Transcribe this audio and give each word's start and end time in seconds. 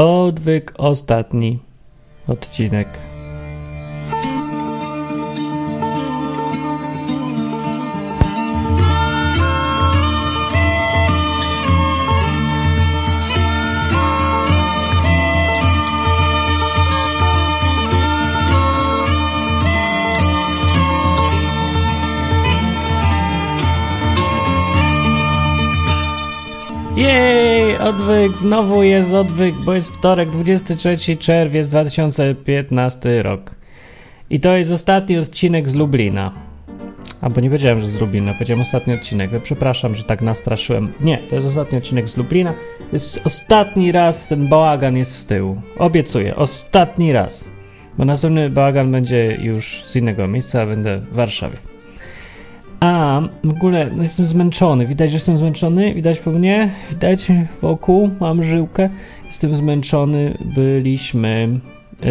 Odwyk 0.00 0.72
ostatni 0.78 1.58
odcinek. 2.28 3.09
Odwyk, 28.00 28.32
znowu 28.32 28.82
jest 28.82 29.12
odwyk, 29.12 29.54
bo 29.54 29.74
jest 29.74 29.90
wtorek, 29.90 30.30
23 30.30 31.16
czerwiec 31.16 31.68
2015 31.68 33.22
rok. 33.22 33.54
I 34.30 34.40
to 34.40 34.56
jest 34.56 34.72
ostatni 34.72 35.18
odcinek 35.18 35.70
z 35.70 35.74
Lublina. 35.74 36.32
Albo 37.20 37.40
nie 37.40 37.48
powiedziałem, 37.48 37.80
że 37.80 37.88
z 37.88 38.00
Lublina, 38.00 38.32
powiedziałem 38.32 38.62
ostatni 38.62 38.94
odcinek. 38.94 39.30
Przepraszam, 39.42 39.94
że 39.94 40.04
tak 40.04 40.22
nastraszyłem. 40.22 40.92
Nie, 41.00 41.18
to 41.18 41.34
jest 41.36 41.48
ostatni 41.48 41.78
odcinek 41.78 42.08
z 42.08 42.16
Lublina. 42.16 42.54
Jest 42.92 43.20
ostatni 43.26 43.92
raz 43.92 44.28
ten 44.28 44.48
bałagan 44.48 44.96
jest 44.96 45.12
z 45.12 45.26
tyłu. 45.26 45.62
Obiecuję, 45.78 46.36
ostatni 46.36 47.12
raz. 47.12 47.48
Bo 47.98 48.04
następny 48.04 48.50
bałagan 48.50 48.92
będzie 48.92 49.38
już 49.42 49.84
z 49.84 49.96
innego 49.96 50.28
miejsca, 50.28 50.62
a 50.62 50.66
będę 50.66 50.98
w 50.98 51.14
Warszawie. 51.14 51.69
A, 52.80 53.20
w 53.44 53.50
ogóle 53.50 53.90
no 53.96 54.02
jestem 54.02 54.26
zmęczony. 54.26 54.86
Widać, 54.86 55.10
że 55.10 55.16
jestem 55.16 55.36
zmęczony? 55.36 55.94
Widać 55.94 56.20
po 56.20 56.30
mnie? 56.30 56.70
Widać 56.90 57.28
wokół? 57.62 58.10
Mam 58.20 58.42
żyłkę? 58.42 58.90
Jestem 59.26 59.54
zmęczony. 59.54 60.38
Byliśmy 60.54 61.60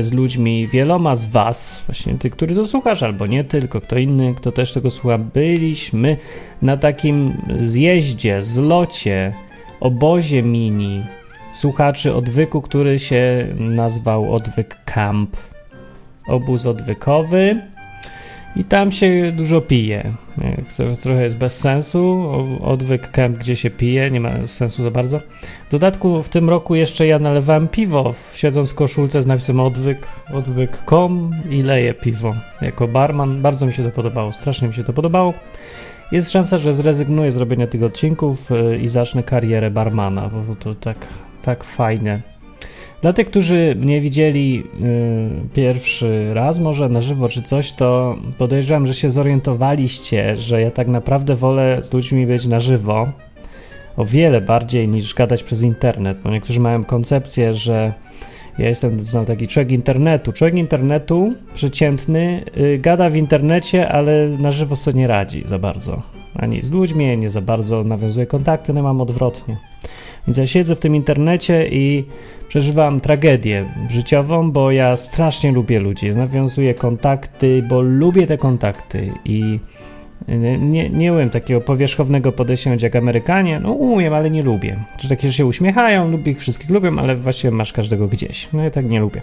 z 0.01 0.13
ludźmi, 0.13 0.67
wieloma 0.67 1.15
z 1.15 1.27
Was, 1.27 1.84
właśnie 1.85 2.13
ty, 2.13 2.29
który 2.29 2.55
to 2.55 2.67
słuchasz, 2.67 3.03
albo 3.03 3.27
nie 3.27 3.43
tylko, 3.43 3.81
kto 3.81 3.98
inny, 3.98 4.34
kto 4.35 4.51
też 4.51 4.73
tego 4.73 4.91
słucha, 4.91 5.17
byliśmy 5.17 6.17
na 6.61 6.77
takim 6.77 7.33
zjeździe, 7.59 8.43
zlocie, 8.43 9.33
obozie 9.79 10.43
mini 10.43 11.04
słuchaczy 11.54 12.15
odwyku, 12.15 12.61
który 12.61 12.99
się 12.99 13.48
nazwał 13.59 14.33
Odwyk 14.33 14.77
Camp. 14.85 15.37
Obóz 16.27 16.65
odwykowy 16.65 17.61
i 18.60 18.63
tam 18.63 18.91
się 18.91 19.32
dużo 19.32 19.62
pije. 19.62 20.13
To 20.77 20.96
trochę 20.96 21.24
jest 21.24 21.38
bez 21.38 21.60
sensu. 21.60 22.29
Odwyk 22.63 23.10
camp, 23.10 23.38
gdzie 23.38 23.55
się 23.55 23.70
pije, 23.70 24.12
nie 24.12 24.20
ma 24.20 24.48
sensu 24.48 24.84
za 24.84 24.91
bardzo. 24.91 25.20
W 25.68 25.71
dodatku 25.71 26.24
w 26.24 26.29
tym 26.29 26.49
roku 26.49 26.76
jeszcze 26.76 27.07
ja 27.07 27.20
nalewałem 27.20 27.68
piwo, 27.68 28.13
siedząc 28.34 28.71
w 28.71 28.76
koszulce 28.76 29.21
z 29.21 29.26
napisem 29.26 29.60
odwyk, 29.60 30.07
odwyk.com 30.34 31.32
i 31.49 31.62
leję 31.62 31.93
piwo 31.93 32.35
jako 32.62 32.88
barman. 32.88 33.41
Bardzo 33.41 33.66
mi 33.66 33.74
się 33.74 33.84
to 33.84 33.91
podobało, 33.91 34.34
strasznie 34.34 34.68
mi 34.68 34.73
się 34.73 34.84
to 34.84 34.94
podobało. 34.94 35.34
Jest 36.12 36.32
szansa, 36.32 36.57
że 36.57 36.73
zrezygnuję 36.73 37.32
z 37.32 37.38
robienia 37.38 37.68
tych 37.68 37.84
odcinków 37.84 38.51
y, 38.51 38.77
i 38.77 38.88
zacznę 38.88 39.23
karierę 39.23 39.71
barmana, 39.71 40.29
bo 40.48 40.55
to 40.55 40.76
tak, 40.76 40.98
tak 41.41 41.63
fajne 41.63 42.38
dla 43.01 43.13
tych, 43.13 43.27
którzy 43.27 43.75
mnie 43.79 44.01
widzieli 44.01 44.63
y, 45.45 45.49
pierwszy 45.53 46.33
raz, 46.33 46.59
może 46.59 46.89
na 46.89 47.01
żywo 47.01 47.29
czy 47.29 47.41
coś, 47.41 47.71
to 47.71 48.15
podejrzewam, 48.37 48.87
że 48.87 48.93
się 48.93 49.09
zorientowaliście, 49.09 50.35
że 50.37 50.61
ja 50.61 50.71
tak 50.71 50.87
naprawdę 50.87 51.35
wolę 51.35 51.79
z 51.83 51.93
ludźmi 51.93 52.27
być 52.27 52.45
na 52.45 52.59
żywo 52.59 53.07
o 53.97 54.05
wiele 54.05 54.41
bardziej 54.41 54.87
niż 54.87 55.13
gadać 55.13 55.43
przez 55.43 55.61
internet, 55.61 56.17
bo 56.23 56.29
niektórzy 56.29 56.59
mają 56.59 56.83
koncepcję, 56.83 57.53
że 57.53 57.93
ja 58.57 58.67
jestem 58.67 59.03
znam 59.03 59.25
taki 59.25 59.47
człowiek 59.47 59.71
internetu. 59.71 60.31
Człowiek 60.31 60.57
internetu, 60.57 61.33
przeciętny, 61.53 62.43
y, 62.57 62.77
gada 62.77 63.09
w 63.09 63.15
internecie, 63.15 63.89
ale 63.89 64.27
na 64.27 64.51
żywo 64.51 64.75
sobie 64.75 65.00
nie 65.00 65.07
radzi 65.07 65.43
za 65.45 65.59
bardzo. 65.59 66.01
Ani 66.35 66.61
z 66.61 66.71
ludźmi, 66.71 67.17
nie 67.17 67.29
za 67.29 67.41
bardzo 67.41 67.83
nawiązuje 67.83 68.25
kontakty, 68.25 68.73
no 68.73 68.83
mam 68.83 69.01
odwrotnie. 69.01 69.57
Więc 70.28 70.38
ja 70.38 70.47
siedzę 70.47 70.75
w 70.75 70.80
tym 70.80 70.96
internecie 70.96 71.68
i 71.68 72.06
przeżywam 72.47 73.00
tragedię 73.00 73.66
życiową, 73.90 74.52
bo 74.52 74.72
ja 74.72 74.96
strasznie 74.96 75.52
lubię 75.52 75.80
ludzi, 75.80 76.16
nawiązuję 76.16 76.74
kontakty, 76.74 77.63
bo 77.69 77.81
lubię 77.81 78.28
te 78.28 78.38
kontakty 78.38 79.12
i 79.25 79.59
nie, 80.59 80.90
nie 80.90 81.13
umiem 81.13 81.30
takiego 81.30 81.62
powierzchownego 81.62 82.31
podejścia 82.31 82.72
jak 82.81 82.96
Amerykanie. 82.96 83.59
No 83.59 83.72
umiem, 83.72 84.13
ale 84.13 84.31
nie 84.31 84.44
lubię. 84.44 84.84
Że 85.00 85.09
takie, 85.09 85.28
że 85.28 85.34
się 85.34 85.46
uśmiechają, 85.46 86.12
lubię 86.12 86.31
ich 86.31 86.40
wszystkich 86.40 86.69
lubię, 86.69 86.91
ale 86.97 87.16
właściwie 87.16 87.51
masz 87.51 87.74
każdego 87.74 88.07
gdzieś. 88.07 88.50
No 88.53 88.63
ja 88.63 88.72
tak 88.72 88.86
nie 88.86 89.00
lubię 89.00 89.22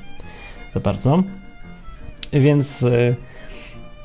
za 0.75 0.81
bardzo. 0.81 1.23
Więc... 2.33 2.81
Yy, 2.81 3.17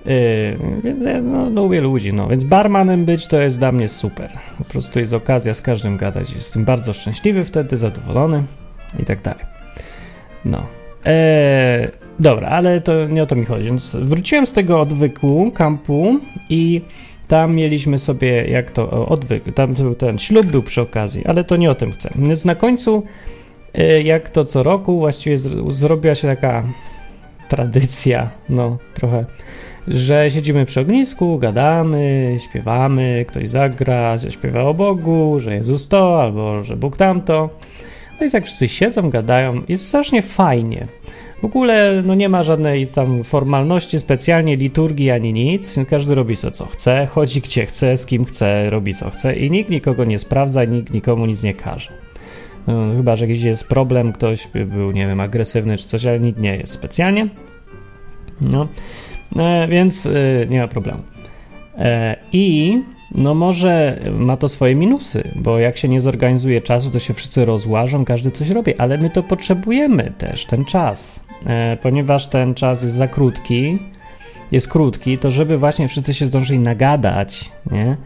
Yy, 0.05 0.81
więc 0.83 1.05
ja 1.05 1.21
no, 1.21 1.49
lubię 1.49 1.81
ludzi, 1.81 2.13
no. 2.13 2.27
Więc 2.27 2.43
barmanem 2.43 3.05
być 3.05 3.27
to 3.27 3.41
jest 3.41 3.59
dla 3.59 3.71
mnie 3.71 3.87
super. 3.87 4.31
Po 4.57 4.63
prostu 4.63 4.99
jest 4.99 5.13
okazja 5.13 5.53
z 5.53 5.61
każdym 5.61 5.97
gadać. 5.97 6.33
Jestem 6.33 6.65
bardzo 6.65 6.93
szczęśliwy 6.93 7.43
wtedy, 7.43 7.77
zadowolony 7.77 8.43
i 8.99 9.05
tak 9.05 9.21
dalej. 9.21 9.45
No. 10.45 10.65
Eee, 11.05 11.87
dobra, 12.19 12.47
ale 12.47 12.81
to 12.81 13.05
nie 13.05 13.23
o 13.23 13.25
to 13.25 13.35
mi 13.35 13.45
chodzi. 13.45 13.65
Więc 13.65 13.95
wróciłem 13.95 14.47
z 14.47 14.53
tego 14.53 14.79
odwyku, 14.79 15.51
kampu 15.51 16.19
i 16.49 16.81
tam 17.27 17.55
mieliśmy 17.55 17.99
sobie, 17.99 18.47
jak 18.47 18.71
to, 18.71 19.07
odwyk, 19.07 19.43
tam 19.55 19.73
był 19.73 19.95
ten 19.95 20.17
ślub 20.17 20.45
był 20.45 20.63
przy 20.63 20.81
okazji, 20.81 21.25
ale 21.25 21.43
to 21.43 21.57
nie 21.57 21.71
o 21.71 21.75
tym 21.75 21.91
chcę. 21.91 22.09
Więc 22.15 22.45
na 22.45 22.55
końcu, 22.55 23.03
e, 23.73 24.01
jak 24.01 24.29
to 24.29 24.45
co 24.45 24.63
roku, 24.63 24.99
właściwie 24.99 25.37
zrobiła 25.69 26.15
się 26.15 26.27
taka 26.27 26.63
tradycja, 27.49 28.29
no 28.49 28.77
trochę 28.93 29.25
że 29.87 30.31
siedzimy 30.31 30.65
przy 30.65 30.81
ognisku, 30.81 31.37
gadamy, 31.37 32.37
śpiewamy, 32.39 33.25
ktoś 33.27 33.49
zagra, 33.49 34.17
że 34.17 34.31
śpiewa 34.31 34.63
o 34.63 34.73
Bogu, 34.73 35.39
że 35.39 35.55
Jezus 35.55 35.87
to, 35.87 36.21
albo 36.21 36.63
że 36.63 36.75
Bóg 36.75 36.97
tamto. 36.97 37.49
No 38.21 38.27
i 38.27 38.31
tak 38.31 38.45
wszyscy 38.45 38.67
siedzą, 38.67 39.09
gadają, 39.09 39.61
jest 39.67 39.87
strasznie 39.87 40.21
fajnie. 40.21 40.87
W 41.41 41.45
ogóle 41.45 42.03
no 42.05 42.15
nie 42.15 42.29
ma 42.29 42.43
żadnej 42.43 42.87
tam 42.87 43.23
formalności 43.23 43.99
specjalnie, 43.99 44.57
liturgii 44.57 45.11
ani 45.11 45.33
nic. 45.33 45.75
Każdy 45.89 46.15
robi 46.15 46.35
co, 46.35 46.51
co 46.51 46.65
chce, 46.65 47.07
chodzi 47.11 47.41
gdzie 47.41 47.65
chce, 47.65 47.97
z 47.97 48.05
kim 48.05 48.25
chce, 48.25 48.69
robi 48.69 48.93
co 48.93 49.09
chce 49.09 49.35
i 49.35 49.51
nikt 49.51 49.69
nikogo 49.69 50.05
nie 50.05 50.19
sprawdza, 50.19 50.65
nikt 50.65 50.93
nikomu 50.93 51.25
nic 51.25 51.43
nie 51.43 51.53
każe. 51.53 51.91
No, 52.67 52.95
chyba, 52.97 53.15
że 53.15 53.27
jakiś 53.27 53.43
jest 53.43 53.67
problem, 53.67 54.13
ktoś 54.13 54.47
by 54.47 54.65
był, 54.65 54.91
nie 54.91 55.07
wiem, 55.07 55.19
agresywny 55.19 55.77
czy 55.77 55.87
coś, 55.87 56.05
ale 56.05 56.19
nikt 56.19 56.39
nie 56.39 56.57
jest 56.57 56.73
specjalnie. 56.73 57.27
No. 58.41 58.67
E, 59.35 59.67
więc 59.67 60.05
e, 60.05 60.11
nie 60.49 60.59
ma 60.59 60.67
problemu. 60.67 60.99
E, 61.77 62.15
I 62.33 62.77
no 63.15 63.33
może 63.33 63.99
ma 64.11 64.37
to 64.37 64.49
swoje 64.49 64.75
minusy, 64.75 65.23
bo 65.35 65.59
jak 65.59 65.77
się 65.77 65.87
nie 65.87 66.01
zorganizuje 66.01 66.61
czasu, 66.61 66.91
to 66.91 66.99
się 66.99 67.13
wszyscy 67.13 67.45
rozłażą, 67.45 68.05
każdy 68.05 68.31
coś 68.31 68.49
robi, 68.49 68.75
ale 68.75 68.97
my 68.97 69.09
to 69.09 69.23
potrzebujemy 69.23 70.13
też, 70.17 70.45
ten 70.45 70.65
czas, 70.65 71.23
ponieważ 71.81 72.27
ten 72.27 72.53
czas 72.53 72.83
jest 72.83 72.95
za 72.95 73.07
krótki, 73.07 73.79
jest 74.51 74.67
krótki, 74.67 75.17
to 75.17 75.31
żeby 75.31 75.57
właśnie 75.57 75.87
wszyscy 75.87 76.13
się 76.13 76.27
zdążyli 76.27 76.59
nagadać, 76.59 77.51
nie? 77.71 77.97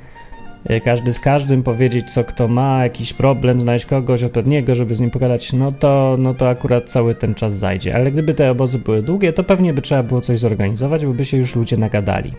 Każdy 0.83 1.13
z 1.13 1.19
każdym 1.19 1.63
powiedzieć, 1.63 2.11
co 2.11 2.23
kto 2.23 2.47
ma, 2.47 2.83
jakiś 2.83 3.13
problem, 3.13 3.61
znaleźć 3.61 3.85
kogoś 3.85 4.23
odpowiedniego, 4.23 4.75
żeby 4.75 4.95
z 4.95 4.99
nim 4.99 5.11
pogadać, 5.11 5.53
no 5.53 5.71
to, 5.71 6.15
no 6.19 6.33
to 6.33 6.49
akurat 6.49 6.89
cały 6.89 7.15
ten 7.15 7.35
czas 7.35 7.53
zajdzie. 7.53 7.95
Ale 7.95 8.11
gdyby 8.11 8.33
te 8.33 8.51
obozy 8.51 8.79
były 8.79 9.01
długie, 9.01 9.33
to 9.33 9.43
pewnie 9.43 9.73
by 9.73 9.81
trzeba 9.81 10.03
było 10.03 10.21
coś 10.21 10.39
zorganizować, 10.39 11.05
by 11.05 11.25
się 11.25 11.37
już 11.37 11.55
ludzie 11.55 11.77
nagadali. 11.77 12.33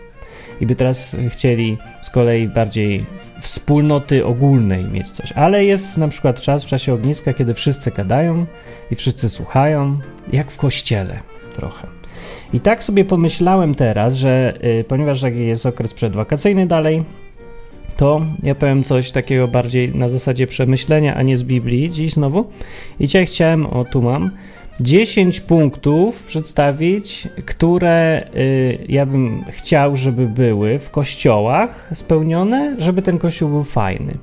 I 0.61 0.65
by 0.65 0.75
teraz 0.75 1.15
chcieli 1.29 1.77
z 2.01 2.09
kolei 2.09 2.47
bardziej 2.47 3.05
wspólnoty 3.39 4.25
ogólnej 4.25 4.83
mieć 4.83 5.11
coś. 5.11 5.31
Ale 5.31 5.65
jest 5.65 5.97
na 5.97 6.07
przykład 6.07 6.41
czas 6.41 6.63
w 6.63 6.67
czasie 6.67 6.93
ogniska, 6.93 7.33
kiedy 7.33 7.53
wszyscy 7.53 7.91
gadają 7.91 8.45
i 8.91 8.95
wszyscy 8.95 9.29
słuchają, 9.29 9.99
jak 10.33 10.51
w 10.51 10.57
kościele 10.57 11.19
trochę. 11.55 11.87
I 12.53 12.59
tak 12.59 12.83
sobie 12.83 13.05
pomyślałem 13.05 13.75
teraz, 13.75 14.13
że 14.13 14.53
y, 14.63 14.83
ponieważ 14.83 15.21
taki 15.21 15.47
jest 15.47 15.65
okres 15.65 15.93
przedwakacyjny 15.93 16.67
dalej, 16.67 17.03
to 17.97 18.21
ja 18.43 18.55
powiem 18.55 18.83
coś 18.83 19.11
takiego 19.11 19.47
bardziej 19.47 19.95
na 19.95 20.09
zasadzie 20.09 20.47
przemyślenia, 20.47 21.15
a 21.15 21.21
nie 21.21 21.37
z 21.37 21.43
Biblii 21.43 21.91
dziś 21.91 22.13
znowu. 22.13 22.45
I 22.99 23.07
dzisiaj 23.07 23.25
chciałem, 23.25 23.65
o 23.65 23.85
tu 23.85 24.01
mam, 24.01 24.31
10 24.81 25.39
punktów 25.39 26.23
przedstawić, 26.23 27.27
które 27.45 28.27
y, 28.35 28.85
ja 28.89 29.05
bym 29.05 29.45
chciał, 29.49 29.95
żeby 29.95 30.27
były 30.27 30.79
w 30.79 30.89
kościołach 30.89 31.89
spełnione, 31.93 32.75
żeby 32.79 33.01
ten 33.01 33.17
kościół 33.17 33.49
był 33.49 33.63
fajny. 33.63 34.17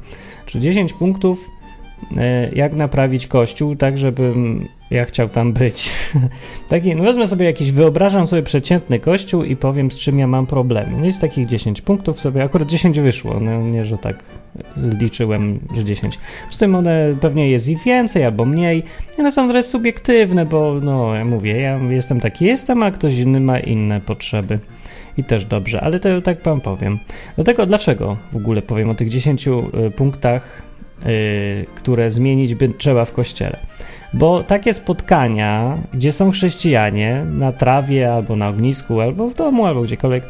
Czy 0.47 0.61
10 0.61 0.93
punktów 0.93 1.51
jak 2.53 2.75
naprawić 2.75 3.27
kościół, 3.27 3.77
tak 3.77 3.99
żebym 3.99 4.69
ja 4.91 5.05
chciał 5.05 5.29
tam 5.29 5.53
być. 5.53 5.93
Taki, 6.69 6.95
no 6.95 7.05
wezmę 7.05 7.27
sobie 7.27 7.47
jakiś, 7.47 7.73
wyobrażam 7.73 8.27
sobie 8.27 8.43
przeciętny 8.43 9.01
kościół 9.01 9.45
i 9.45 9.57
powiem, 9.57 9.91
z 9.91 9.99
czym 9.99 10.19
ja 10.19 10.27
mam 10.27 10.47
problemy. 10.47 10.97
No 10.99 11.05
jest 11.05 11.21
takich 11.21 11.47
10 11.47 11.81
punktów 11.81 12.21
sobie, 12.21 12.43
akurat 12.43 12.69
10 12.69 13.01
wyszło, 13.01 13.41
no 13.41 13.63
nie, 13.63 13.85
że 13.85 13.99
tak 13.99 14.25
liczyłem, 14.77 15.61
że 15.77 15.85
10. 15.85 16.19
Z 16.51 16.59
tym 16.59 16.75
one 16.75 17.17
pewnie 17.21 17.51
jest 17.51 17.69
i 17.69 17.77
więcej 17.77 18.25
albo 18.25 18.45
mniej. 18.45 18.83
One 19.19 19.33
są 19.33 19.49
trochę 19.49 19.63
subiektywne, 19.63 20.47
bo 20.47 20.81
no 20.83 21.15
ja 21.15 21.25
mówię, 21.25 21.61
ja 21.61 21.79
jestem 21.79 22.21
taki 22.21 22.45
jestem, 22.45 22.83
a 22.83 22.91
ktoś 22.91 23.19
inny 23.19 23.41
ma 23.41 23.59
inne 23.59 24.01
potrzeby. 24.01 24.59
I 25.19 25.25
też 25.25 25.45
dobrze, 25.45 25.81
ale 25.81 26.01
to 26.01 26.21
tak 26.21 26.43
wam 26.43 26.61
powiem. 26.61 26.99
Dlatego 27.35 27.67
dlaczego 27.67 28.17
w 28.33 28.37
ogóle 28.37 28.63
powiem 28.63 28.91
o 28.91 28.95
tych 28.95 29.09
10 29.09 29.49
y, 29.49 29.53
punktach, 29.97 30.63
które 31.75 32.11
zmienić 32.11 32.55
by 32.55 32.69
trzeba 32.69 33.05
w 33.05 33.13
kościele. 33.13 33.57
Bo 34.15 34.43
takie 34.43 34.75
spotkania, 34.75 35.79
gdzie 35.95 36.13
są 36.13 36.31
chrześcijanie 36.31 37.27
na 37.31 37.53
trawie, 37.53 38.13
albo 38.13 38.37
na 38.37 38.49
ognisku, 38.49 39.01
albo 39.01 39.29
w 39.29 39.35
domu, 39.35 39.67
albo 39.67 39.83
gdziekolwiek, 39.83 40.25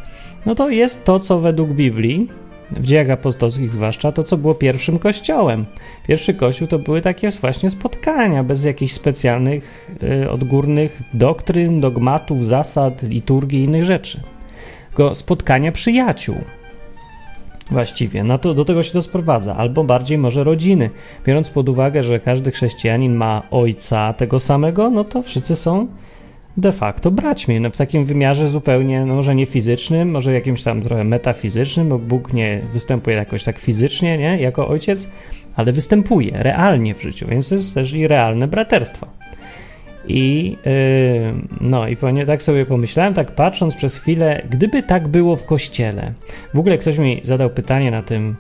no 0.47 0.55
to 0.55 0.71
jest 0.71 1.05
to, 1.05 1.19
co 1.19 1.41
według 1.41 1.71
Biblii, 1.71 2.29
w 2.71 2.85
dziejach 2.85 3.11
apostolskich 3.11 3.73
zwłaszcza, 3.73 4.13
to 4.13 4.23
co 4.23 4.37
było 4.37 4.55
pierwszym 4.55 4.99
kościołem. 4.99 5.65
Pierwszy 6.07 6.35
kościół 6.35 6.69
to 6.69 6.79
były 6.79 7.01
takie 7.01 7.31
właśnie 7.31 7.71
spotkania, 7.71 8.45
bez 8.45 8.65
jakichś 8.65 8.93
specjalnych, 8.93 9.91
y, 10.25 10.31
odgórnych 10.31 11.03
doktryn, 11.15 11.81
dogmatów, 11.81 12.47
zasad, 12.47 13.03
liturgii 13.03 13.61
i 13.61 13.65
innych 13.65 13.85
rzeczy. 13.85 14.21
Tylko 14.89 15.15
spotkania 15.15 15.73
przyjaciół. 15.73 16.37
Właściwie, 17.71 18.25
no 18.25 18.39
to 18.39 18.55
do 18.55 18.65
tego 18.65 18.83
się 18.83 18.93
to 18.93 19.03
sprowadza, 19.03 19.57
albo 19.57 19.85
bardziej 19.85 20.19
może 20.19 20.45
rodziny. 20.45 20.91
Biorąc 21.27 21.51
pod 21.51 21.69
uwagę, 21.69 22.03
że 22.03 22.21
każdy 22.21 22.51
chrześcijanin 22.51 23.15
ma 23.15 23.43
ojca 23.51 24.13
tego 24.13 24.41
samego, 24.41 24.91
no 24.91 25.05
to 25.05 25.23
wszyscy 25.23 25.57
są 25.57 25.87
de 26.57 26.73
facto 26.73 27.11
braćmi. 27.11 27.61
No 27.61 27.71
w 27.71 27.77
takim 27.77 28.05
wymiarze 28.05 28.49
zupełnie, 28.49 29.07
no 29.07 29.15
może 29.15 29.35
nie 29.35 29.47
fizycznym, 29.47 30.11
może 30.11 30.33
jakimś 30.33 30.63
tam 30.63 30.83
trochę 30.83 31.05
metafizycznym, 31.05 31.89
bo 31.89 31.99
Bóg 31.99 32.33
nie 32.33 32.61
występuje 32.73 33.17
jakoś 33.17 33.45
tak 33.45 33.59
fizycznie, 33.59 34.19
nie, 34.19 34.39
jako 34.41 34.69
ojciec, 34.69 35.09
ale 35.57 35.73
występuje 35.73 36.43
realnie 36.43 36.95
w 36.95 37.03
życiu, 37.03 37.27
więc 37.29 37.51
jest 37.51 37.75
też 37.75 37.93
i 37.93 38.09
realne 38.09 38.49
braterstwo. 38.49 39.07
I 40.09 40.57
yy, 40.65 41.35
no 41.61 41.89
i 41.89 41.97
tak 42.27 42.43
sobie 42.43 42.67
pomyślałem, 42.67 43.15
tak 43.15 43.35
patrząc 43.35 43.75
przez 43.75 43.97
chwilę, 43.97 44.43
gdyby 44.51 44.83
tak 44.83 45.09
było 45.09 45.37
w 45.37 45.45
kościele. 45.45 46.13
W 46.55 46.59
ogóle 46.59 46.79
ktoś 46.79 46.99
mi 46.99 47.21
zadał 47.25 47.51
pytanie 47.51 47.91
na 47.91 48.03
tym 48.03 48.37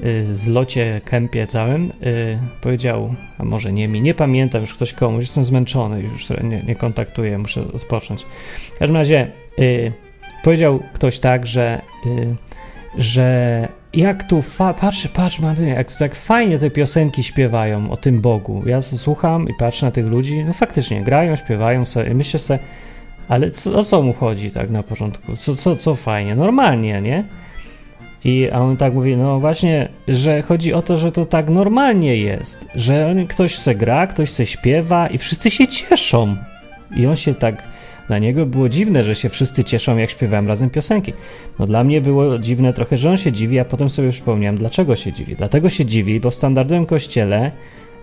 yy, 0.00 0.36
zlocie, 0.36 1.00
kempie 1.04 1.46
całym. 1.46 1.92
Yy, 2.00 2.38
powiedział, 2.60 3.14
a 3.38 3.44
może 3.44 3.72
nie 3.72 3.88
mi, 3.88 4.00
nie 4.00 4.14
pamiętam 4.14 4.60
już 4.60 4.74
ktoś 4.74 4.92
komuś, 4.92 5.22
jestem 5.22 5.44
zmęczony, 5.44 6.02
już 6.02 6.30
nie, 6.30 6.62
nie 6.62 6.74
kontaktuję, 6.74 7.38
muszę 7.38 7.60
odpocząć. 7.72 8.26
W 8.74 8.78
każdym 8.78 8.96
razie 8.96 9.30
y, 9.58 9.92
powiedział 10.44 10.80
ktoś 10.92 11.18
tak, 11.18 11.46
że, 11.46 11.82
y, 12.06 12.36
że 12.98 13.68
jak 13.96 14.24
tu, 14.24 14.42
fa- 14.42 14.74
patrz, 14.74 15.08
patrz 15.08 15.40
Martynie, 15.40 15.70
jak 15.72 15.92
tu 15.92 15.98
tak 15.98 16.14
fajnie 16.14 16.58
te 16.58 16.70
piosenki 16.70 17.22
śpiewają 17.22 17.90
o 17.90 17.96
tym 17.96 18.20
Bogu. 18.20 18.62
Ja 18.66 18.82
słucham 18.82 19.48
i 19.48 19.54
patrzę 19.58 19.86
na 19.86 19.92
tych 19.92 20.06
ludzi, 20.06 20.44
no 20.44 20.52
faktycznie 20.52 21.02
grają, 21.02 21.36
śpiewają 21.36 21.84
sobie, 21.84 22.14
myślę 22.14 22.40
sobie, 22.40 22.58
ale 23.28 23.50
co, 23.50 23.78
o 23.78 23.84
co 23.84 24.02
mu 24.02 24.12
chodzi 24.12 24.50
tak 24.50 24.70
na 24.70 24.82
początku? 24.82 25.36
Co, 25.36 25.56
co, 25.56 25.76
co 25.76 25.94
fajnie? 25.94 26.36
Normalnie, 26.36 27.00
nie? 27.00 27.24
I 28.24 28.50
a 28.50 28.58
on 28.58 28.76
tak 28.76 28.94
mówi, 28.94 29.16
no 29.16 29.40
właśnie, 29.40 29.88
że 30.08 30.42
chodzi 30.42 30.74
o 30.74 30.82
to, 30.82 30.96
że 30.96 31.12
to 31.12 31.24
tak 31.24 31.50
normalnie 31.50 32.16
jest, 32.16 32.68
że 32.74 33.14
ktoś 33.28 33.58
se 33.58 33.74
gra, 33.74 34.06
ktoś 34.06 34.30
se 34.30 34.46
śpiewa 34.46 35.08
i 35.08 35.18
wszyscy 35.18 35.50
się 35.50 35.68
cieszą. 35.68 36.36
I 36.96 37.06
on 37.06 37.16
się 37.16 37.34
tak 37.34 37.62
dla 38.08 38.18
niego 38.18 38.46
było 38.46 38.68
dziwne, 38.68 39.04
że 39.04 39.14
się 39.14 39.28
wszyscy 39.28 39.64
cieszą, 39.64 39.96
jak 39.96 40.10
śpiewałem 40.10 40.48
razem 40.48 40.70
piosenki. 40.70 41.12
No 41.58 41.66
dla 41.66 41.84
mnie 41.84 42.00
było 42.00 42.38
dziwne 42.38 42.72
trochę, 42.72 42.96
że 42.96 43.10
on 43.10 43.16
się 43.16 43.32
dziwi, 43.32 43.58
a 43.58 43.64
potem 43.64 43.88
sobie 43.88 44.10
przypomniałem, 44.10 44.56
dlaczego 44.56 44.96
się 44.96 45.12
dziwi. 45.12 45.36
Dlatego 45.36 45.70
się 45.70 45.84
dziwi, 45.84 46.20
bo 46.20 46.30
w 46.30 46.34
standardowym 46.34 46.86
kościele 46.86 47.50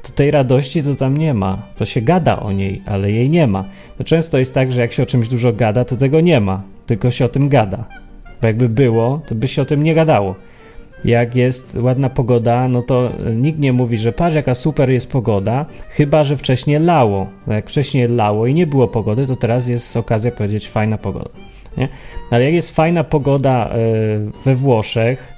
to 0.03 0.11
tej 0.11 0.31
radości 0.31 0.83
to 0.83 0.95
tam 0.95 1.17
nie 1.17 1.33
ma. 1.33 1.61
To 1.75 1.85
się 1.85 2.01
gada 2.01 2.39
o 2.39 2.51
niej, 2.51 2.81
ale 2.85 3.11
jej 3.11 3.29
nie 3.29 3.47
ma. 3.47 3.65
To 3.97 4.03
często 4.03 4.37
jest 4.37 4.53
tak, 4.53 4.71
że 4.71 4.81
jak 4.81 4.93
się 4.93 5.03
o 5.03 5.05
czymś 5.05 5.27
dużo 5.27 5.53
gada, 5.53 5.85
to 5.85 5.97
tego 5.97 6.21
nie 6.21 6.41
ma, 6.41 6.63
tylko 6.85 7.11
się 7.11 7.25
o 7.25 7.29
tym 7.29 7.49
gada. 7.49 7.85
Bo 8.41 8.47
jakby 8.47 8.69
było, 8.69 9.21
to 9.27 9.35
by 9.35 9.47
się 9.47 9.61
o 9.61 9.65
tym 9.65 9.83
nie 9.83 9.95
gadało 9.95 10.35
jak 11.05 11.35
jest 11.35 11.77
ładna 11.81 12.09
pogoda, 12.09 12.67
no 12.67 12.81
to 12.81 13.11
nikt 13.35 13.59
nie 13.59 13.73
mówi, 13.73 13.97
że 13.97 14.11
patrz 14.11 14.35
jaka 14.35 14.55
super 14.55 14.89
jest 14.89 15.11
pogoda, 15.11 15.65
chyba 15.89 16.23
że 16.23 16.37
wcześniej 16.37 16.79
lało. 16.79 17.27
Jak 17.47 17.69
wcześniej 17.69 18.07
lało 18.07 18.47
i 18.47 18.53
nie 18.53 18.67
było 18.67 18.87
pogody, 18.87 19.27
to 19.27 19.35
teraz 19.35 19.67
jest 19.67 19.97
okazja 19.97 20.31
powiedzieć 20.31 20.69
fajna 20.69 20.97
pogoda. 20.97 21.29
Nie? 21.77 21.87
Ale 22.31 22.43
jak 22.43 22.53
jest 22.53 22.75
fajna 22.75 23.03
pogoda 23.03 23.69
e, 23.69 23.77
we 24.45 24.55
Włoszech, 24.55 25.33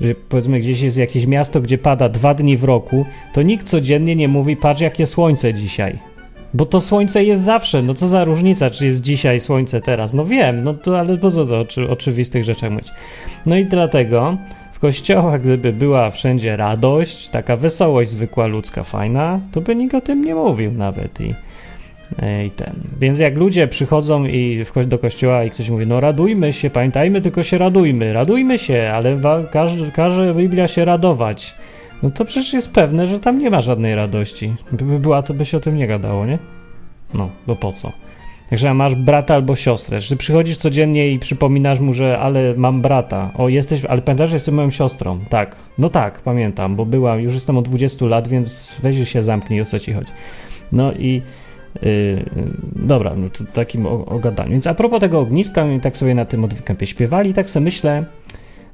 że 0.00 0.14
powiedzmy 0.14 0.58
gdzieś 0.58 0.80
jest 0.80 0.96
jakieś 0.96 1.26
miasto, 1.26 1.60
gdzie 1.60 1.78
pada 1.78 2.08
dwa 2.08 2.34
dni 2.34 2.56
w 2.56 2.64
roku, 2.64 3.06
to 3.32 3.42
nikt 3.42 3.66
codziennie 3.66 4.16
nie 4.16 4.28
mówi 4.28 4.56
patrz 4.56 4.80
jakie 4.80 5.06
słońce 5.06 5.54
dzisiaj. 5.54 5.98
Bo 6.54 6.66
to 6.66 6.80
słońce 6.80 7.24
jest 7.24 7.42
zawsze, 7.42 7.82
no 7.82 7.94
co 7.94 8.08
za 8.08 8.24
różnica, 8.24 8.70
czy 8.70 8.86
jest 8.86 9.00
dzisiaj 9.00 9.40
słońce 9.40 9.80
teraz. 9.80 10.14
No 10.14 10.24
wiem, 10.24 10.64
no 10.64 10.74
to 10.74 10.98
ale 10.98 11.18
po 11.18 11.30
co 11.30 11.46
to 11.46 11.64
oczywistych 11.88 12.44
rzeczach 12.44 12.70
mówić. 12.70 12.88
No 13.46 13.56
i 13.56 13.64
dlatego 13.64 14.36
w 14.76 14.78
kościołach, 14.78 15.42
gdyby 15.42 15.72
była 15.72 16.10
wszędzie 16.10 16.56
radość, 16.56 17.28
taka 17.28 17.56
wesołość 17.56 18.10
zwykła 18.10 18.46
ludzka, 18.46 18.82
fajna, 18.82 19.40
to 19.52 19.60
by 19.60 19.76
nikt 19.76 19.94
o 19.94 20.00
tym 20.00 20.24
nie 20.24 20.34
mówił 20.34 20.72
nawet 20.72 21.20
i, 21.20 21.34
e, 22.22 22.46
i 22.46 22.50
ten. 22.50 22.74
Więc 23.00 23.18
jak 23.18 23.36
ludzie 23.36 23.68
przychodzą 23.68 24.24
i 24.24 24.64
do 24.86 24.98
kościoła 24.98 25.44
i 25.44 25.50
ktoś 25.50 25.70
mówi, 25.70 25.86
no 25.86 26.00
radujmy 26.00 26.52
się, 26.52 26.70
pamiętajmy, 26.70 27.20
tylko 27.20 27.42
się 27.42 27.58
radujmy, 27.58 28.12
radujmy 28.12 28.58
się, 28.58 28.90
ale 28.94 29.18
każe, 29.50 29.90
każe 29.90 30.34
Biblia 30.34 30.68
się 30.68 30.84
radować. 30.84 31.54
No 32.02 32.10
to 32.10 32.24
przecież 32.24 32.52
jest 32.52 32.72
pewne, 32.72 33.06
że 33.06 33.20
tam 33.20 33.38
nie 33.38 33.50
ma 33.50 33.60
żadnej 33.60 33.94
radości. 33.94 34.54
Gdyby 34.72 34.98
była, 34.98 35.22
to 35.22 35.34
by 35.34 35.44
się 35.44 35.56
o 35.56 35.60
tym 35.60 35.76
nie 35.76 35.86
gadało, 35.86 36.26
nie? 36.26 36.38
No, 37.14 37.30
bo 37.46 37.56
po 37.56 37.72
co? 37.72 37.92
Także 38.50 38.74
masz 38.74 38.94
brata 38.94 39.34
albo 39.34 39.56
siostrę, 39.56 40.00
że 40.00 40.16
przychodzisz 40.16 40.56
codziennie 40.56 41.12
i 41.12 41.18
przypominasz 41.18 41.80
mu, 41.80 41.92
że 41.92 42.18
ale 42.18 42.54
mam 42.56 42.82
brata. 42.82 43.30
O, 43.38 43.48
jesteś, 43.48 43.84
ale 43.84 44.02
pamiętasz, 44.02 44.30
że 44.30 44.36
jestem 44.36 44.54
moją 44.54 44.70
siostrą. 44.70 45.20
Tak, 45.30 45.56
no 45.78 45.88
tak, 45.88 46.20
pamiętam, 46.20 46.76
bo 46.76 46.86
byłam, 46.86 47.20
już 47.20 47.34
jestem 47.34 47.58
od 47.58 47.68
20 47.68 48.06
lat, 48.06 48.28
więc 48.28 48.76
weź 48.82 49.08
się 49.08 49.22
zamknij, 49.22 49.60
o 49.60 49.64
co 49.64 49.78
ci 49.78 49.92
chodzi. 49.92 50.12
No 50.72 50.92
i 50.92 51.22
Yy, 51.82 52.24
dobra, 52.76 53.14
no 53.16 53.30
to 53.30 53.44
takim 53.44 53.86
o. 53.86 54.20
Więc 54.48 54.66
a 54.66 54.74
propos 54.74 55.00
tego 55.00 55.20
ogniska, 55.20 55.64
mi 55.64 55.80
tak 55.80 55.96
sobie 55.96 56.14
na 56.14 56.24
tym 56.24 56.44
odwykępie 56.44 56.86
śpiewali, 56.86 57.34
tak 57.34 57.50
sobie 57.50 57.64
myślę, 57.64 58.04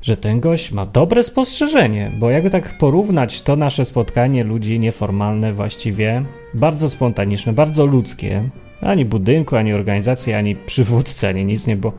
że 0.03 0.17
ten 0.17 0.41
gość 0.41 0.73
ma 0.73 0.87
dobre 0.87 1.23
spostrzeżenie, 1.23 2.11
bo 2.19 2.31
jakby 2.31 2.51
tak 2.51 2.79
porównać 2.79 3.43
to 3.43 3.57
nasze 3.57 3.85
spotkanie 3.85 4.45
ludzi 4.45 4.81
nieformalne 4.81 5.53
właściwie, 5.53 6.25
bardzo 6.55 6.91
spontaniczne, 6.91 7.53
bardzo 7.53 7.87
ludzkie, 7.87 8.49
ani 8.83 9.05
budynku, 9.05 9.57
ani 9.57 9.73
organizacji, 9.73 10.33
ani 10.33 10.57
przywódcy, 10.57 11.29
ani 11.29 11.45
nic 11.45 11.67
nie 11.67 11.77
było. 11.77 11.93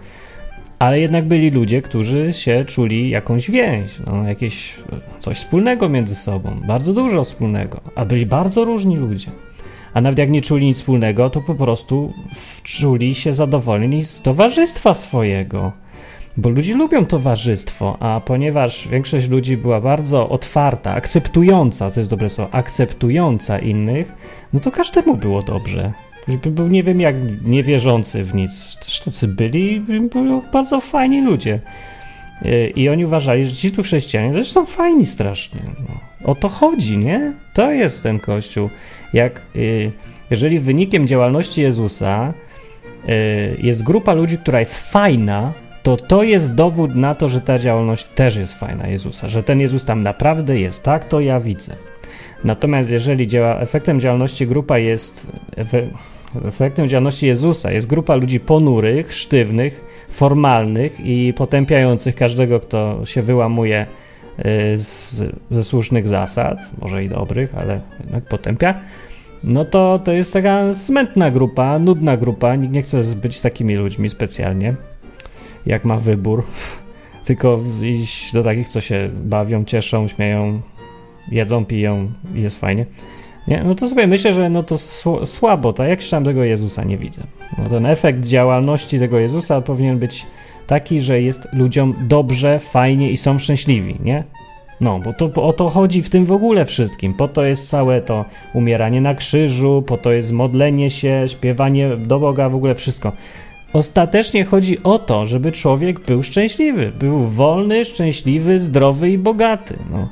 Ale 0.79 0.99
jednak 0.99 1.25
byli 1.25 1.51
ludzie, 1.51 1.81
którzy 1.81 2.33
się 2.33 2.65
czuli 2.65 3.09
jakąś 3.09 3.51
więź, 3.51 3.91
no, 4.07 4.27
jakieś 4.27 4.75
coś 5.19 5.37
wspólnego 5.37 5.89
między 5.89 6.15
sobą, 6.15 6.61
bardzo 6.67 6.93
dużo 6.93 7.23
wspólnego, 7.23 7.81
a 7.95 8.05
byli 8.05 8.25
bardzo 8.25 8.65
różni 8.65 8.97
ludzie. 8.97 9.31
A 9.93 10.01
nawet 10.01 10.19
jak 10.19 10.29
nie 10.29 10.41
czuli 10.41 10.65
nic 10.65 10.77
wspólnego, 10.77 11.29
to 11.29 11.41
po 11.41 11.55
prostu 11.55 12.13
czuli 12.63 13.15
się 13.15 13.33
zadowoleni 13.33 14.03
z 14.03 14.21
towarzystwa 14.21 14.93
swojego. 14.93 15.71
Bo 16.37 16.49
ludzie 16.49 16.75
lubią 16.75 17.05
towarzystwo, 17.05 17.97
a 17.99 18.21
ponieważ 18.25 18.87
większość 18.87 19.29
ludzi 19.29 19.57
była 19.57 19.81
bardzo 19.81 20.29
otwarta, 20.29 20.93
akceptująca, 20.93 21.91
to 21.91 21.99
jest 21.99 22.09
dobre 22.09 22.29
słowo, 22.29 22.53
akceptująca 22.53 23.59
innych, 23.59 24.13
no 24.53 24.59
to 24.59 24.71
każdemu 24.71 25.17
było 25.17 25.43
dobrze. 25.43 25.93
Żeby 26.27 26.51
był, 26.51 26.67
nie 26.67 26.83
wiem 26.83 27.01
jak, 27.01 27.15
niewierzący 27.45 28.23
w 28.23 28.35
nic. 28.35 28.77
Tacy 29.05 29.27
byli, 29.27 29.79
byli 29.79 30.09
bardzo 30.53 30.81
fajni 30.81 31.21
ludzie. 31.21 31.59
E, 32.41 32.67
I 32.67 32.89
oni 32.89 33.05
uważali, 33.05 33.45
że 33.45 33.53
ci 33.53 33.71
tu 33.71 33.83
chrześcijanie 33.83 34.33
też 34.33 34.51
są 34.51 34.65
fajni 34.65 35.05
strasznie. 35.05 35.61
No. 35.79 36.31
O 36.31 36.35
to 36.35 36.49
chodzi, 36.49 36.97
nie? 36.97 37.33
To 37.53 37.71
jest 37.71 38.03
ten 38.03 38.19
kościół. 38.19 38.69
Jak, 39.13 39.39
e, 39.39 39.59
jeżeli 40.31 40.59
wynikiem 40.59 41.07
działalności 41.07 41.61
Jezusa 41.61 42.33
e, 43.07 43.13
jest 43.57 43.83
grupa 43.83 44.13
ludzi, 44.13 44.37
która 44.37 44.59
jest 44.59 44.91
fajna, 44.91 45.53
to 45.83 45.97
to 45.97 46.23
jest 46.23 46.53
dowód 46.53 46.95
na 46.95 47.15
to, 47.15 47.29
że 47.29 47.41
ta 47.41 47.59
działalność 47.59 48.03
też 48.15 48.35
jest 48.35 48.59
fajna 48.59 48.87
Jezusa, 48.87 49.29
że 49.29 49.43
ten 49.43 49.59
Jezus 49.59 49.85
tam 49.85 50.03
naprawdę 50.03 50.59
jest. 50.59 50.83
Tak 50.83 51.07
to 51.07 51.19
ja 51.19 51.39
widzę. 51.39 51.75
Natomiast 52.43 52.91
jeżeli 52.91 53.27
działa, 53.27 53.59
efektem 53.59 53.99
działalności 53.99 54.47
grupa 54.47 54.77
jest 54.77 55.27
efektem 56.45 56.87
działalności 56.87 57.27
Jezusa 57.27 57.71
jest 57.71 57.87
grupa 57.87 58.15
ludzi 58.15 58.39
ponurych, 58.39 59.13
sztywnych, 59.13 59.85
formalnych 60.09 60.99
i 60.99 61.33
potępiających 61.33 62.15
każdego, 62.15 62.59
kto 62.59 63.05
się 63.05 63.21
wyłamuje 63.21 63.85
z, 64.77 65.15
ze 65.51 65.63
słusznych 65.63 66.07
zasad, 66.07 66.57
może 66.81 67.03
i 67.03 67.09
dobrych, 67.09 67.55
ale 67.55 67.81
jednak 68.03 68.23
potępia, 68.23 68.79
no 69.43 69.65
to 69.65 69.99
to 70.03 70.11
jest 70.11 70.33
taka 70.33 70.73
smętna 70.73 71.31
grupa, 71.31 71.79
nudna 71.79 72.17
grupa. 72.17 72.55
Nikt 72.55 72.73
nie 72.73 72.81
chce 72.81 73.03
być 73.03 73.41
takimi 73.41 73.75
ludźmi 73.75 74.09
specjalnie, 74.09 74.75
jak 75.65 75.85
ma 75.85 75.97
wybór. 75.97 76.43
Tylko 77.25 77.59
iść 77.81 78.33
do 78.33 78.43
takich, 78.43 78.67
co 78.67 78.81
się 78.81 79.09
bawią, 79.23 79.65
cieszą, 79.65 80.07
śmieją, 80.07 80.61
jedzą, 81.31 81.65
piją 81.65 82.11
i 82.35 82.41
jest 82.41 82.59
fajnie. 82.59 82.85
Nie? 83.47 83.63
No 83.63 83.75
to 83.75 83.87
sobie 83.87 84.07
myślę, 84.07 84.33
że 84.33 84.49
no 84.49 84.63
to 84.63 84.77
słabo, 85.25 85.73
to 85.73 85.83
jak 85.83 86.03
tam 86.03 86.23
tego 86.23 86.43
Jezusa 86.43 86.83
nie 86.83 86.97
widzę. 86.97 87.23
No 87.57 87.69
ten 87.69 87.85
efekt 87.85 88.25
działalności 88.25 88.99
tego 88.99 89.19
Jezusa 89.19 89.61
powinien 89.61 89.99
być 89.99 90.25
taki, 90.67 91.01
że 91.01 91.21
jest 91.21 91.47
ludziom 91.53 91.95
dobrze, 92.01 92.59
fajnie 92.59 93.11
i 93.11 93.17
są 93.17 93.39
szczęśliwi, 93.39 93.95
nie? 94.03 94.23
No, 94.81 94.99
bo 94.99 95.13
to 95.13 95.43
o 95.43 95.53
to 95.53 95.69
chodzi 95.69 96.01
w 96.01 96.09
tym 96.09 96.25
w 96.25 96.31
ogóle 96.31 96.65
wszystkim. 96.65 97.13
Po 97.13 97.27
to 97.27 97.43
jest 97.43 97.69
całe 97.69 98.01
to 98.01 98.25
umieranie 98.53 99.01
na 99.01 99.15
krzyżu, 99.15 99.83
po 99.87 99.97
to 99.97 100.11
jest 100.11 100.31
modlenie 100.31 100.89
się, 100.89 101.23
śpiewanie 101.27 101.97
do 101.97 102.19
Boga, 102.19 102.49
w 102.49 102.55
ogóle 102.55 102.75
wszystko. 102.75 103.11
Ostatecznie 103.73 104.45
chodzi 104.45 104.83
o 104.83 104.99
to, 104.99 105.25
żeby 105.25 105.51
człowiek 105.51 105.99
był 105.99 106.23
szczęśliwy, 106.23 106.91
był 106.99 107.19
wolny, 107.19 107.85
szczęśliwy, 107.85 108.59
zdrowy 108.59 109.09
i 109.09 109.17
bogaty. 109.17 109.77
No. 109.91 110.07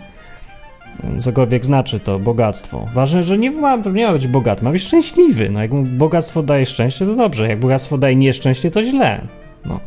Cokolwiek 1.20 1.66
znaczy 1.66 2.00
to 2.00 2.20
bogactwo. 2.20 2.88
Ważne, 2.94 3.24
że 3.24 3.38
nie 3.38 3.52
ma, 3.52 3.78
nie 3.94 4.08
ma 4.08 4.14
być 4.14 4.28
bogaty, 4.28 4.64
ma 4.64 4.72
być 4.72 4.84
szczęśliwy. 4.84 5.50
No, 5.50 5.62
jak 5.62 5.74
bogactwo 5.74 6.44
daje 6.44 6.66
szczęście, 6.66 7.06
to 7.06 7.16
dobrze. 7.16 7.48
Jak 7.48 7.60
bogactwo 7.60 7.98
daje 7.98 8.16
nieszczęście, 8.16 8.72
to 8.72 8.84
źle. 8.84 9.22
No. 9.66 9.80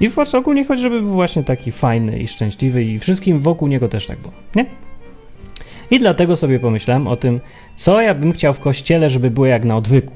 I 0.00 0.10
w 0.10 0.18
ogólnie 0.34 0.64
chodzi, 0.64 0.82
żeby 0.82 1.02
był 1.02 1.12
właśnie 1.12 1.42
taki 1.44 1.72
fajny 1.72 2.18
i 2.18 2.28
szczęśliwy 2.28 2.84
i 2.84 2.98
wszystkim 2.98 3.38
wokół 3.38 3.68
niego 3.68 3.88
też 3.88 4.06
tak 4.06 4.18
było, 4.18 4.32
nie? 4.54 4.66
I 5.90 5.98
dlatego 5.98 6.36
sobie 6.36 6.60
pomyślałem 6.60 7.06
o 7.06 7.16
tym, 7.16 7.40
co 7.74 8.00
ja 8.00 8.14
bym 8.14 8.32
chciał 8.32 8.52
w 8.52 8.60
kościele, 8.60 9.10
żeby 9.10 9.30
było 9.30 9.46
jak 9.46 9.64
na 9.64 9.76
odwyku. 9.76 10.14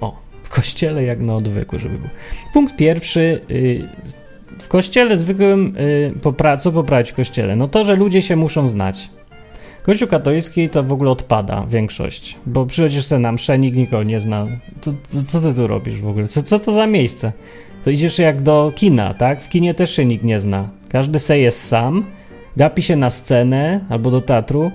O, 0.00 0.16
w 0.42 0.48
kościele 0.48 1.04
jak 1.04 1.20
na 1.20 1.36
odwyku, 1.36 1.78
żeby 1.78 1.98
było. 1.98 2.10
Punkt 2.52 2.76
pierwszy. 2.76 3.40
Yy, 3.48 3.88
w 4.58 4.68
kościele 4.68 5.18
zwykłym, 5.18 5.76
yy, 5.78 6.20
popra 6.22 6.56
co 6.56 6.72
poprawić 6.72 7.12
w 7.12 7.14
kościele? 7.14 7.56
No 7.56 7.68
to, 7.68 7.84
że 7.84 7.96
ludzie 7.96 8.22
się 8.22 8.36
muszą 8.36 8.68
znać. 8.68 9.10
Kościół 9.84 10.08
katolicki 10.08 10.68
to 10.68 10.82
w 10.82 10.92
ogóle 10.92 11.10
odpada 11.10 11.66
większość, 11.68 12.38
bo 12.46 12.66
przychodzisz 12.66 13.04
sobie 13.04 13.18
na 13.18 13.32
mszę, 13.32 13.58
nikt 13.58 13.76
nikogo 13.76 14.02
nie 14.02 14.20
zna. 14.20 14.46
To, 14.80 14.92
to, 14.92 15.22
co 15.26 15.40
ty 15.40 15.54
tu 15.54 15.66
robisz 15.66 16.00
w 16.00 16.08
ogóle? 16.08 16.28
Co, 16.28 16.42
co 16.42 16.58
to 16.58 16.72
za 16.72 16.86
miejsce? 16.86 17.32
to 17.84 17.90
idziesz 17.90 18.18
jak 18.18 18.42
do 18.42 18.72
kina, 18.74 19.14
tak? 19.14 19.42
W 19.42 19.48
kinie 19.48 19.74
też 19.74 19.90
się 19.90 20.04
nikt 20.04 20.24
nie 20.24 20.40
zna. 20.40 20.68
Każdy 20.88 21.18
se 21.18 21.38
jest 21.38 21.64
sam, 21.64 22.04
gapi 22.56 22.82
się 22.82 22.96
na 22.96 23.10
scenę 23.10 23.80
albo 23.88 24.10
do 24.10 24.20
teatru 24.20 24.70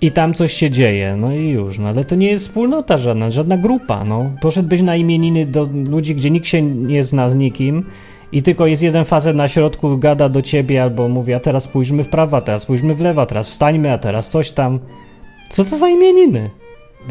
i 0.00 0.10
tam 0.10 0.34
coś 0.34 0.52
się 0.52 0.70
dzieje, 0.70 1.16
no 1.16 1.34
i 1.34 1.48
już, 1.48 1.78
no 1.78 1.88
ale 1.88 2.04
to 2.04 2.14
nie 2.14 2.30
jest 2.30 2.46
wspólnota 2.46 2.98
żadna, 2.98 3.30
żadna 3.30 3.58
grupa, 3.58 4.04
no. 4.04 4.30
Poszedłbyś 4.40 4.82
na 4.82 4.96
imieniny 4.96 5.46
do 5.46 5.68
ludzi, 5.90 6.14
gdzie 6.14 6.30
nikt 6.30 6.46
się 6.46 6.62
nie 6.62 7.02
zna 7.02 7.28
z 7.28 7.34
nikim 7.34 7.84
i 8.32 8.42
tylko 8.42 8.66
jest 8.66 8.82
jeden 8.82 9.04
facet 9.04 9.36
na 9.36 9.48
środku, 9.48 9.98
gada 9.98 10.28
do 10.28 10.42
ciebie 10.42 10.82
albo 10.82 11.08
mówi, 11.08 11.34
a 11.34 11.40
teraz 11.40 11.68
pójdźmy 11.68 12.04
w 12.04 12.08
prawo, 12.08 12.36
a 12.36 12.40
teraz 12.40 12.66
pójdźmy 12.66 12.94
w 12.94 13.00
lewo, 13.00 13.22
a 13.22 13.26
teraz 13.26 13.48
wstańmy, 13.50 13.92
a 13.92 13.98
teraz 13.98 14.28
coś 14.28 14.50
tam. 14.50 14.78
Co 15.48 15.64
to 15.64 15.76
za 15.76 15.88
imieniny? 15.88 16.50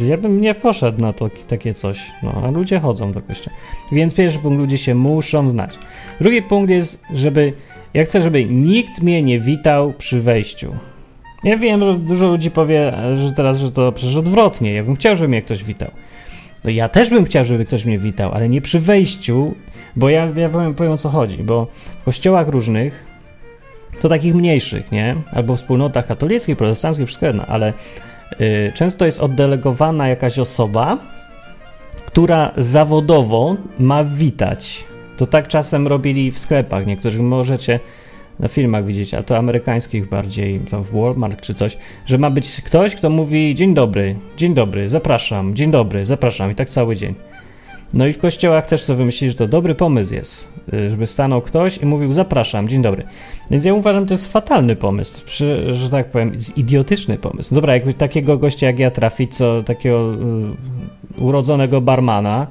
Ja 0.08 0.18
bym 0.18 0.42
nie 0.42 0.56
poszedł 0.56 1.02
na 1.02 1.14
to, 1.14 1.30
takie 1.48 1.74
coś. 1.74 2.12
No, 2.24 2.42
a 2.46 2.52
ludzie 2.52 2.80
chodzą 2.80 3.12
do 3.12 3.22
kościoła. 3.22 3.56
Więc 3.92 4.16
pierwszy 4.16 4.40
punkt, 4.40 4.60
ludzie 4.60 4.78
się 4.78 4.96
muszą 4.96 5.50
znać. 5.50 5.80
Drugi 6.22 6.42
punkt 6.42 6.70
jest, 6.70 7.04
żeby, 7.14 7.54
ja 7.94 8.06
chcę, 8.06 8.22
żeby 8.22 8.46
nikt 8.46 9.02
mnie 9.02 9.24
nie 9.24 9.40
witał 9.40 9.94
przy 9.94 10.22
wejściu. 10.22 10.76
Ja 11.44 11.58
wiem, 11.58 12.06
dużo 12.08 12.28
ludzi 12.28 12.52
powie, 12.52 12.94
że 13.14 13.32
teraz, 13.32 13.60
że 13.60 13.72
to 13.72 13.92
przecież 13.92 14.16
odwrotnie. 14.16 14.74
Ja 14.74 14.84
bym 14.84 14.96
chciał, 14.96 15.16
żeby 15.16 15.28
mnie 15.28 15.42
ktoś 15.42 15.64
witał. 15.64 15.92
No 16.64 16.70
ja 16.70 16.90
też 16.90 17.10
bym 17.10 17.26
chciał, 17.26 17.46
żeby 17.46 17.66
ktoś 17.66 17.86
mnie 17.86 17.98
witał, 17.98 18.32
ale 18.32 18.50
nie 18.50 18.62
przy 18.62 18.80
wejściu, 18.80 19.56
bo 19.96 20.10
ja, 20.10 20.28
ja 20.36 20.50
powiem, 20.50 20.76
powiem 20.76 20.92
o 20.92 20.98
co 20.98 21.10
chodzi, 21.10 21.44
bo 21.44 21.68
w 22.02 22.04
kościołach 22.04 22.48
różnych, 22.48 23.06
to 24.02 24.10
takich 24.10 24.36
mniejszych, 24.36 24.92
nie? 24.92 25.16
Albo 25.32 25.56
w 25.56 25.58
wspólnotach 25.58 26.08
katolickich, 26.08 26.58
protestanckich, 26.58 27.06
wszystko 27.06 27.26
jedno, 27.26 27.46
ale 27.46 27.74
Y, 28.42 28.72
często 28.76 29.06
jest 29.06 29.20
oddelegowana 29.20 30.08
jakaś 30.08 30.40
osoba, 30.40 30.98
która 32.06 32.52
zawodowo 32.58 33.56
ma 33.80 34.04
witać. 34.04 34.86
To 35.18 35.26
tak 35.26 35.48
czasem 35.48 35.88
robili 35.88 36.32
w 36.32 36.40
sklepach. 36.40 36.86
Niektórzy 36.86 37.24
możecie 37.24 37.80
na 38.40 38.48
filmach 38.48 38.86
widzieć, 38.86 39.14
a 39.14 39.24
to 39.24 39.38
amerykańskich 39.38 40.10
bardziej, 40.10 40.60
tam 40.60 40.84
w 40.84 40.92
Walmart 40.92 41.42
czy 41.42 41.54
coś, 41.54 41.78
że 42.06 42.18
ma 42.18 42.30
być 42.30 42.62
ktoś, 42.62 42.96
kto 42.96 43.10
mówi 43.10 43.56
dzień 43.56 43.74
dobry, 43.74 44.16
dzień 44.38 44.54
dobry, 44.54 44.90
zapraszam, 44.90 45.56
dzień 45.56 45.72
dobry, 45.72 46.06
zapraszam 46.06 46.52
i 46.52 46.56
tak 46.56 46.70
cały 46.70 46.96
dzień. 46.96 47.16
No 47.94 48.08
i 48.08 48.14
w 48.14 48.18
kościołach 48.18 48.68
też 48.68 48.84
sobie 48.84 48.98
wymyślili, 48.98 49.32
że 49.32 49.38
to 49.38 49.48
dobry 49.48 49.76
pomysł 49.76 50.14
jest, 50.14 50.54
y, 50.74 50.90
żeby 50.90 51.08
stanął 51.08 51.42
ktoś 51.42 51.78
i 51.78 51.86
mówił 51.86 52.14
zapraszam, 52.14 52.68
dzień 52.68 52.82
dobry. 52.82 53.04
Więc 53.52 53.66
ja 53.66 53.74
uważam, 53.74 54.06
to 54.06 54.14
jest 54.14 54.32
fatalny 54.32 54.76
pomysł, 54.76 55.26
przy, 55.26 55.74
że 55.74 55.90
tak 55.90 56.12
powiem, 56.12 56.32
idiotyczny 56.56 57.18
pomysł. 57.18 57.56
Dobra, 57.56 57.74
jakby 57.74 57.94
takiego 57.94 58.38
gościa 58.38 58.68
jak 58.68 58.80
ja 58.80 58.92
trafić, 58.92 59.36
co 59.36 59.64
takiego 59.64 60.14
y, 61.18 61.22
urodzonego 61.22 61.82
barmana, 61.82 62.48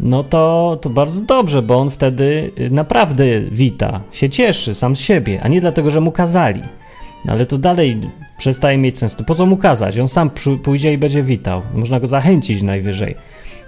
no 0.00 0.24
to, 0.24 0.78
to 0.82 0.90
bardzo 0.90 1.20
dobrze, 1.20 1.62
bo 1.62 1.76
on 1.78 1.90
wtedy 1.90 2.50
y, 2.58 2.70
naprawdę 2.70 3.40
wita, 3.40 4.00
się 4.12 4.28
cieszy 4.28 4.74
sam 4.74 4.96
z 4.96 5.00
siebie, 5.00 5.40
a 5.42 5.48
nie 5.48 5.60
dlatego, 5.60 5.90
że 5.90 6.00
mu 6.00 6.12
kazali. 6.12 6.62
No 7.24 7.32
ale 7.32 7.46
to 7.46 7.58
dalej 7.58 8.00
przestaje 8.38 8.78
mieć 8.78 8.98
sens. 8.98 9.16
To 9.16 9.24
po 9.24 9.34
co 9.34 9.46
mu 9.46 9.56
kazać? 9.56 9.98
On 9.98 10.08
sam 10.08 10.30
pójdzie 10.62 10.92
i 10.92 10.98
będzie 10.98 11.22
witał. 11.22 11.62
Można 11.74 12.00
go 12.00 12.06
zachęcić 12.06 12.62
najwyżej. 12.62 13.14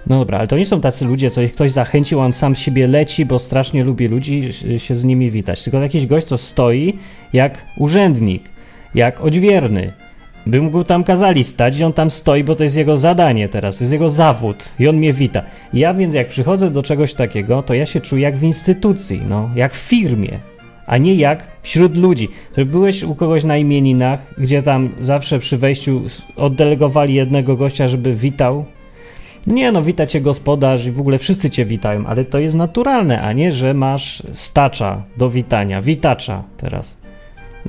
No 0.07 0.19
dobra, 0.19 0.37
ale 0.37 0.47
to 0.47 0.57
nie 0.57 0.65
są 0.65 0.81
tacy 0.81 1.05
ludzie, 1.05 1.29
co 1.29 1.41
ich 1.41 1.53
ktoś 1.53 1.71
zachęcił, 1.71 2.19
on 2.19 2.33
sam 2.33 2.55
siebie 2.55 2.87
leci, 2.87 3.25
bo 3.25 3.39
strasznie 3.39 3.83
lubi 3.83 4.07
ludzi 4.07 4.49
się 4.77 4.95
z 4.95 5.03
nimi 5.03 5.31
witać. 5.31 5.63
Tylko 5.63 5.79
jakiś 5.79 6.07
gość, 6.07 6.27
co 6.27 6.37
stoi 6.37 6.93
jak 7.33 7.65
urzędnik, 7.77 8.43
jak 8.95 9.21
odźwierny. 9.21 9.93
By 10.47 10.61
mu 10.61 10.83
tam 10.83 11.03
kazali 11.03 11.43
stać 11.43 11.79
i 11.79 11.83
on 11.83 11.93
tam 11.93 12.09
stoi, 12.09 12.43
bo 12.43 12.55
to 12.55 12.63
jest 12.63 12.77
jego 12.77 12.97
zadanie 12.97 13.49
teraz, 13.49 13.77
to 13.77 13.83
jest 13.83 13.91
jego 13.93 14.09
zawód 14.09 14.69
i 14.79 14.87
on 14.87 14.95
mnie 14.95 15.13
wita. 15.13 15.41
Ja 15.73 15.93
więc 15.93 16.13
jak 16.13 16.27
przychodzę 16.27 16.69
do 16.69 16.83
czegoś 16.83 17.13
takiego, 17.13 17.63
to 17.63 17.73
ja 17.73 17.85
się 17.85 18.01
czuję 18.01 18.23
jak 18.23 18.37
w 18.37 18.43
instytucji, 18.43 19.21
no, 19.29 19.49
jak 19.55 19.73
w 19.73 19.77
firmie, 19.77 20.39
a 20.85 20.97
nie 20.97 21.15
jak 21.15 21.47
wśród 21.61 21.97
ludzi. 21.97 22.29
To 22.53 22.65
byłeś 22.65 23.03
u 23.03 23.15
kogoś 23.15 23.43
na 23.43 23.57
imieninach, 23.57 24.33
gdzie 24.37 24.61
tam 24.61 24.89
zawsze 25.01 25.39
przy 25.39 25.57
wejściu 25.57 26.01
oddelegowali 26.35 27.13
jednego 27.13 27.55
gościa, 27.55 27.87
żeby 27.87 28.13
witał 28.13 28.65
nie 29.47 29.71
no, 29.71 29.81
wita 29.81 30.07
cię 30.07 30.21
gospodarz 30.21 30.85
i 30.85 30.91
w 30.91 30.99
ogóle 30.99 31.17
wszyscy 31.17 31.49
cię 31.49 31.65
witają, 31.65 32.05
ale 32.05 32.25
to 32.25 32.39
jest 32.39 32.55
naturalne, 32.55 33.21
a 33.21 33.33
nie, 33.33 33.51
że 33.51 33.73
masz 33.73 34.23
stacza 34.33 35.03
do 35.17 35.29
witania, 35.29 35.81
witacza 35.81 36.43
teraz. 36.57 36.97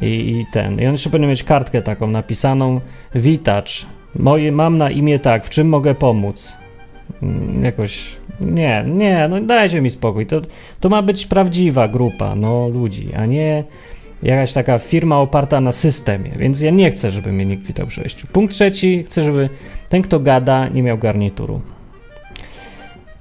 I, 0.03 0.07
i 0.07 0.47
ten. 0.53 0.81
I 0.81 0.87
on 0.87 0.93
jeszcze 0.93 1.11
powinien 1.11 1.31
mieć 1.31 1.45
kartkę 1.45 1.83
taką 1.83 2.07
napisaną, 2.07 2.81
witacz. 3.15 3.87
Moje, 4.19 4.53
mam 4.53 4.79
na 4.79 4.91
imię 4.91 5.19
tak, 5.19 5.47
w 5.47 5.51
czym 5.51 5.69
mogę 5.69 5.95
pomóc? 5.95 6.57
Mm, 7.23 7.65
jakoś, 7.65 8.17
nie, 8.41 8.85
nie, 8.87 9.29
no 9.29 9.41
dajcie 9.41 9.81
mi 9.81 9.91
spokój. 9.91 10.27
To, 10.27 10.41
to 10.81 10.89
ma 10.89 11.03
być 11.03 11.27
prawdziwa 11.27 11.89
grupa, 11.89 12.35
no, 12.35 12.69
ludzi, 12.69 13.15
a 13.15 13.27
nie 13.27 13.65
jakaś 14.23 14.53
taka 14.53 14.79
firma 14.79 15.21
oparta 15.21 15.61
na 15.61 15.73
systemie, 15.73 16.33
więc 16.39 16.61
ja 16.61 16.71
nie 16.71 16.91
chcę, 16.91 17.11
żeby 17.11 17.33
mnie 17.33 17.47
nikt 17.47 17.67
witał 17.67 17.87
przy 17.87 18.01
wejściu. 18.01 18.27
Punkt 18.27 18.55
trzeci, 18.55 19.05
chcę, 19.05 19.25
żeby 19.25 19.49
ten, 19.89 20.03
kto 20.03 20.21
gada, 20.21 20.69
nie 20.69 20.83
miał 20.83 20.99
garnituru. 20.99 21.61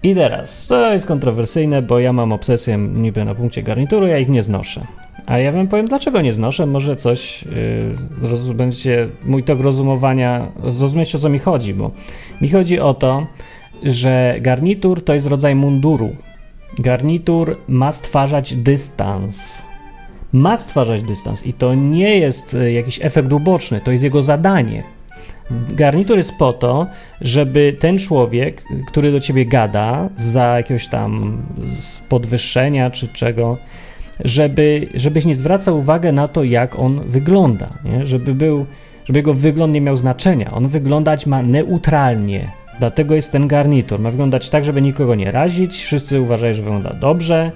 I 0.03 0.15
teraz, 0.15 0.67
to 0.67 0.93
jest 0.93 1.05
kontrowersyjne, 1.05 1.81
bo 1.81 1.99
ja 1.99 2.13
mam 2.13 2.33
obsesję 2.33 2.77
niby 2.77 3.25
na 3.25 3.35
punkcie 3.35 3.63
garnituru, 3.63 4.07
ja 4.07 4.17
ich 4.17 4.29
nie 4.29 4.43
znoszę. 4.43 4.85
A 5.25 5.37
ja 5.37 5.51
wam 5.51 5.67
powiem, 5.67 5.85
dlaczego 5.85 6.21
nie 6.21 6.33
znoszę. 6.33 6.65
Może 6.65 6.95
coś 6.95 7.43
yy, 8.47 8.53
będziecie 8.53 9.09
mój 9.23 9.43
tok 9.43 9.59
rozumowania, 9.59 10.51
zrozumieć 10.63 11.15
o 11.15 11.19
co 11.19 11.29
mi 11.29 11.39
chodzi, 11.39 11.73
bo 11.73 11.91
mi 12.41 12.49
chodzi 12.49 12.79
o 12.79 12.93
to, 12.93 13.27
że 13.83 14.35
garnitur 14.41 15.03
to 15.03 15.13
jest 15.13 15.27
rodzaj 15.27 15.55
munduru. 15.55 16.15
Garnitur 16.79 17.57
ma 17.67 17.91
stwarzać 17.91 18.55
dystans 18.55 19.64
ma 20.35 20.57
stwarzać 20.57 21.03
dystans 21.03 21.45
i 21.45 21.53
to 21.53 21.75
nie 21.75 22.17
jest 22.17 22.53
e, 22.53 22.71
jakiś 22.71 22.99
efekt 23.01 23.33
uboczny, 23.33 23.81
to 23.81 23.91
jest 23.91 24.03
jego 24.03 24.21
zadanie. 24.21 24.83
Garnitur 25.69 26.17
jest 26.17 26.35
po 26.37 26.53
to, 26.53 26.87
żeby 27.21 27.75
ten 27.79 27.97
człowiek, 27.97 28.63
który 28.87 29.11
do 29.11 29.19
ciebie 29.19 29.45
gada 29.45 30.09
za 30.15 30.57
jakiegoś 30.57 30.87
tam 30.87 31.37
podwyższenia 32.09 32.91
czy 32.91 33.07
czego, 33.07 33.57
żeby, 34.23 34.87
żebyś 34.93 35.25
nie 35.25 35.35
zwracał 35.35 35.77
uwagi 35.77 36.13
na 36.13 36.27
to, 36.27 36.43
jak 36.43 36.79
on 36.79 37.01
wygląda, 37.05 37.69
nie? 37.85 38.05
Żeby, 38.05 38.33
był, 38.33 38.65
żeby 39.05 39.19
jego 39.19 39.33
wygląd 39.33 39.73
nie 39.73 39.81
miał 39.81 39.95
znaczenia. 39.95 40.51
On 40.51 40.67
wyglądać 40.67 41.25
ma 41.25 41.41
neutralnie. 41.41 42.51
Dlatego 42.79 43.15
jest 43.15 43.31
ten 43.31 43.47
garnitur. 43.47 43.99
Ma 43.99 44.11
wyglądać 44.11 44.49
tak, 44.49 44.65
żeby 44.65 44.81
nikogo 44.81 45.15
nie 45.15 45.31
razić. 45.31 45.83
Wszyscy 45.83 46.21
uważają, 46.21 46.53
że 46.53 46.61
wygląda 46.61 46.93
dobrze 46.93 47.51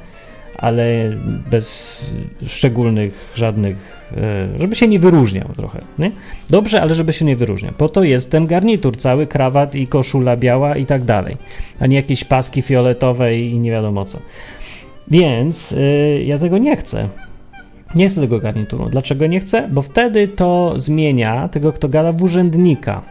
ale 0.60 1.18
bez 1.52 2.06
szczególnych 2.46 3.32
żadnych, 3.36 4.02
e, 4.18 4.60
żeby 4.60 4.76
się 4.76 4.88
nie 4.88 5.00
wyróżniał 5.00 5.48
trochę. 5.56 5.82
Nie? 6.00 6.12
Dobrze, 6.50 6.82
ale 6.82 6.96
żeby 6.96 7.14
się 7.14 7.26
nie 7.26 7.36
wyróżniał. 7.36 7.74
Po 7.78 7.90
to 7.90 8.04
jest 8.04 8.32
ten 8.32 8.48
garnitur, 8.48 8.98
cały 8.98 9.28
krawat 9.28 9.76
i 9.76 9.88
koszula 9.88 10.38
biała 10.38 10.76
i 10.76 10.86
tak 10.86 11.04
dalej, 11.04 11.38
a 11.80 11.88
nie 11.88 11.96
jakieś 11.96 12.24
paski 12.24 12.62
fioletowe 12.62 13.38
i 13.38 13.60
nie 13.60 13.72
wiadomo 13.72 14.06
co. 14.06 14.20
Więc 15.08 15.72
yy, 15.72 16.24
ja 16.24 16.38
tego 16.38 16.58
nie 16.58 16.76
chcę. 16.76 17.10
Nie 17.96 18.10
chcę 18.10 18.22
tego 18.22 18.40
garnituru. 18.40 18.90
Dlaczego 18.90 19.28
nie 19.28 19.40
chcę? 19.40 19.68
Bo 19.72 19.82
wtedy 19.82 20.28
to 20.28 20.74
zmienia 20.76 21.50
tego, 21.50 21.74
kto 21.74 21.90
gada 21.90 22.12
w 22.12 22.24
urzędnika. 22.24 23.02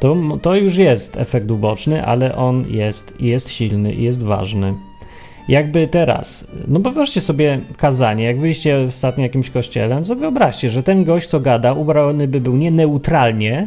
To, 0.00 0.16
to 0.42 0.54
już 0.54 0.76
jest 0.76 1.16
efekt 1.16 1.50
uboczny, 1.50 2.04
ale 2.04 2.36
on 2.36 2.64
jest, 2.68 3.14
jest 3.20 3.50
silny 3.50 3.94
i 3.94 4.02
jest 4.02 4.22
ważny. 4.22 4.74
Jakby 5.50 5.88
teraz, 5.88 6.46
no 6.68 6.80
bo 6.80 6.90
wyobraźcie 6.90 7.20
sobie 7.20 7.60
kazanie, 7.76 8.24
jak 8.24 8.38
byliście 8.38 8.86
w 8.86 8.88
ostatnim 8.88 9.22
jakimś 9.22 9.50
kościele, 9.50 9.94
no 9.94 10.02
to 10.02 10.16
wyobraźcie, 10.16 10.70
że 10.70 10.82
ten 10.82 11.04
gość, 11.04 11.28
co 11.28 11.40
gada, 11.40 11.72
ubrany 11.72 12.28
by 12.28 12.40
był 12.40 12.56
nie 12.56 12.70
neutralnie, 12.70 13.66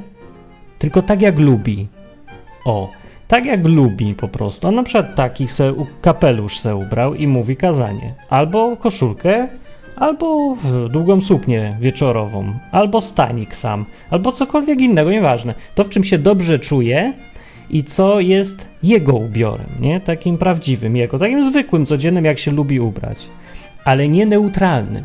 tylko 0.79 1.01
tak 1.01 1.21
jak 1.21 1.39
lubi. 1.39 1.87
O, 2.65 2.89
tak 3.27 3.45
jak 3.45 3.65
lubi 3.65 4.13
po 4.13 4.27
prostu. 4.27 4.67
On 4.67 4.75
na 4.75 4.83
przykład 4.83 5.15
taki 5.15 5.47
se, 5.47 5.73
kapelusz 6.01 6.59
se 6.59 6.75
ubrał 6.75 7.15
i 7.15 7.27
mówi 7.27 7.55
kazanie. 7.55 8.13
Albo 8.29 8.77
koszulkę, 8.77 9.47
albo 9.95 10.57
długą 10.89 11.21
suknię 11.21 11.77
wieczorową, 11.79 12.53
albo 12.71 13.01
stanik 13.01 13.55
sam, 13.55 13.85
albo 14.09 14.31
cokolwiek 14.31 14.81
innego, 14.81 15.11
nieważne. 15.11 15.53
To, 15.75 15.83
w 15.83 15.89
czym 15.89 16.03
się 16.03 16.17
dobrze 16.17 16.59
czuje 16.59 17.13
i 17.73 17.83
co 17.83 18.19
jest 18.19 18.69
jego 18.83 19.13
ubiorem, 19.13 19.69
nie? 19.79 20.01
Takim 20.01 20.37
prawdziwym 20.37 20.95
jego, 20.95 21.19
takim 21.19 21.45
zwykłym, 21.45 21.85
codziennym, 21.85 22.25
jak 22.25 22.39
się 22.39 22.51
lubi 22.51 22.79
ubrać, 22.79 23.29
ale 23.85 24.07
nie 24.07 24.25
neutralnym. 24.25 25.03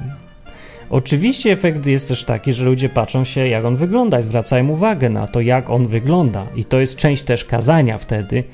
Oczywiście 0.91 1.53
efekt 1.53 1.87
jest 1.87 2.09
też 2.09 2.25
taki, 2.25 2.53
że 2.53 2.65
ludzie 2.65 2.89
patrzą 2.89 3.25
się, 3.25 3.49
jak 3.49 3.65
on 3.65 3.77
wygląda 3.77 4.19
i 4.19 4.23
zwracają 4.23 4.69
uwagę 4.69 5.11
na 5.11 5.29
to, 5.29 5.41
jak 5.41 5.71
on 5.71 5.87
wygląda. 5.87 6.47
I 6.57 6.65
to 6.65 6.81
jest 6.81 6.97
część 6.97 7.23
też 7.23 7.45
kazania 7.45 7.99
wtedy. 7.99 8.45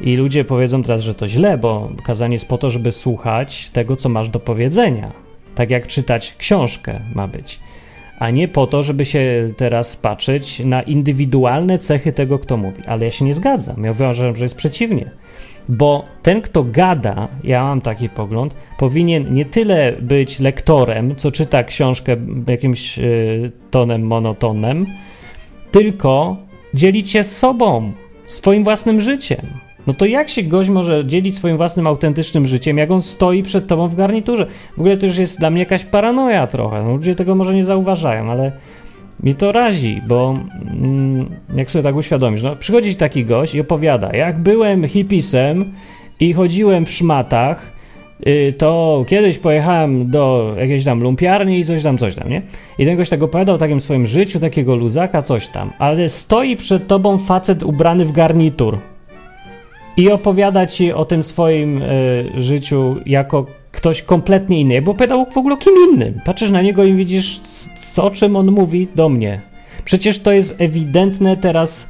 I 0.00 0.16
ludzie 0.16 0.44
powiedzą 0.44 0.82
teraz, 0.82 1.02
że 1.02 1.14
to 1.14 1.28
źle, 1.28 1.58
bo 1.58 1.90
kazanie 2.04 2.34
jest 2.34 2.48
po 2.48 2.58
to, 2.58 2.70
żeby 2.70 2.92
słuchać 2.92 3.70
tego, 3.70 3.96
co 3.96 4.08
masz 4.08 4.28
do 4.28 4.40
powiedzenia. 4.40 5.12
Tak 5.54 5.70
jak 5.70 5.86
czytać 5.86 6.34
książkę 6.38 7.00
ma 7.14 7.26
być. 7.26 7.60
A 8.20 8.30
nie 8.30 8.48
po 8.48 8.66
to, 8.66 8.82
żeby 8.82 9.04
się 9.04 9.52
teraz 9.56 9.96
patrzeć 9.96 10.60
na 10.60 10.82
indywidualne 10.82 11.78
cechy 11.78 12.12
tego, 12.12 12.38
kto 12.38 12.56
mówi. 12.56 12.82
Ale 12.86 13.04
ja 13.04 13.10
się 13.10 13.24
nie 13.24 13.34
zgadzam. 13.34 13.84
Ja 13.84 13.90
uważam, 13.90 14.36
że 14.36 14.44
jest 14.44 14.56
przeciwnie 14.56 15.10
bo 15.70 16.04
ten, 16.22 16.42
kto 16.42 16.64
gada, 16.64 17.28
ja 17.44 17.62
mam 17.62 17.80
taki 17.80 18.08
pogląd, 18.08 18.54
powinien 18.78 19.34
nie 19.34 19.44
tyle 19.44 19.92
być 19.92 20.40
lektorem, 20.40 21.14
co 21.14 21.30
czyta 21.30 21.64
książkę 21.64 22.16
jakimś 22.48 22.98
y, 22.98 23.52
tonem 23.70 24.02
monotonem, 24.02 24.86
tylko 25.70 26.36
dzielić 26.74 27.10
się 27.10 27.24
z 27.24 27.38
sobą, 27.38 27.92
swoim 28.26 28.64
własnym 28.64 29.00
życiem. 29.00 29.46
No 29.90 29.94
to 29.94 30.06
jak 30.06 30.28
się 30.28 30.42
gość 30.42 30.68
może 30.68 31.06
dzielić 31.06 31.36
swoim 31.36 31.56
własnym 31.56 31.86
autentycznym 31.86 32.46
życiem, 32.46 32.78
jak 32.78 32.90
on 32.90 33.02
stoi 33.02 33.42
przed 33.42 33.66
tobą 33.66 33.88
w 33.88 33.94
garniturze? 33.94 34.46
W 34.76 34.80
ogóle 34.80 34.96
to 34.96 35.06
już 35.06 35.16
jest 35.18 35.38
dla 35.38 35.50
mnie 35.50 35.60
jakaś 35.60 35.84
paranoja 35.84 36.46
trochę. 36.46 36.82
No, 36.82 36.90
ludzie 36.90 37.14
tego 37.14 37.34
może 37.34 37.54
nie 37.54 37.64
zauważają, 37.64 38.30
ale 38.30 38.52
mi 39.22 39.34
to 39.34 39.52
razi, 39.52 40.00
bo 40.08 40.38
mm, 40.70 41.30
jak 41.54 41.70
sobie 41.70 41.82
tak 41.82 41.96
uświadomisz, 41.96 42.42
no, 42.42 42.56
przychodzi 42.56 42.94
taki 42.94 43.24
gość 43.24 43.54
i 43.54 43.60
opowiada, 43.60 44.16
jak 44.16 44.38
byłem 44.38 44.88
hipisem 44.88 45.72
i 46.20 46.32
chodziłem 46.32 46.86
w 46.86 46.90
szmatach, 46.90 47.72
y, 48.26 48.54
to 48.58 49.04
kiedyś 49.08 49.38
pojechałem 49.38 50.10
do 50.10 50.54
jakiejś 50.58 50.84
tam 50.84 51.02
lumpiarni 51.02 51.58
i 51.58 51.64
coś 51.64 51.82
tam, 51.82 51.98
coś 51.98 52.14
tam, 52.14 52.28
nie? 52.28 52.42
I 52.78 52.84
ten 52.84 52.96
gość 52.96 53.10
tak 53.10 53.22
opowiadał 53.22 53.54
o 53.54 53.58
takim 53.58 53.80
swoim 53.80 54.06
życiu, 54.06 54.40
takiego 54.40 54.76
luzaka, 54.76 55.22
coś 55.22 55.48
tam, 55.48 55.72
ale 55.78 56.08
stoi 56.08 56.56
przed 56.56 56.86
tobą 56.86 57.18
facet 57.18 57.62
ubrany 57.62 58.04
w 58.04 58.12
garnitur 58.12 58.78
i 59.96 60.10
opowiada 60.10 60.66
ci 60.66 60.92
o 60.92 61.04
tym 61.04 61.22
swoim 61.22 61.82
y, 61.82 62.30
życiu 62.36 62.96
jako 63.06 63.46
ktoś 63.72 64.02
kompletnie 64.02 64.60
inny, 64.60 64.82
bo 64.82 64.92
opowiadał 64.92 65.26
w 65.30 65.38
ogóle 65.38 65.56
kim 65.56 65.74
innym. 65.90 66.20
Patrzysz 66.24 66.50
na 66.50 66.62
niego 66.62 66.84
i 66.84 66.94
widzisz 66.94 67.40
o 67.96 68.10
czym 68.10 68.36
on 68.36 68.50
mówi 68.50 68.88
do 68.94 69.08
mnie. 69.08 69.40
Przecież 69.84 70.18
to 70.18 70.32
jest 70.32 70.54
ewidentne 70.58 71.36
teraz 71.36 71.86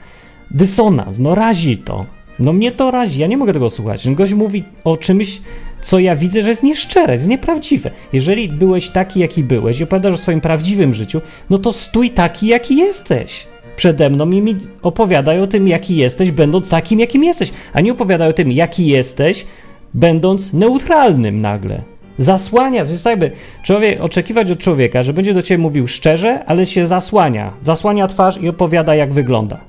dysonans, 0.51 1.19
no 1.19 1.35
razi 1.35 1.79
to. 1.79 2.07
No 2.39 2.53
mnie 2.53 2.73
to 2.73 2.91
razi, 2.91 3.21
ja 3.21 3.27
nie 3.27 3.37
mogę 3.37 3.53
tego 3.53 3.71
słuchać. 3.71 4.11
Gość 4.11 4.35
mówi 4.35 4.65
o 4.85 4.97
czymś, 4.97 5.41
co 5.81 5.99
ja 5.99 6.17
widzę, 6.17 6.43
że 6.43 6.49
jest 6.49 6.63
nieszczere, 6.63 7.15
jest 7.15 7.29
nieprawdziwe. 7.29 7.91
Jeżeli 8.13 8.49
byłeś 8.49 8.89
taki, 8.89 9.21
jaki 9.21 9.45
byłeś 9.45 9.81
i 9.81 9.85
opowiadasz 9.85 10.15
o 10.15 10.19
swoim 10.19 10.41
prawdziwym 10.41 10.95
życiu, 10.95 11.21
no 11.51 11.59
to 11.59 11.73
stój 11.73 12.11
taki, 12.11 12.47
jaki 12.47 12.77
jesteś. 12.77 13.47
Przede 13.81 14.11
mną 14.11 14.31
i 14.31 14.43
mi 14.43 14.57
opowiadaj 14.83 15.41
o 15.41 15.47
tym, 15.47 15.69
jaki 15.69 15.97
jesteś, 15.97 16.31
będąc 16.31 16.71
takim, 16.71 17.01
jakim 17.01 17.25
jesteś, 17.25 17.53
a 17.73 17.81
nie 17.81 17.93
opowiadaj 17.93 18.29
o 18.29 18.33
tym, 18.33 18.53
jaki 18.53 18.87
jesteś, 18.87 19.47
będąc 19.95 20.53
neutralnym 20.53 21.41
nagle 21.41 21.83
zasłania. 22.19 22.85
To 22.85 22.91
jest 22.91 23.05
tak, 23.05 23.19
by 23.19 23.31
człowiek, 23.63 24.01
oczekiwać 24.01 24.51
od 24.51 24.59
człowieka, 24.59 25.03
że 25.03 25.13
będzie 25.13 25.35
do 25.35 25.43
ciebie 25.43 25.63
mówił 25.63 25.89
szczerze, 25.89 26.45
ale 26.45 26.67
się 26.67 26.87
zasłania. 26.87 27.53
Zasłania 27.63 28.07
twarz 28.07 28.39
i 28.43 28.49
opowiada, 28.49 28.95
jak 28.95 29.13
wygląda. 29.13 29.61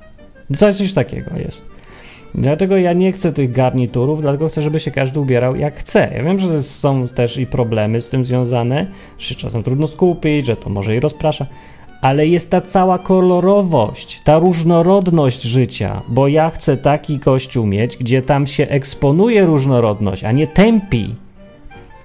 No 0.49 0.57
coś 0.57 0.93
takiego 0.93 1.31
jest. 1.37 1.65
Dlatego 2.35 2.77
ja 2.77 2.93
nie 2.93 3.11
chcę 3.11 3.31
tych 3.31 3.51
garniturów, 3.51 4.21
dlatego 4.21 4.47
chcę, 4.47 4.61
żeby 4.61 4.79
się 4.79 4.91
każdy 4.91 5.19
ubierał 5.19 5.55
jak 5.55 5.75
chce. 5.75 6.11
Ja 6.15 6.23
wiem, 6.23 6.39
że 6.39 6.63
są 6.63 7.07
też 7.07 7.37
i 7.37 7.45
problemy 7.45 8.01
z 8.01 8.09
tym 8.09 8.25
związane, 8.25 8.87
że 9.19 9.35
czasem 9.35 9.63
trudno 9.63 9.87
skupić, 9.87 10.45
że 10.45 10.55
to 10.55 10.69
może 10.69 10.95
i 10.95 10.99
rozprasza, 10.99 11.45
ale 12.01 12.27
jest 12.27 12.49
ta 12.49 12.61
cała 12.61 12.99
kolorowość, 12.99 14.21
ta 14.23 14.39
różnorodność 14.39 15.41
życia, 15.41 16.01
bo 16.07 16.27
ja 16.27 16.49
chcę 16.49 16.77
taki 16.77 17.19
kościół 17.19 17.65
mieć, 17.65 17.97
gdzie 17.97 18.21
tam 18.21 18.47
się 18.47 18.67
eksponuje 18.67 19.45
różnorodność, 19.45 20.23
a 20.23 20.31
nie 20.31 20.47
tępi. 20.47 21.15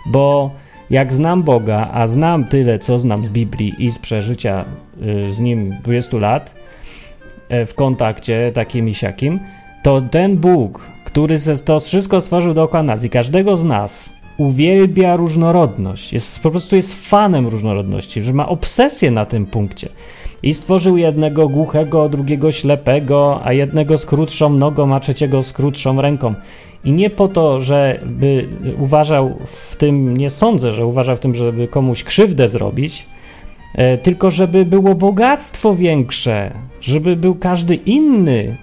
Bo 0.07 0.51
jak 0.91 1.15
znam 1.15 1.43
Boga, 1.43 1.91
a 1.93 2.07
znam 2.07 2.45
tyle, 2.45 2.79
co 2.79 2.99
znam 2.99 3.25
z 3.25 3.29
Biblii 3.29 3.75
i 3.79 3.91
z 3.91 3.99
przeżycia 3.99 4.65
y, 5.29 5.33
z 5.33 5.41
Nim 5.41 5.75
20 5.83 6.17
lat 6.17 6.55
e, 7.49 7.67
w 7.67 7.75
kontakcie 7.75 8.53
takim 8.55 8.89
i 8.89 8.95
siakim, 8.95 9.41
to 9.83 10.03
ten 10.11 10.37
Bóg, 10.37 10.91
który 11.05 11.37
to 11.65 11.81
wszystko 11.81 12.21
stworzył 12.21 12.55
dookoła 12.55 12.83
nas 12.83 13.05
i 13.05 13.11
każdego 13.11 13.57
z 13.57 13.65
nas, 13.65 14.16
uwielbia 14.39 15.17
różnorodność, 15.17 16.13
jest, 16.13 16.41
po 16.41 16.51
prostu 16.51 16.77
jest 16.77 17.09
fanem 17.09 17.47
różnorodności, 17.47 18.23
że 18.23 18.33
ma 18.33 18.49
obsesję 18.49 19.11
na 19.11 19.27
tym 19.27 19.47
punkcie. 19.47 19.89
I 20.43 20.55
stworzył 20.55 20.97
jednego 20.97 21.49
głuchego, 21.49 22.09
drugiego 22.09 22.53
ślepego, 22.53 23.41
a 23.45 23.53
jednego 23.53 23.99
z 23.99 24.07
krótszą 24.07 24.51
nogą, 24.51 24.95
a 24.95 25.01
trzeciego 25.01 25.43
z 25.43 25.53
krótszą 25.53 26.01
ręką. 26.01 26.35
I 26.85 26.93
nie 26.93 27.11
po 27.11 27.29
to, 27.29 27.61
żeby 27.61 28.49
uważał 28.79 29.39
w 29.47 29.77
tym, 29.77 30.17
nie 30.17 30.31
sądzę, 30.31 30.73
że 30.73 30.87
uważał 30.87 31.17
w 31.17 31.21
tym, 31.21 31.35
żeby 31.35 31.69
komuś 31.69 32.05
krzywdę 32.05 32.49
zrobić, 32.49 33.07
e, 33.75 33.99
tylko 33.99 34.31
żeby 34.31 34.65
było 34.65 34.95
bogactwo 34.95 35.75
większe, 35.75 36.53
żeby 36.81 37.17
był 37.17 37.35
każdy 37.35 37.75
inny, 37.75 38.57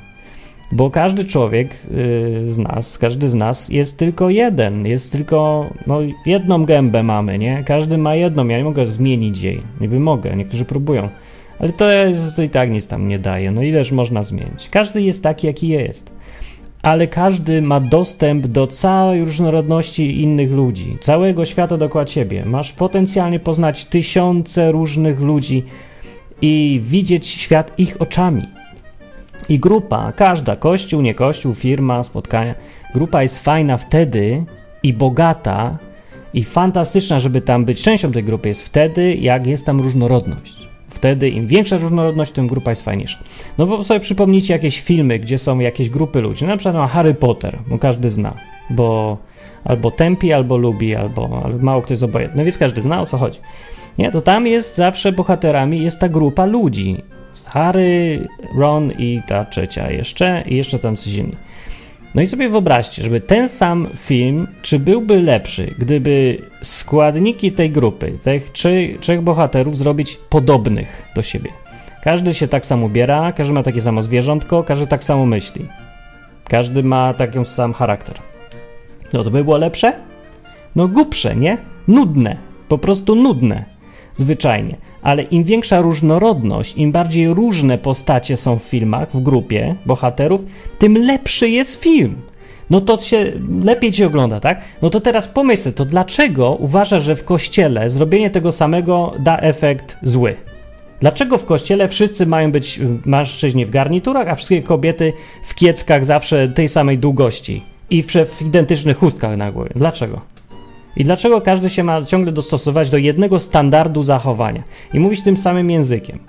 bo 0.74 0.90
każdy 0.90 1.26
człowiek 1.26 1.68
e, 1.70 2.54
z 2.54 2.58
nas, 2.58 2.98
każdy 2.98 3.30
z 3.30 3.36
nas 3.36 3.70
jest 3.70 3.98
tylko 3.98 4.30
jeden, 4.30 4.86
jest 4.86 5.12
tylko, 5.12 5.70
no 5.88 6.00
jedną 6.26 6.66
gębę 6.66 7.04
mamy, 7.04 7.40
nie? 7.40 7.64
Każdy 7.64 7.98
ma 7.98 8.16
jedną, 8.16 8.48
ja 8.48 8.58
nie 8.58 8.64
mogę 8.64 8.86
zmienić 8.86 9.42
jej, 9.42 9.62
niby 9.82 10.00
mogę, 10.00 10.36
niektórzy 10.36 10.66
próbują, 10.66 11.10
ale 11.60 11.74
to, 11.74 11.92
jest, 11.92 12.36
to 12.36 12.44
i 12.44 12.50
tak 12.50 12.72
nic 12.72 12.88
tam 12.88 13.08
nie 13.08 13.20
daje, 13.20 13.52
no 13.52 13.62
ileż 13.62 13.92
można 13.92 14.24
zmienić. 14.24 14.70
Każdy 14.70 15.02
jest 15.02 15.24
taki, 15.24 15.48
jaki 15.48 15.68
jest 15.68 16.14
ale 16.84 17.08
każdy 17.08 17.62
ma 17.62 17.80
dostęp 17.80 18.48
do 18.48 18.68
całej 18.68 19.26
różnorodności 19.26 20.22
innych 20.22 20.52
ludzi, 20.52 20.98
całego 21.02 21.46
świata 21.46 21.78
dookoła 21.78 22.06
ciebie. 22.06 22.46
Masz 22.46 22.74
potencjalnie 22.74 23.40
poznać 23.40 23.86
tysiące 23.86 24.72
różnych 24.72 25.20
ludzi 25.20 25.64
i 26.42 26.82
widzieć 26.84 27.28
świat 27.28 27.80
ich 27.80 28.02
oczami. 28.02 28.44
I 29.50 29.60
grupa, 29.60 30.12
każda, 30.12 30.56
kościół, 30.56 31.02
nie 31.02 31.15
kościół, 31.15 31.54
firma, 31.54 32.04
spotkania, 32.04 32.56
grupa 32.93 33.22
jest 33.22 33.43
fajna 33.43 33.78
wtedy 33.78 34.46
i 34.84 34.93
bogata 34.93 35.78
i 36.34 36.43
fantastyczna, 36.43 37.19
żeby 37.19 37.41
tam 37.41 37.65
być 37.65 37.82
częścią 37.82 38.12
tej 38.12 38.24
grupy, 38.24 38.50
jest 38.50 38.63
wtedy, 38.63 39.15
jak 39.15 39.48
jest 39.48 39.65
tam 39.65 39.82
różnorodność 39.82 40.74
wtedy 41.04 41.30
im 41.30 41.48
większa 41.48 41.78
różnorodność, 41.78 42.32
tym 42.32 42.48
grupa 42.48 42.72
jest 42.72 42.86
fajniejsza. 42.86 43.17
No 43.58 43.65
bo 43.65 43.84
sobie 43.84 44.00
przypomnijcie 44.00 44.54
jakieś 44.54 44.82
filmy, 44.82 45.19
gdzie 45.19 45.38
są 45.38 45.60
jakieś 45.60 45.89
grupy 45.89 46.22
ludzi, 46.22 46.46
na 46.46 46.58
przykład 46.58 46.76
no, 46.76 46.88
Harry 46.88 47.13
Potter, 47.13 47.60
bo 47.67 47.78
każdy 47.78 48.10
zna, 48.10 48.34
bo 48.69 49.17
albo 49.63 49.91
tępi, 49.91 50.34
albo 50.34 50.58
lubi, 50.58 50.96
albo, 50.96 51.41
albo 51.46 51.65
mało 51.65 51.82
kto 51.82 51.93
jest 51.93 52.04
obojętny, 52.04 52.43
więc 52.43 52.58
każdy 52.58 52.82
zna 52.82 53.02
o 53.02 53.06
co 53.06 53.17
chodzi. 53.17 53.39
Nie, 53.98 54.12
to 54.12 54.22
tam 54.22 54.48
jest 54.48 54.76
zawsze 54.76 55.12
bohaterami, 55.12 55.84
jest 55.84 56.00
ta 56.00 56.10
grupa 56.10 56.46
ludzi. 56.46 57.04
Harry, 57.48 58.28
Ron 58.58 58.92
i 58.92 59.22
ta 59.28 59.46
trzecia 59.46 59.92
jeszcze, 59.92 60.44
i 60.48 60.56
jeszcze 60.56 60.80
tam 60.80 60.96
coś 60.96 61.14
inni. 61.14 61.36
No 62.16 62.22
i 62.22 62.28
sobie 62.28 62.50
wyobraźcie, 62.50 63.04
żeby 63.04 63.22
ten 63.22 63.50
sam 63.50 63.88
film, 63.96 64.48
czy 64.62 64.80
byłby 64.80 65.22
lepszy, 65.22 65.74
gdyby 65.78 66.38
składniki 66.64 67.52
tej 67.52 67.72
grupy, 67.72 68.18
tych 68.24 68.52
trzy, 68.52 68.98
trzech 69.00 69.22
bohaterów 69.22 69.78
zrobić 69.78 70.20
podobnych 70.30 71.04
do 71.16 71.22
siebie. 71.22 71.52
Każdy 72.04 72.34
się 72.34 72.48
tak 72.48 72.66
samo 72.66 72.86
ubiera, 72.86 73.32
każdy 73.32 73.54
ma 73.54 73.64
takie 73.64 73.82
samo 73.82 74.04
zwierzątko, 74.04 74.64
każdy 74.64 74.88
tak 74.88 75.04
samo 75.04 75.26
myśli. 75.26 75.68
Każdy 76.48 76.84
ma 76.84 77.14
taki 77.14 77.46
sam 77.46 77.74
charakter. 77.74 78.16
No 79.14 79.24
to 79.24 79.32
by 79.32 79.44
było 79.44 79.58
lepsze? 79.58 79.94
No 80.76 80.88
głupsze, 80.88 81.36
nie? 81.36 81.58
Nudne. 81.88 82.38
Po 82.68 82.78
prostu 82.78 83.16
nudne. 83.16 83.66
Zwyczajnie. 84.16 84.78
Ale 85.04 85.24
im 85.24 85.44
większa 85.44 85.82
różnorodność, 85.82 86.78
im 86.78 86.92
bardziej 86.92 87.34
różne 87.34 87.78
postacie 87.78 88.38
są 88.38 88.60
w 88.60 88.63
filmach, 88.63 89.12
w 89.12 89.20
grupie 89.20 89.76
bohaterów, 89.86 90.42
tym 90.80 90.98
lepszy 90.98 91.50
jest 91.50 91.84
film. 91.84 92.16
No 92.70 92.82
to 92.82 92.98
się 92.98 93.32
lepiej 93.63 93.92
ci 93.92 94.04
ogląda, 94.04 94.39
tak? 94.39 94.62
No 94.82 94.89
to 94.89 95.00
teraz 95.00 95.28
pomyśl, 95.28 95.74
to 95.74 95.86
dlaczego 95.86 96.52
uważasz, 96.52 97.04
że 97.04 97.16
w 97.16 97.24
kościele 97.24 97.89
zrobienie 97.89 98.30
tego 98.30 98.52
samego 98.52 99.13
da 99.20 99.38
efekt 99.38 99.98
zły? 100.02 100.36
Dlaczego 101.00 101.38
w 101.38 101.46
kościele 101.46 101.88
wszyscy 101.88 102.26
mają 102.26 102.52
być 102.52 102.80
mężczyźni 103.06 103.66
w 103.66 103.70
garniturach, 103.70 104.28
a 104.28 104.36
wszystkie 104.36 104.62
kobiety 104.62 105.13
w 105.44 105.56
kieckach 105.56 106.06
zawsze 106.06 106.48
tej 106.48 106.68
samej 106.68 106.98
długości 106.98 107.63
i 107.89 108.04
w 108.04 108.42
identycznych 108.42 108.98
chustkach 108.98 109.38
na 109.38 109.52
głowie? 109.52 109.72
Dlaczego? 109.76 110.33
I 110.98 111.04
dlaczego 111.04 111.42
każdy 111.42 111.70
się 111.70 111.84
ma 111.84 112.02
ciągle 112.02 112.32
dostosować 112.32 112.90
do 112.90 112.98
jednego 112.98 113.40
standardu 113.40 114.04
zachowania 114.04 114.64
i 114.94 115.00
mówić 115.00 115.24
tym 115.24 115.38
samym 115.38 115.70
językiem? 115.70 116.20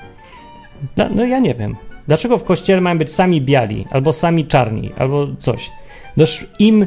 No 1.14 1.24
ja 1.24 1.38
nie 1.38 1.54
wiem. 1.54 1.76
Dlaczego 2.06 2.38
w 2.38 2.44
kościele 2.44 2.80
mają 2.80 2.98
być 2.98 3.12
sami 3.12 3.40
biali, 3.40 3.86
albo 3.90 4.12
sami 4.12 4.46
czarni, 4.46 4.92
albo 4.98 5.26
coś? 5.38 5.70
Doż 6.16 6.46
im, 6.58 6.86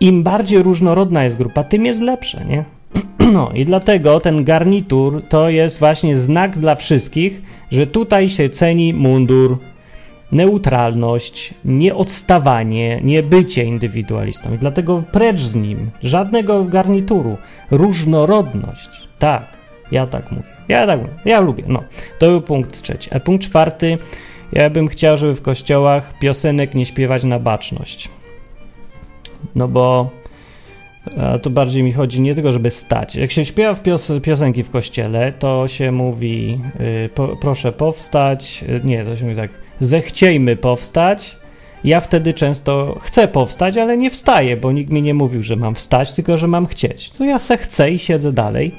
im 0.00 0.22
bardziej 0.22 0.62
różnorodna 0.62 1.24
jest 1.24 1.36
grupa, 1.36 1.62
tym 1.62 1.86
jest 1.86 2.00
lepsze, 2.00 2.44
nie? 2.44 2.64
No 3.32 3.50
i 3.54 3.64
dlatego 3.64 4.20
ten 4.20 4.44
garnitur 4.44 5.22
to 5.28 5.48
jest 5.48 5.78
właśnie 5.78 6.16
znak 6.16 6.58
dla 6.58 6.74
wszystkich, 6.74 7.42
że 7.70 7.86
tutaj 7.86 8.30
się 8.30 8.48
ceni 8.48 8.94
mundur, 8.94 9.58
neutralność, 10.32 11.54
nieodstawanie, 11.64 13.00
nie 13.04 13.22
bycie 13.22 13.64
indywidualistą. 13.64 14.54
I 14.54 14.58
dlatego 14.58 15.02
precz 15.12 15.40
z 15.40 15.54
nim, 15.54 15.90
żadnego 16.02 16.64
garnituru, 16.64 17.36
różnorodność. 17.70 19.08
Tak, 19.18 19.46
ja 19.92 20.06
tak 20.06 20.30
mówię. 20.30 20.42
Ja 20.68 20.86
tak 20.86 21.00
mówię, 21.00 21.12
ja 21.24 21.40
lubię. 21.40 21.64
No, 21.66 21.82
to 22.18 22.26
był 22.26 22.40
punkt 22.40 22.82
trzeci. 22.82 23.10
A 23.14 23.20
punkt 23.20 23.44
czwarty, 23.44 23.98
ja 24.52 24.70
bym 24.70 24.88
chciał, 24.88 25.16
żeby 25.16 25.34
w 25.34 25.42
kościołach 25.42 26.18
piosenek 26.18 26.74
nie 26.74 26.86
śpiewać 26.86 27.24
na 27.24 27.38
baczność. 27.38 28.08
No 29.54 29.68
bo 29.68 30.10
to 31.42 31.50
bardziej 31.50 31.82
mi 31.82 31.92
chodzi 31.92 32.20
nie 32.20 32.34
tylko, 32.34 32.52
żeby 32.52 32.70
stać. 32.70 33.16
Jak 33.16 33.30
się 33.30 33.44
śpiewa 33.44 33.74
w 33.74 33.82
pios 33.82 34.12
piosenki 34.22 34.62
w 34.62 34.70
kościele, 34.70 35.32
to 35.32 35.68
się 35.68 35.92
mówi 35.92 36.60
y, 37.04 37.08
po, 37.08 37.36
proszę 37.36 37.72
powstać, 37.72 38.64
y, 38.68 38.80
nie, 38.84 39.04
to 39.04 39.16
się 39.16 39.24
mówi 39.24 39.36
tak, 39.36 39.50
zechciejmy 39.80 40.56
powstać. 40.56 41.36
Ja 41.84 42.00
wtedy 42.00 42.34
często 42.34 42.98
chcę 43.02 43.28
powstać, 43.28 43.76
ale 43.76 43.98
nie 43.98 44.10
wstaję, 44.10 44.56
bo 44.56 44.72
nikt 44.72 44.90
mi 44.90 45.02
nie 45.02 45.14
mówił, 45.14 45.42
że 45.42 45.56
mam 45.56 45.74
wstać, 45.74 46.12
tylko 46.12 46.38
że 46.38 46.48
mam 46.48 46.66
chcieć. 46.66 47.10
To 47.10 47.24
ja 47.24 47.38
se 47.38 47.56
chcę 47.56 47.90
i 47.90 47.98
siedzę 47.98 48.32
dalej, 48.32 48.74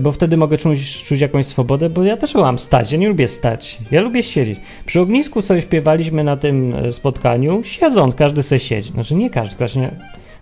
bo 0.00 0.12
wtedy 0.12 0.36
mogę 0.36 0.58
czuć, 0.58 1.04
czuć 1.04 1.20
jakąś 1.20 1.46
swobodę, 1.46 1.90
bo 1.90 2.04
ja 2.04 2.16
też 2.16 2.34
mam 2.34 2.58
stać, 2.58 2.92
ja 2.92 2.98
nie 2.98 3.08
lubię 3.08 3.28
stać, 3.28 3.78
ja 3.90 4.00
lubię 4.00 4.22
siedzieć. 4.22 4.60
Przy 4.86 5.00
ognisku 5.00 5.42
sobie 5.42 5.60
śpiewaliśmy 5.60 6.24
na 6.24 6.36
tym 6.36 6.74
spotkaniu, 6.90 7.60
siedząc, 7.64 8.14
każdy 8.14 8.42
se 8.42 8.58
siedzi. 8.58 8.90
Znaczy 8.90 9.14
nie 9.14 9.30
każdy, 9.30 9.56
właśnie 9.56 9.90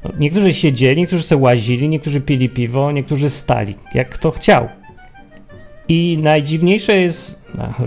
no, 0.04 0.10
niektórzy 0.18 0.54
siedzieli, 0.54 1.00
niektórzy 1.00 1.22
sobie 1.22 1.42
łazili, 1.42 1.88
niektórzy 1.88 2.20
pili 2.20 2.48
piwo, 2.48 2.92
niektórzy 2.92 3.30
stali, 3.30 3.74
jak 3.94 4.08
kto 4.08 4.30
chciał. 4.30 4.68
I 5.88 6.18
najdziwniejsze 6.22 6.96
jest, 6.96 7.39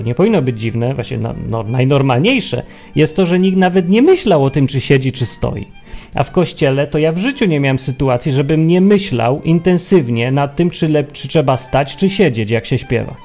nie 0.06 0.15
powinno 0.15 0.41
być 0.41 0.60
dziwne, 0.60 0.93
właśnie 0.93 1.17
no, 1.17 1.34
no, 1.49 1.63
najnormalniejsze 1.63 2.63
jest 2.95 3.15
to, 3.15 3.26
że 3.26 3.39
nikt 3.39 3.58
nawet 3.58 3.89
nie 3.89 4.02
myślał 4.02 4.43
o 4.43 4.49
tym, 4.49 4.67
czy 4.67 4.82
siedzi, 4.82 5.12
czy 5.12 5.26
stoi. 5.26 5.67
A 6.15 6.23
w 6.23 6.32
kościele 6.32 6.88
to 6.88 6.97
ja 6.97 7.12
w 7.12 7.17
życiu 7.17 7.45
nie 7.45 7.60
miałem 7.60 7.80
sytuacji, 7.80 8.32
żebym 8.32 8.67
nie 8.67 8.82
myślał 8.82 9.41
intensywnie 9.41 10.32
nad 10.32 10.56
tym, 10.56 10.69
czy, 10.69 10.88
lep, 10.88 11.12
czy 11.12 11.28
trzeba 11.28 11.58
stać, 11.58 11.95
czy 11.95 12.10
siedzieć, 12.10 12.49
jak 12.49 12.65
się 12.65 12.78
śpiewa. 12.78 13.15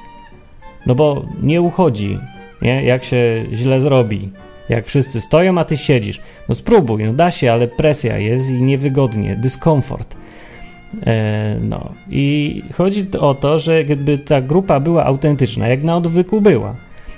No 0.85 0.95
bo 0.95 1.25
nie 1.41 1.61
uchodzi, 1.61 2.17
nie? 2.61 2.83
jak 2.83 3.03
się 3.03 3.45
źle 3.53 3.81
zrobi. 3.81 4.29
Jak 4.69 4.85
wszyscy 4.85 5.21
stoją, 5.21 5.57
a 5.57 5.65
ty 5.65 5.77
siedzisz. 5.77 6.21
No 6.49 6.55
spróbuj, 6.55 7.03
no 7.03 7.13
da 7.13 7.31
się, 7.31 7.51
ale 7.51 7.67
presja 7.67 8.17
jest 8.17 8.49
i 8.49 8.61
niewygodnie, 8.61 9.35
dyskomfort. 9.35 10.15
E, 11.05 11.57
no 11.61 11.91
i 12.11 12.61
chodzi 12.73 13.05
o 13.19 13.33
to, 13.33 13.59
że 13.59 13.83
gdyby 13.83 14.17
ta 14.17 14.41
grupa 14.41 14.79
była 14.79 15.05
autentyczna, 15.05 15.67
jak 15.67 15.83
na 15.83 15.95
odwyku 15.95 16.41
była, 16.41 16.75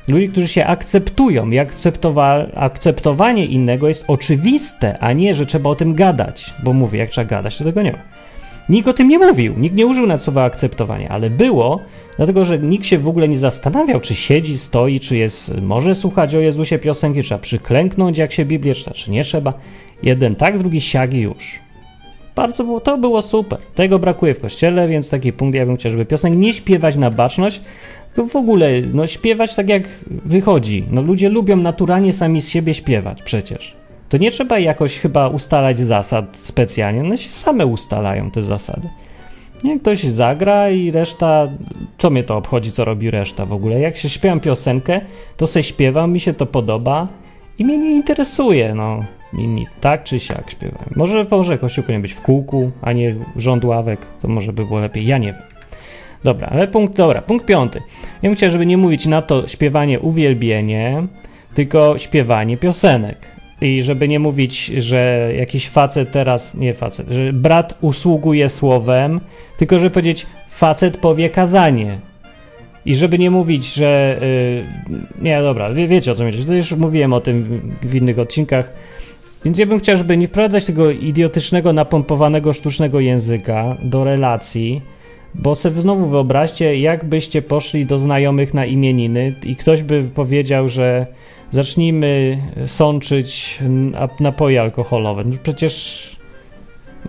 ludzi, 0.07 0.29
którzy 0.29 0.47
się 0.47 0.65
akceptują 0.65 1.49
i 1.49 1.59
akceptowa 1.59 2.45
akceptowanie 2.55 3.45
innego 3.45 3.87
jest 3.87 4.05
oczywiste, 4.07 4.99
a 4.99 5.13
nie, 5.13 5.33
że 5.33 5.45
trzeba 5.45 5.69
o 5.69 5.75
tym 5.75 5.95
gadać, 5.95 6.53
bo 6.63 6.73
mówię, 6.73 6.99
jak 6.99 7.09
trzeba 7.09 7.25
gadać, 7.25 7.57
to 7.57 7.63
tego 7.63 7.81
nie 7.81 7.91
ma. 7.91 7.97
Nikt 8.69 8.87
o 8.87 8.93
tym 8.93 9.07
nie 9.07 9.19
mówił, 9.19 9.53
nikt 9.57 9.75
nie 9.75 9.85
użył 9.85 10.07
na 10.07 10.17
słowa 10.17 10.43
akceptowanie, 10.43 11.09
ale 11.09 11.29
było, 11.29 11.81
dlatego 12.17 12.45
że 12.45 12.59
nikt 12.59 12.85
się 12.85 12.97
w 12.97 13.07
ogóle 13.07 13.27
nie 13.27 13.37
zastanawiał, 13.37 13.99
czy 13.99 14.15
siedzi, 14.15 14.57
stoi, 14.57 14.99
czy 14.99 15.17
jest, 15.17 15.61
może 15.61 15.95
słuchać 15.95 16.35
o 16.35 16.39
Jezusie 16.39 16.79
piosenki, 16.79 17.23
trzeba 17.23 17.39
przyklęknąć, 17.39 18.17
jak 18.17 18.31
się 18.31 18.45
Biblię 18.45 18.75
czyta, 18.75 18.91
czy 18.91 19.11
nie 19.11 19.23
trzeba. 19.23 19.53
Jeden 20.03 20.35
tak, 20.35 20.57
drugi 20.57 20.81
siagi 20.81 21.19
już. 21.19 21.59
Bardzo 22.35 22.63
było, 22.63 22.79
to 22.79 22.97
było 22.97 23.21
super. 23.21 23.59
Tego 23.75 23.99
brakuje 23.99 24.33
w 24.33 24.39
kościele, 24.39 24.87
więc 24.87 25.09
taki 25.09 25.33
punkt 25.33 25.55
ja 25.55 25.65
bym 25.65 25.77
chciał, 25.77 25.91
żeby 25.91 26.05
piosenek 26.05 26.39
nie 26.39 26.53
śpiewać 26.53 26.95
na 26.95 27.11
baczność, 27.11 27.61
tylko 28.15 28.29
w 28.29 28.35
ogóle 28.35 28.81
no, 28.93 29.07
śpiewać 29.07 29.55
tak 29.55 29.69
jak 29.69 29.83
wychodzi. 30.07 30.85
No, 30.91 31.01
ludzie 31.01 31.29
lubią 31.29 31.57
naturalnie 31.57 32.13
sami 32.13 32.41
z 32.41 32.49
siebie 32.49 32.73
śpiewać 32.73 33.23
przecież 33.23 33.81
to 34.11 34.17
nie 34.17 34.31
trzeba 34.31 34.59
jakoś 34.59 34.99
chyba 34.99 35.27
ustalać 35.27 35.79
zasad 35.79 36.37
specjalnie, 36.37 37.01
one 37.01 37.17
się 37.17 37.31
same 37.31 37.65
ustalają 37.65 38.31
te 38.31 38.43
zasady. 38.43 38.89
Nie, 39.63 39.79
ktoś 39.79 40.03
zagra 40.03 40.69
i 40.69 40.91
reszta, 40.91 41.47
co 41.97 42.09
mnie 42.09 42.23
to 42.23 42.37
obchodzi, 42.37 42.71
co 42.71 42.85
robi 42.85 43.11
reszta 43.11 43.45
w 43.45 43.53
ogóle. 43.53 43.79
Jak 43.79 43.97
się 43.97 44.09
śpiewam 44.09 44.39
piosenkę, 44.39 45.01
to 45.37 45.47
se 45.47 45.63
śpiewam, 45.63 46.13
mi 46.13 46.19
się 46.19 46.33
to 46.33 46.45
podoba 46.45 47.07
i 47.59 47.65
mnie 47.65 47.77
nie 47.77 47.91
interesuje, 47.91 48.75
no. 48.75 49.05
Inni 49.33 49.67
tak 49.81 50.03
czy 50.03 50.19
siak 50.19 50.51
śpiewam. 50.51 50.85
Może 50.95 51.25
może 51.31 51.57
kościół 51.57 51.83
powinien 51.83 52.01
być 52.01 52.13
w 52.13 52.21
kółku, 52.21 52.71
a 52.81 52.93
nie 52.93 53.15
rząd 53.35 53.65
ławek, 53.65 54.05
to 54.21 54.27
może 54.27 54.53
by 54.53 54.65
było 54.65 54.79
lepiej, 54.79 55.05
ja 55.05 55.17
nie 55.17 55.33
wiem. 55.33 55.41
Dobra, 56.23 56.47
ale 56.47 56.67
punkt, 56.67 56.95
dobra, 56.95 57.21
punkt 57.21 57.45
piąty. 57.45 57.81
Ja 58.21 58.29
bym 58.29 58.35
chciał, 58.35 58.49
żeby 58.49 58.65
nie 58.65 58.77
mówić 58.77 59.05
na 59.05 59.21
to 59.21 59.47
śpiewanie 59.47 59.99
uwielbienie, 59.99 61.03
tylko 61.53 61.97
śpiewanie 61.97 62.57
piosenek. 62.57 63.17
I 63.61 63.81
żeby 63.81 64.07
nie 64.07 64.19
mówić, 64.19 64.65
że 64.65 65.31
jakiś 65.37 65.69
facet 65.69 66.11
teraz, 66.11 66.55
nie 66.55 66.73
facet, 66.73 67.07
że 67.09 67.33
brat 67.33 67.77
usługuje 67.81 68.49
słowem, 68.49 69.19
tylko 69.57 69.79
żeby 69.79 69.89
powiedzieć, 69.89 70.25
facet 70.49 70.97
powie 70.97 71.29
kazanie. 71.29 71.99
I 72.85 72.95
żeby 72.95 73.19
nie 73.19 73.31
mówić, 73.31 73.73
że. 73.73 74.19
Yy, 74.89 74.99
nie, 75.21 75.41
dobra, 75.41 75.73
wie, 75.73 75.87
wiecie 75.87 76.11
o 76.11 76.15
co 76.15 76.23
mi 76.23 76.33
To 76.33 76.53
już 76.53 76.71
mówiłem 76.71 77.13
o 77.13 77.21
tym 77.21 77.61
w 77.81 77.95
innych 77.95 78.19
odcinkach. 78.19 78.73
Więc 79.45 79.57
ja 79.57 79.65
bym 79.65 79.79
chciał, 79.79 79.97
żeby 79.97 80.17
nie 80.17 80.27
wprowadzać 80.27 80.65
tego 80.65 80.91
idiotycznego, 80.91 81.73
napompowanego, 81.73 82.53
sztucznego 82.53 82.99
języka 82.99 83.77
do 83.83 84.03
relacji, 84.03 84.81
bo 85.35 85.55
sobie 85.55 85.81
znowu 85.81 86.09
wyobraźcie, 86.09 86.77
jakbyście 86.77 87.41
poszli 87.41 87.85
do 87.85 87.97
znajomych 87.97 88.53
na 88.53 88.65
imieniny 88.65 89.35
i 89.43 89.55
ktoś 89.55 89.83
by 89.83 90.03
powiedział, 90.15 90.69
że 90.69 91.05
zacznijmy 91.51 92.37
sączyć 92.67 93.59
napoje 94.19 94.61
alkoholowe. 94.61 95.23
No 95.25 95.35
przecież 95.43 96.15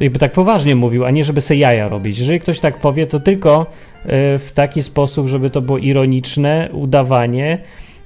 jakby 0.00 0.18
tak 0.18 0.32
poważnie 0.32 0.76
mówił, 0.76 1.04
a 1.04 1.10
nie 1.10 1.24
żeby 1.24 1.40
se 1.40 1.56
jaja 1.56 1.88
robić. 1.88 2.18
Jeżeli 2.18 2.40
ktoś 2.40 2.60
tak 2.60 2.78
powie, 2.78 3.06
to 3.06 3.20
tylko 3.20 3.66
w 4.38 4.48
taki 4.54 4.82
sposób, 4.82 5.28
żeby 5.28 5.50
to 5.50 5.60
było 5.60 5.78
ironiczne 5.78 6.68
udawanie, 6.72 7.58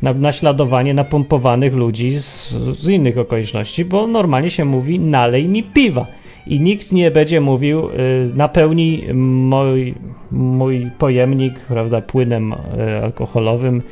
naśladowanie 0.03 0.95
napompowanych 0.95 1.75
ludzi 1.75 2.21
z, 2.21 2.49
z 2.79 2.89
innych 2.89 3.19
okoliczności, 3.19 3.85
bo 3.85 4.07
normalnie 4.07 4.51
się 4.51 4.65
mówi 4.65 5.01
nalej 5.01 5.49
mi 5.49 5.63
piwa. 5.63 6.07
I 6.47 6.61
nikt 6.61 6.93
nie 6.93 7.11
będzie 7.11 7.41
mówił, 7.41 7.89
e, 7.89 7.93
napełnij 8.35 9.15
mój, 9.15 9.95
mój 10.31 10.91
pojemnik, 10.99 11.61
prawda, 11.61 12.01
płynem 12.01 12.53
e, 12.53 13.03
alkoholowym 13.03 13.83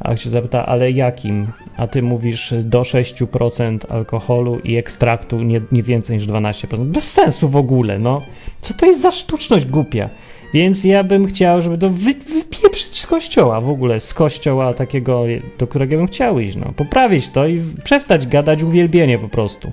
a 0.00 0.16
się 0.16 0.30
zapyta, 0.30 0.66
ale 0.66 0.90
jakim? 0.90 1.46
A 1.76 1.86
ty 1.86 2.02
mówisz 2.02 2.54
do 2.62 2.80
6% 2.80 3.78
alkoholu 3.88 4.58
i 4.58 4.76
ekstraktu 4.76 5.42
nie, 5.42 5.60
nie 5.72 5.82
więcej 5.82 6.16
niż 6.16 6.26
12%. 6.26 6.84
Bez 6.84 7.12
sensu 7.12 7.48
w 7.48 7.56
ogóle, 7.56 7.98
no. 7.98 8.22
Co 8.60 8.74
to 8.74 8.86
jest 8.86 9.00
za 9.00 9.10
sztuczność 9.10 9.64
głupia? 9.64 10.08
Więc 10.54 10.84
ja 10.84 11.04
bym 11.04 11.26
chciał, 11.26 11.62
żeby 11.62 11.78
to 11.78 11.90
wy, 11.90 12.14
wypieprzyć 12.14 13.00
z 13.00 13.06
kościoła 13.06 13.60
w 13.60 13.68
ogóle, 13.68 14.00
z 14.00 14.14
kościoła 14.14 14.74
takiego, 14.74 15.24
do 15.58 15.66
którego 15.66 15.96
bym 15.96 16.06
chciał 16.06 16.38
iść, 16.38 16.56
no. 16.56 16.72
Poprawić 16.76 17.28
to 17.28 17.46
i 17.46 17.60
przestać 17.84 18.26
gadać 18.26 18.62
uwielbienie 18.62 19.18
po 19.18 19.28
prostu. 19.28 19.72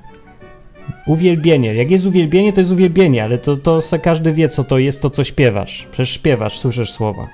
Uwielbienie. 1.07 1.73
Jak 1.75 1.91
jest 1.91 2.05
uwielbienie, 2.05 2.53
to 2.53 2.59
jest 2.59 2.71
uwielbienie, 2.71 3.23
ale 3.23 3.37
to, 3.37 3.57
to 3.57 3.79
każdy 4.01 4.33
wie, 4.33 4.49
co 4.49 4.63
to 4.63 4.77
jest 4.77 5.01
to, 5.01 5.09
co 5.09 5.23
śpiewasz. 5.23 5.87
Przecież 5.91 6.09
śpiewasz, 6.09 6.59
słyszysz 6.59 6.91
słowa. 6.91 7.27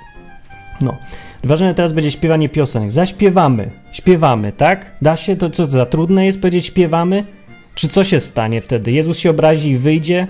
No. 0.81 0.97
Ważne 1.43 1.75
teraz 1.75 1.93
będzie 1.93 2.11
śpiewanie 2.11 2.49
piosenek. 2.49 2.91
Zaśpiewamy. 2.91 3.69
Śpiewamy, 3.91 4.51
tak? 4.51 4.97
Da 5.01 5.15
się? 5.15 5.35
To 5.35 5.49
co 5.49 5.65
za 5.65 5.85
trudne 5.85 6.25
jest 6.25 6.41
powiedzieć 6.41 6.65
śpiewamy? 6.65 7.23
Czy 7.75 7.87
co 7.87 8.03
się 8.03 8.19
stanie 8.19 8.61
wtedy? 8.61 8.91
Jezus 8.91 9.17
się 9.17 9.29
obrazi 9.29 9.69
i 9.69 9.77
wyjdzie? 9.77 10.27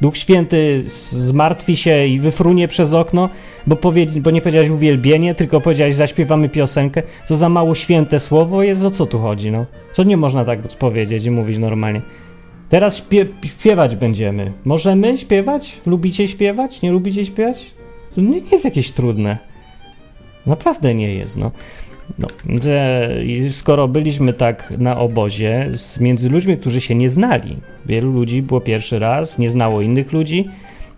Duch 0.00 0.16
Święty 0.16 0.84
zmartwi 1.10 1.76
się 1.76 2.06
i 2.06 2.18
wyfrunie 2.18 2.68
przez 2.68 2.94
okno, 2.94 3.28
bo, 3.66 3.76
powie, 3.76 4.06
bo 4.06 4.30
nie 4.30 4.40
powiedziałeś 4.40 4.70
uwielbienie, 4.70 5.34
tylko 5.34 5.60
powiedziałeś 5.60 5.94
zaśpiewamy 5.94 6.48
piosenkę. 6.48 7.02
Co 7.28 7.36
za 7.36 7.48
mało 7.48 7.74
święte 7.74 8.20
słowo 8.20 8.62
jest? 8.62 8.84
O 8.84 8.90
co 8.90 9.06
tu 9.06 9.18
chodzi? 9.18 9.50
No? 9.50 9.66
Co 9.92 10.02
nie 10.02 10.16
można 10.16 10.44
tak 10.44 10.60
powiedzieć 10.62 11.24
i 11.24 11.30
mówić 11.30 11.58
normalnie? 11.58 12.02
Teraz 12.68 12.96
śpie 12.96 13.26
śpiewać 13.44 13.96
będziemy. 13.96 14.52
Możemy 14.64 15.18
śpiewać? 15.18 15.80
Lubicie 15.86 16.28
śpiewać? 16.28 16.82
Nie 16.82 16.92
lubicie 16.92 17.24
śpiewać? 17.24 17.74
To 18.14 18.20
nie 18.20 18.40
jest 18.52 18.64
jakieś 18.64 18.92
trudne. 18.92 19.38
Naprawdę 20.46 20.94
nie 20.94 21.14
jest, 21.14 21.36
no. 21.36 21.50
No, 22.18 22.28
skoro 23.50 23.88
byliśmy 23.88 24.32
tak 24.32 24.72
na 24.78 24.98
obozie 24.98 25.68
z, 25.72 26.00
między 26.00 26.28
ludźmi, 26.28 26.56
którzy 26.56 26.80
się 26.80 26.94
nie 26.94 27.10
znali, 27.10 27.56
wielu 27.86 28.12
ludzi 28.12 28.42
było 28.42 28.60
pierwszy 28.60 28.98
raz, 28.98 29.38
nie 29.38 29.50
znało 29.50 29.80
innych 29.80 30.12
ludzi, 30.12 30.48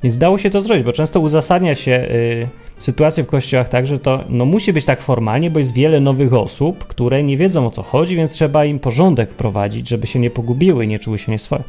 więc 0.02 0.18
dało 0.18 0.38
się 0.38 0.50
to 0.50 0.60
zrobić, 0.60 0.84
bo 0.84 0.92
często 0.92 1.20
uzasadnia 1.20 1.74
się 1.74 1.92
y, 1.92 2.48
sytuację 2.78 3.24
w 3.24 3.26
kościołach 3.26 3.68
tak, 3.68 3.86
że 3.86 4.00
to 4.00 4.24
no, 4.28 4.44
musi 4.44 4.72
być 4.72 4.84
tak 4.84 5.02
formalnie, 5.02 5.50
bo 5.50 5.58
jest 5.58 5.74
wiele 5.74 6.00
nowych 6.00 6.34
osób, 6.34 6.84
które 6.84 7.22
nie 7.22 7.36
wiedzą 7.36 7.66
o 7.66 7.70
co 7.70 7.82
chodzi, 7.82 8.16
więc 8.16 8.32
trzeba 8.32 8.64
im 8.64 8.78
porządek 8.78 9.28
prowadzić, 9.28 9.88
żeby 9.88 10.06
się 10.06 10.18
nie 10.18 10.30
pogubiły 10.30 10.86
nie 10.86 10.98
czuły 10.98 11.18
się 11.18 11.32
nieswoje. 11.32 11.62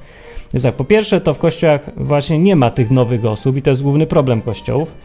Więc 0.53 0.63
tak, 0.63 0.75
po 0.75 0.85
pierwsze, 0.85 1.21
to 1.21 1.33
w 1.33 1.37
kościołach 1.37 1.89
właśnie 1.97 2.39
nie 2.39 2.55
ma 2.55 2.71
tych 2.71 2.91
nowych 2.91 3.25
osób 3.25 3.57
i 3.57 3.61
to 3.61 3.69
jest 3.69 3.83
główny 3.83 4.07
problem 4.07 4.41
kościołów 4.41 4.95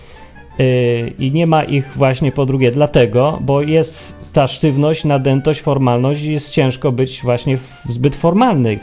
I 1.18 1.30
nie 1.34 1.46
ma 1.46 1.64
ich 1.64 1.92
właśnie 1.96 2.32
po 2.32 2.46
drugie 2.46 2.70
dlatego, 2.70 3.38
bo 3.40 3.62
jest 3.62 4.32
ta 4.32 4.46
sztywność, 4.46 5.04
nadętość, 5.04 5.60
formalność 5.60 6.22
i 6.22 6.32
jest 6.32 6.50
ciężko 6.50 6.92
być 6.92 7.22
właśnie 7.22 7.56
w 7.56 7.82
zbyt 7.88 8.16
formalnych 8.16 8.78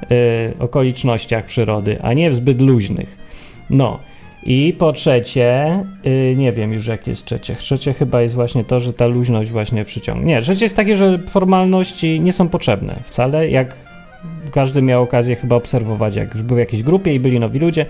yy, 0.00 0.16
okolicznościach 0.58 1.44
przyrody, 1.44 2.02
a 2.02 2.12
nie 2.12 2.30
w 2.30 2.36
zbyt 2.36 2.60
luźnych. 2.60 3.18
No. 3.70 3.98
I 4.42 4.74
po 4.78 4.92
trzecie, 4.92 5.80
yy, 6.04 6.36
nie 6.36 6.52
wiem 6.52 6.72
już 6.72 6.86
jak 6.86 7.06
jest 7.06 7.24
trzecie. 7.24 7.54
Trzecie 7.54 7.92
chyba 7.92 8.22
jest 8.22 8.34
właśnie 8.34 8.64
to, 8.64 8.80
że 8.80 8.92
ta 8.92 9.06
luźność 9.06 9.50
właśnie 9.50 9.84
przyciągnie. 9.84 10.34
Nie, 10.34 10.42
trzecie 10.42 10.64
jest 10.64 10.76
takie, 10.76 10.96
że 10.96 11.18
formalności 11.18 12.20
nie 12.20 12.32
są 12.32 12.48
potrzebne 12.48 12.96
wcale. 13.04 13.50
Jak 13.50 13.76
każdy 14.52 14.82
miał 14.82 15.02
okazję 15.02 15.36
chyba 15.36 15.56
obserwować, 15.56 16.16
jak 16.16 16.34
już 16.34 16.42
był 16.42 16.56
w 16.56 16.60
jakiejś 16.60 16.82
grupie 16.82 17.14
i 17.14 17.20
byli 17.20 17.40
nowi 17.40 17.58
ludzie, 17.58 17.86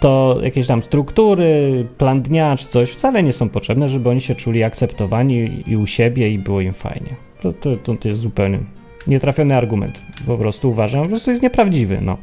to 0.00 0.38
jakieś 0.42 0.66
tam 0.66 0.82
struktury, 0.82 1.86
plan 1.98 2.22
dnia 2.22 2.56
czy 2.56 2.66
coś 2.66 2.90
wcale 2.90 3.22
nie 3.22 3.32
są 3.32 3.48
potrzebne, 3.48 3.88
żeby 3.88 4.08
oni 4.08 4.20
się 4.20 4.34
czuli 4.34 4.62
akceptowani 4.62 5.62
i 5.66 5.76
u 5.76 5.86
siebie 5.86 6.30
i 6.30 6.38
było 6.38 6.60
im 6.60 6.72
fajnie. 6.72 7.16
To, 7.40 7.52
to, 7.52 7.96
to 7.96 8.08
jest 8.08 8.20
zupełnie 8.20 8.58
nietrafiony 9.06 9.56
argument. 9.56 10.02
Po 10.26 10.38
prostu 10.38 10.70
uważam, 10.70 11.02
po 11.02 11.08
prostu 11.08 11.30
jest 11.30 11.42
nieprawdziwy, 11.42 11.98
no. 12.02 12.16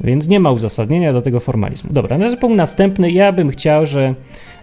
Więc 0.00 0.28
nie 0.28 0.40
ma 0.40 0.50
uzasadnienia 0.50 1.12
do 1.12 1.22
tego 1.22 1.40
formalizmu. 1.40 1.92
Dobra, 1.92 2.18
na 2.18 2.36
punkt 2.36 2.56
następny. 2.56 3.10
Ja 3.10 3.32
bym 3.32 3.50
chciał, 3.50 3.86
że, 3.86 4.14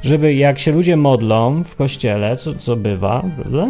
żeby 0.03 0.33
jak 0.33 0.59
się 0.59 0.71
ludzie 0.71 0.97
modlą 0.97 1.63
w 1.63 1.75
kościele, 1.75 2.37
co, 2.37 2.53
co 2.53 2.75
bywa, 2.75 3.23
prawda? 3.35 3.67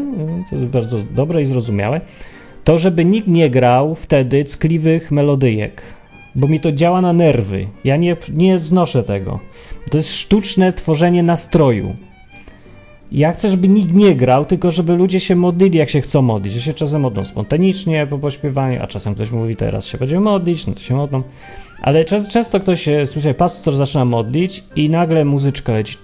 to 0.49 0.55
jest 0.55 0.71
bardzo 0.71 0.97
dobre 1.15 1.41
i 1.41 1.45
zrozumiałe, 1.45 2.01
to 2.63 2.79
żeby 2.79 3.05
nikt 3.05 3.27
nie 3.27 3.49
grał 3.49 3.95
wtedy 3.95 4.43
ckliwych 4.43 5.11
melodyjek 5.11 5.81
bo 6.37 6.47
mi 6.47 6.59
to 6.59 6.71
działa 6.71 7.01
na 7.01 7.13
nerwy. 7.13 7.67
Ja 7.83 7.97
nie, 7.97 8.17
nie 8.33 8.59
znoszę 8.59 9.03
tego. 9.03 9.39
To 9.91 9.97
jest 9.97 10.13
sztuczne 10.13 10.73
tworzenie 10.73 11.23
nastroju. 11.23 11.95
Ja 13.11 13.33
chcę, 13.33 13.49
żeby 13.49 13.67
nikt 13.67 13.93
nie 13.93 14.15
grał, 14.15 14.45
tylko 14.45 14.71
żeby 14.71 14.95
ludzie 14.95 15.19
się 15.19 15.35
modlili, 15.35 15.77
jak 15.77 15.89
się 15.89 16.01
chcą 16.01 16.21
modlić. 16.21 16.53
Że 16.53 16.61
się 16.61 16.73
czasem 16.73 17.01
modlą 17.01 17.25
spontanicznie 17.25 18.07
po 18.07 18.17
pośpiewaniu, 18.17 18.81
a 18.81 18.87
czasem 18.87 19.15
ktoś 19.15 19.31
mówi, 19.31 19.55
teraz 19.55 19.85
się 19.85 19.97
będzie 19.97 20.19
modlić, 20.19 20.67
no 20.67 20.73
to 20.73 20.79
się 20.79 20.95
modlą. 20.95 21.23
Ale 21.81 22.05
często, 22.05 22.59
ktoś, 22.59 22.89
słuchaj, 23.05 23.33
pastor 23.33 23.75
zaczyna 23.75 24.05
modlić 24.05 24.63
i 24.75 24.89
nagle 24.89 25.25
muzyczka 25.25 25.73
leci. 25.73 25.97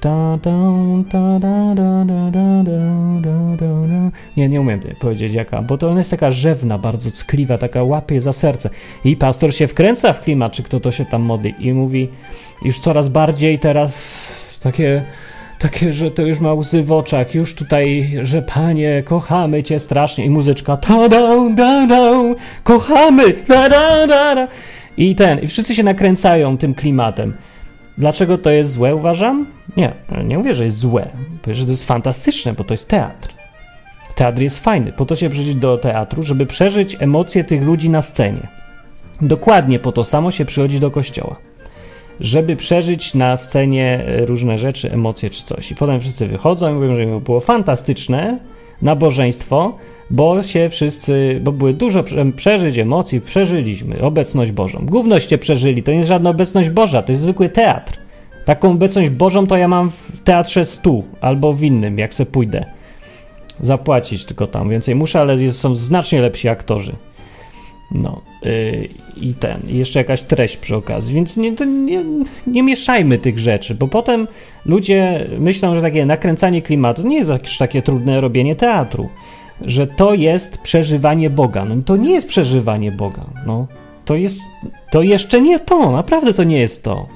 Nie, 4.38 4.50
nie 4.50 4.62
umiem 4.62 4.80
powiedzieć 5.00 5.34
jaka, 5.34 5.62
bo 5.62 5.78
to 5.78 5.90
ona 5.90 5.98
jest 5.98 6.12
taka 6.12 6.32
rzewna, 6.32 6.78
bardzo 6.78 7.12
ckliwa, 7.12 7.58
taka 7.58 7.84
łapie 7.84 8.22
za 8.22 8.34
serce. 8.34 8.70
I 9.06 9.16
pastor 9.16 9.54
się 9.54 9.68
wkręca 9.68 10.14
w 10.14 10.22
klimat, 10.22 10.52
czy 10.52 10.64
kto 10.64 10.80
to 10.80 10.92
się 10.92 11.06
tam 11.06 11.22
modli 11.22 11.54
i 11.60 11.74
mówi 11.74 12.10
już 12.66 12.80
coraz 12.80 13.10
bardziej 13.10 13.60
teraz 13.60 14.18
takie 14.64 15.04
takie, 15.60 15.94
że 15.94 16.12
to 16.12 16.22
już 16.22 16.40
ma 16.40 16.54
łzy 16.54 16.84
w 16.84 16.92
oczach, 16.92 17.36
już 17.36 17.56
tutaj, 17.56 18.14
że 18.22 18.42
panie, 18.42 19.04
kochamy 19.06 19.64
cię 19.64 19.80
strasznie 19.80 20.26
i 20.26 20.30
muzyczka 20.30 20.78
ta 20.78 21.08
da 21.10 21.50
da 21.50 21.88
da 21.88 22.12
kochamy, 22.64 23.34
da 23.48 23.70
da 23.70 24.08
da 24.08 24.36
da 24.36 24.48
i 24.97 25.15
ten, 25.15 25.39
i 25.39 25.47
wszyscy 25.47 25.75
się 25.75 25.84
nakręcają 25.84 26.58
tym 26.58 26.73
klimatem. 26.73 27.34
Dlaczego 27.97 28.38
to 28.38 28.49
jest 28.49 28.71
złe, 28.71 28.95
uważam? 28.95 29.45
Nie, 29.77 29.93
nie 30.25 30.38
mówię, 30.38 30.53
że 30.53 30.65
jest 30.65 30.77
złe. 30.77 31.08
Mówię, 31.41 31.56
że 31.56 31.65
to 31.65 31.71
jest 31.71 31.86
fantastyczne, 31.86 32.53
bo 32.53 32.63
to 32.63 32.73
jest 32.73 32.88
teatr. 32.88 33.34
Teatr 34.15 34.41
jest 34.41 34.60
fajny. 34.60 34.93
Po 34.93 35.06
to 35.06 35.15
się 35.15 35.29
przyjść 35.29 35.56
do 35.56 35.77
teatru, 35.77 36.23
żeby 36.23 36.45
przeżyć 36.45 36.97
emocje 36.99 37.43
tych 37.43 37.63
ludzi 37.63 37.89
na 37.89 38.01
scenie. 38.01 38.47
Dokładnie 39.21 39.79
po 39.79 39.91
to 39.91 40.03
samo 40.03 40.32
się 40.32 40.45
przychodzi 40.45 40.79
do 40.79 40.91
kościoła. 40.91 41.36
Żeby 42.19 42.56
przeżyć 42.56 43.13
na 43.13 43.38
scenie 43.38 44.06
różne 44.25 44.58
rzeczy, 44.58 44.91
emocje 44.91 45.29
czy 45.29 45.43
coś. 45.43 45.71
I 45.71 45.75
potem 45.75 45.99
wszyscy 45.99 46.27
wychodzą 46.27 46.71
i 46.71 46.73
mówią, 46.73 46.95
że 46.95 47.19
było 47.19 47.39
fantastyczne 47.39 48.39
nabożeństwo, 48.82 49.77
bo 50.10 50.44
się 50.44 50.70
wszyscy, 50.70 51.39
bo 51.44 51.52
były 51.52 51.74
dużo 51.74 52.04
przeżyć, 52.36 52.78
emocji, 52.78 53.22
przeżyliśmy 53.22 54.02
obecność 54.02 54.52
Bożą. 54.52 54.86
Głównoście 54.86 55.38
przeżyli, 55.38 55.84
to 55.84 55.92
nie 55.92 55.98
jest 55.98 56.08
żadna 56.08 56.30
obecność 56.30 56.70
Boża, 56.70 57.02
to 57.02 57.12
jest 57.12 57.22
zwykły 57.22 57.50
teatr. 57.50 58.00
Taką 58.46 58.72
obecność 58.72 59.10
Bożą 59.10 59.48
to 59.48 59.58
ja 59.58 59.68
mam 59.68 59.89
w 59.89 60.22
teatrze 60.24 60.66
stu 60.66 61.04
albo 61.22 61.54
w 61.54 61.63
innym, 61.63 61.98
jak 61.98 62.13
se 62.13 62.26
pójdę. 62.26 62.66
Zapłacić 63.62 64.26
tylko 64.26 64.48
tam 64.48 64.70
więcej 64.70 64.96
muszę, 64.96 65.20
ale 65.20 65.52
są 65.52 65.76
znacznie 65.76 66.22
lepsi 66.22 66.50
aktorzy. 66.50 66.96
No 67.92 68.22
yy, 68.42 68.88
i 69.22 69.34
ten, 69.34 69.62
jeszcze 69.68 70.00
jakaś 70.00 70.22
treść 70.22 70.58
przy 70.58 70.76
okazji, 70.76 71.16
więc 71.16 71.38
nie, 71.38 71.52
nie, 71.66 72.04
nie 72.48 72.63
mieszajmy 72.63 73.18
tych 73.18 73.39
rzeczy, 73.39 73.76
bo 73.76 73.88
potem 73.88 74.28
ludzie 74.66 75.30
myślą, 75.39 75.76
że 75.76 75.82
takie 75.82 76.06
nakręcanie 76.06 76.62
klimatu 76.62 77.08
nie 77.08 77.18
jest 77.18 77.30
jakieś 77.30 77.58
takie 77.58 77.82
trudne 77.82 78.22
robienie 78.22 78.56
teatru 78.56 79.10
że 79.65 79.88
to 79.88 80.13
jest 80.13 80.58
przeżywanie 80.58 81.30
Boga. 81.30 81.65
No 81.65 81.76
to 81.86 81.97
nie 81.97 82.12
jest 82.12 82.28
przeżywanie 82.28 82.91
Boga. 82.91 83.26
No, 83.47 83.67
to 84.06 84.15
jest, 84.15 84.41
to 84.91 85.02
jeszcze 85.02 85.41
nie 85.41 85.60
to, 85.60 85.91
naprawdę 85.91 86.34
to 86.34 86.43
nie 86.43 86.58
jest 86.60 86.84
to. 86.84 87.08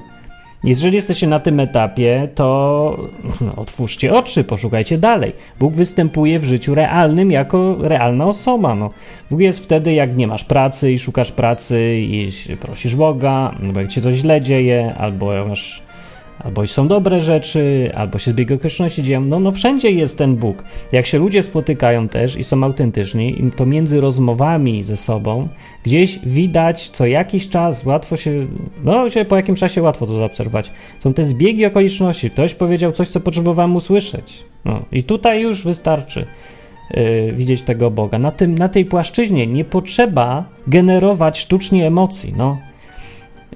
Jeżeli 0.64 0.96
jesteście 0.96 1.26
na 1.26 1.40
tym 1.40 1.60
etapie, 1.60 2.28
to 2.34 2.98
no, 3.40 3.56
otwórzcie 3.56 4.14
oczy, 4.14 4.44
poszukajcie 4.44 4.98
dalej. 4.98 5.32
Bóg 5.60 5.74
występuje 5.74 6.38
w 6.38 6.44
życiu 6.44 6.74
realnym 6.74 7.30
jako 7.30 7.76
realna 7.80 8.26
osoba. 8.26 8.74
No. 8.74 8.90
Bóg 9.30 9.40
jest 9.40 9.64
wtedy, 9.64 9.92
jak 9.92 10.16
nie 10.16 10.26
masz 10.26 10.44
pracy 10.44 10.92
i 10.92 10.98
szukasz 10.98 11.32
pracy 11.32 11.96
i 12.00 12.30
prosisz 12.60 12.96
Boga, 12.96 13.54
albo 13.62 13.80
jak 13.80 13.88
ci 13.88 14.02
coś 14.02 14.14
źle 14.14 14.40
dzieje, 14.40 14.94
albo 14.98 15.44
masz 15.48 15.82
albo 16.38 16.66
są 16.66 16.88
dobre 16.88 17.20
rzeczy, 17.20 17.92
albo 17.94 18.18
się 18.18 18.30
zbieg 18.30 18.50
okoliczności 18.50 19.02
dzieją. 19.02 19.20
No, 19.20 19.40
no 19.40 19.52
wszędzie 19.52 19.90
jest 19.90 20.18
ten 20.18 20.36
Bóg. 20.36 20.64
Jak 20.92 21.06
się 21.06 21.18
ludzie 21.18 21.42
spotykają 21.42 22.08
też 22.08 22.36
i 22.36 22.44
są 22.44 22.64
autentyczni, 22.64 23.50
to 23.56 23.66
między 23.66 24.00
rozmowami 24.00 24.84
ze 24.84 24.96
sobą 24.96 25.48
gdzieś 25.84 26.18
widać 26.18 26.90
co 26.90 27.06
jakiś 27.06 27.48
czas, 27.48 27.86
łatwo 27.86 28.16
się, 28.16 28.46
no 28.84 29.10
się 29.10 29.24
po 29.24 29.36
jakimś 29.36 29.60
czasie 29.60 29.82
łatwo 29.82 30.06
to 30.06 30.18
zaobserwować. 30.18 30.70
Są 31.00 31.14
te 31.14 31.24
zbiegi 31.24 31.66
okoliczności. 31.66 32.30
Ktoś 32.30 32.54
powiedział 32.54 32.92
coś, 32.92 33.08
co 33.08 33.20
potrzebowałem 33.20 33.76
usłyszeć. 33.76 34.44
No, 34.64 34.82
I 34.92 35.02
tutaj 35.02 35.42
już 35.42 35.64
wystarczy. 35.64 36.26
Yy, 36.90 37.32
widzieć 37.32 37.62
tego 37.62 37.90
Boga. 37.90 38.18
Na, 38.18 38.30
tym, 38.30 38.58
na 38.58 38.68
tej 38.68 38.84
płaszczyźnie 38.84 39.46
nie 39.46 39.64
potrzeba 39.64 40.44
generować 40.66 41.38
sztucznie 41.38 41.86
emocji. 41.86 42.34
No, 42.36 42.58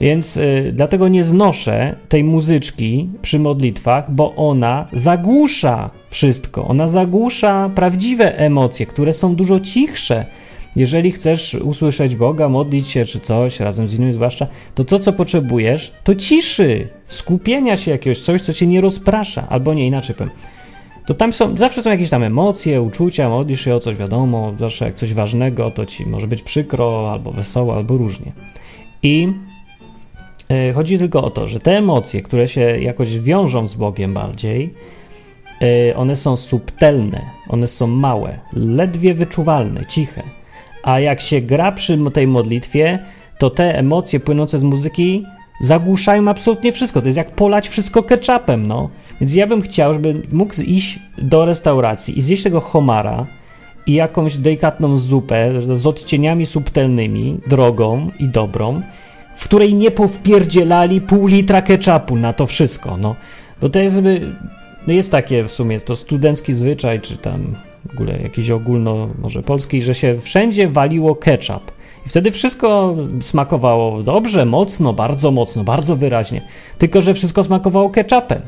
więc 0.01 0.37
y, 0.37 0.73
dlatego 0.75 1.09
nie 1.09 1.25
znoszę 1.25 1.97
tej 2.09 2.25
muzyczki 2.25 3.09
przy 3.23 3.39
modlitwach, 3.39 4.11
bo 4.11 4.35
ona 4.35 4.89
zagłusza 4.93 5.91
wszystko. 6.11 6.69
Ona 6.69 6.89
zagłusza 6.89 7.71
prawdziwe 7.75 8.39
emocje, 8.39 8.87
które 8.87 9.13
są 9.13 9.35
dużo 9.35 9.61
cichsze. 9.61 10.27
Jeżeli 10.77 11.13
chcesz 11.13 11.55
usłyszeć 11.55 12.17
Boga, 12.17 12.49
modlić 12.49 12.89
się 12.89 13.05
czy 13.05 13.21
coś, 13.21 13.61
razem 13.61 13.89
z 13.89 13.95
innymi 13.95 14.13
zwłaszcza, 14.13 14.47
to 14.75 14.85
to, 14.85 14.99
co 14.99 15.13
potrzebujesz, 15.13 15.93
to 16.05 16.15
ciszy, 16.15 16.89
skupienia 17.07 17.77
się 17.77 17.91
jakiegoś, 17.91 18.21
coś, 18.21 18.43
co 18.43 18.53
cię 18.53 18.67
nie 18.67 18.81
rozprasza, 18.81 19.49
albo 19.49 19.75
nie 19.75 19.87
inaczej 19.87 20.17
powiem. 20.17 20.33
To 21.07 21.15
tam 21.15 21.33
są, 21.33 21.57
zawsze 21.57 21.83
są 21.83 21.91
jakieś 21.91 22.11
tam 22.11 22.23
emocje, 22.23 22.83
uczucia, 22.83 23.29
modlisz 23.29 23.65
się 23.65 23.75
o 23.75 23.81
coś, 23.81 23.97
wiadomo, 23.97 24.53
zawsze 24.59 24.85
jak 24.85 24.95
coś 24.95 25.15
ważnego, 25.15 25.71
to 25.71 25.87
ci 25.87 26.07
może 26.07 26.27
być 26.27 26.43
przykro, 26.43 27.13
albo 27.13 27.33
wesoło, 27.33 27.77
albo 27.77 27.97
różnie. 27.97 28.33
I 29.03 29.29
chodzi 30.75 30.99
tylko 30.99 31.25
o 31.25 31.31
to, 31.31 31.49
że 31.49 31.59
te 31.59 31.79
emocje, 31.79 32.23
które 32.23 32.49
się 32.49 32.61
jakoś 32.61 33.19
wiążą 33.19 33.67
z 33.67 33.75
Bogiem 33.75 34.15
bardziej, 34.15 34.75
yy, 35.61 35.97
one 35.97 36.17
są 36.17 36.37
subtelne, 36.37 37.23
one 37.49 37.69
są 37.69 37.87
małe, 37.87 38.39
ledwie 38.53 39.15
wyczuwalne, 39.15 39.87
ciche. 39.87 40.23
A 40.83 41.01
jak 41.01 41.21
się 41.21 41.41
gra 41.41 41.73
przy 41.73 41.99
tej 42.13 42.27
modlitwie, 42.27 42.99
to 43.39 43.51
te 43.51 43.79
emocje 43.79 44.21
płynące 44.21 44.59
z 44.59 44.63
muzyki 44.63 45.25
zagłuszają 45.61 46.29
absolutnie 46.29 46.73
wszystko. 46.73 47.01
To 47.01 47.07
jest 47.07 47.17
jak 47.17 47.31
polać 47.31 47.69
wszystko 47.69 48.03
ketchupem, 48.03 48.67
no. 48.67 48.91
Więc 49.21 49.35
ja 49.35 49.47
bym 49.47 49.63
chciał, 49.63 49.95
żeby 49.95 50.23
mógł 50.33 50.63
iść 50.63 50.99
do 51.19 51.45
restauracji 51.45 52.19
i 52.19 52.23
zjeść 52.23 52.43
tego 52.43 52.61
homara 52.61 53.27
i 53.87 53.93
jakąś 53.93 54.37
delikatną 54.37 54.97
zupę 54.97 55.53
z 55.77 55.87
odcieniami 55.87 56.47
subtelnymi, 56.47 57.39
drogą 57.47 58.11
i 58.21 58.29
dobrą, 58.29 58.83
w 59.35 59.45
której 59.45 59.75
nie 59.75 59.91
powpierdzielali 59.91 61.01
pół 61.01 61.27
litra 61.27 61.63
ketchupu 61.63 62.17
na 62.17 62.33
to 62.33 62.47
wszystko, 62.47 62.97
no. 62.97 63.17
Bo 63.61 63.69
to 63.69 63.79
jest, 63.79 64.03
no 64.87 64.93
jest 64.93 65.11
takie 65.11 65.45
w 65.45 65.53
sumie, 65.53 65.81
to 65.81 65.97
studencki 65.97 66.53
zwyczaj, 66.53 67.01
czy 67.01 67.17
tam 67.17 67.55
w 67.89 67.93
ogóle 67.93 68.19
jakiś 68.23 68.51
ogólno, 68.51 69.09
może 69.19 69.43
polski, 69.43 69.83
że 69.83 69.95
się 69.95 70.21
wszędzie 70.21 70.69
waliło 70.69 71.15
ketchup. 71.15 71.73
I 72.07 72.09
wtedy 72.09 72.31
wszystko 72.31 72.97
smakowało 73.21 74.03
dobrze, 74.03 74.47
mocno, 74.47 74.93
bardzo 74.93 75.31
mocno, 75.31 75.65
bardzo 75.65 75.97
wyraźnie. 75.97 76.43
Tylko, 76.79 77.03
że 77.03 77.15
wszystko 77.15 77.45
smakowało 77.45 77.91
ketchupem. 77.91 78.43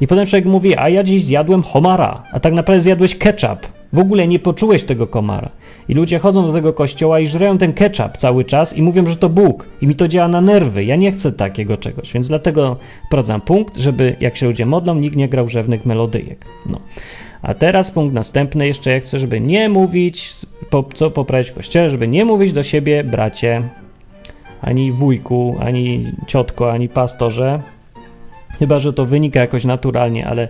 I 0.00 0.06
potem 0.06 0.26
człowiek 0.26 0.46
mówi, 0.46 0.76
a 0.76 0.88
ja 0.88 1.02
dziś 1.02 1.24
zjadłem 1.24 1.62
homara, 1.62 2.22
a 2.32 2.40
tak 2.40 2.52
naprawdę 2.52 2.80
zjadłeś 2.80 3.18
ketchup. 3.18 3.66
W 3.92 3.98
ogóle 3.98 4.28
nie 4.28 4.38
poczułeś 4.38 4.82
tego 4.82 5.06
komara. 5.06 5.50
I 5.90 5.94
ludzie 5.94 6.18
chodzą 6.18 6.46
do 6.46 6.52
tego 6.52 6.72
kościoła 6.72 7.20
i 7.20 7.26
żreją 7.26 7.58
ten 7.58 7.72
ketchup 7.72 8.16
cały 8.16 8.44
czas 8.44 8.76
i 8.76 8.82
mówią, 8.82 9.06
że 9.06 9.16
to 9.16 9.28
Bóg. 9.28 9.66
I 9.80 9.86
mi 9.86 9.94
to 9.94 10.08
działa 10.08 10.28
na 10.28 10.40
nerwy. 10.40 10.84
Ja 10.84 10.96
nie 10.96 11.12
chcę 11.12 11.32
takiego 11.32 11.76
czegoś. 11.76 12.12
Więc 12.12 12.28
dlatego 12.28 12.76
wprowadzam 13.06 13.40
punkt, 13.40 13.76
żeby 13.76 14.16
jak 14.20 14.36
się 14.36 14.46
ludzie 14.46 14.66
modlą, 14.66 14.94
nikt 14.94 15.16
nie 15.16 15.28
grał 15.28 15.48
rzewnych 15.48 15.86
melodyjek. 15.86 16.44
No. 16.66 16.80
A 17.42 17.54
teraz 17.54 17.90
punkt 17.90 18.14
następny, 18.14 18.66
jeszcze 18.66 18.90
jak 18.90 19.04
chcę, 19.04 19.18
żeby 19.18 19.40
nie 19.40 19.68
mówić, 19.68 20.32
po, 20.70 20.84
co 20.94 21.10
poprawić 21.10 21.50
w 21.50 21.54
kościele, 21.54 21.90
żeby 21.90 22.08
nie 22.08 22.24
mówić 22.24 22.52
do 22.52 22.62
siebie 22.62 23.04
bracie, 23.04 23.62
ani 24.60 24.92
wujku, 24.92 25.56
ani 25.60 26.12
ciotko, 26.26 26.72
ani 26.72 26.88
pastorze. 26.88 27.62
Chyba, 28.58 28.78
że 28.78 28.92
to 28.92 29.06
wynika 29.06 29.40
jakoś 29.40 29.64
naturalnie, 29.64 30.26
ale 30.26 30.48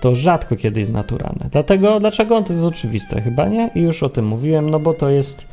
to 0.00 0.14
rzadko 0.14 0.56
kiedy 0.56 0.80
jest 0.80 0.92
naturalne. 0.92 1.46
Dlatego, 1.50 2.00
dlaczego? 2.00 2.42
To 2.42 2.52
jest 2.52 2.64
oczywiste 2.64 3.22
chyba, 3.22 3.48
nie? 3.48 3.70
I 3.74 3.80
już 3.80 4.02
o 4.02 4.08
tym 4.08 4.26
mówiłem, 4.26 4.70
no 4.70 4.80
bo 4.80 4.94
to 4.94 5.08
jest 5.08 5.46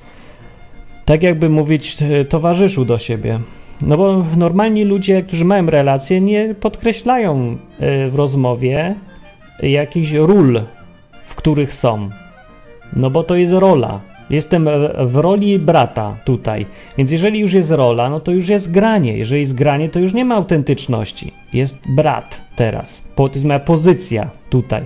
tak 1.05 1.23
jakby 1.23 1.49
mówić 1.49 1.97
e, 2.01 2.25
towarzyszu 2.25 2.86
do 2.86 2.97
siebie. 2.97 3.39
No 3.81 3.97
bo 3.97 4.23
normalni 4.38 4.84
ludzie, 4.84 5.21
którzy 5.21 5.45
mają 5.45 5.65
relacje, 5.65 6.21
nie 6.21 6.55
podkreślają 6.55 7.58
e, 7.79 8.10
w 8.10 8.15
rozmowie 8.15 8.95
jakichś 9.63 10.12
ról, 10.12 10.62
w 11.25 11.36
których 11.36 11.73
są. 11.73 12.10
No 12.93 13.10
bo 13.10 13.23
to 13.23 13.36
jest 13.36 13.53
rola. 13.53 14.01
Jestem 14.29 14.69
w 15.05 15.15
roli 15.15 15.59
brata 15.59 16.17
tutaj. 16.25 16.65
Więc 16.97 17.11
jeżeli 17.11 17.39
już 17.39 17.53
jest 17.53 17.71
rola, 17.71 18.09
no 18.09 18.19
to 18.19 18.31
już 18.31 18.47
jest 18.47 18.71
granie. 18.71 19.17
Jeżeli 19.17 19.41
jest 19.41 19.55
granie, 19.55 19.89
to 19.89 19.99
już 19.99 20.13
nie 20.13 20.25
ma 20.25 20.35
autentyczności. 20.35 21.31
Jest 21.53 21.79
brat 21.89 22.41
teraz. 22.55 23.07
To 23.15 23.27
jest 23.27 23.45
moja 23.45 23.59
pozycja 23.59 24.29
tutaj. 24.49 24.85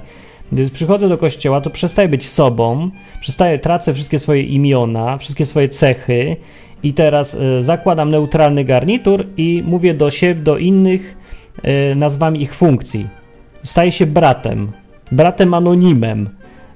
Gdy 0.52 0.70
przychodzę 0.70 1.10
do 1.10 1.18
kościoła, 1.18 1.62
to 1.62 1.70
przestaję 1.70 2.10
być 2.10 2.30
sobą, 2.30 2.90
przestaję, 3.22 3.60
tracę 3.60 3.94
wszystkie 3.94 4.20
swoje 4.20 4.44
imiona, 4.44 5.18
wszystkie 5.18 5.46
swoje 5.46 5.70
cechy 5.70 6.38
i 6.84 6.94
teraz 6.94 7.34
y, 7.34 7.62
zakładam 7.62 8.10
neutralny 8.10 8.66
garnitur 8.66 9.26
i 9.38 9.64
mówię 9.66 9.94
do 9.94 10.10
siebie, 10.10 10.42
do 10.42 10.58
innych 10.58 11.18
y, 11.92 11.96
nazwami 11.96 12.42
ich 12.42 12.56
funkcji. 12.56 13.08
Staję 13.64 13.92
się 13.92 14.06
bratem, 14.06 14.72
bratem 15.12 15.54
anonimem, 15.54 16.30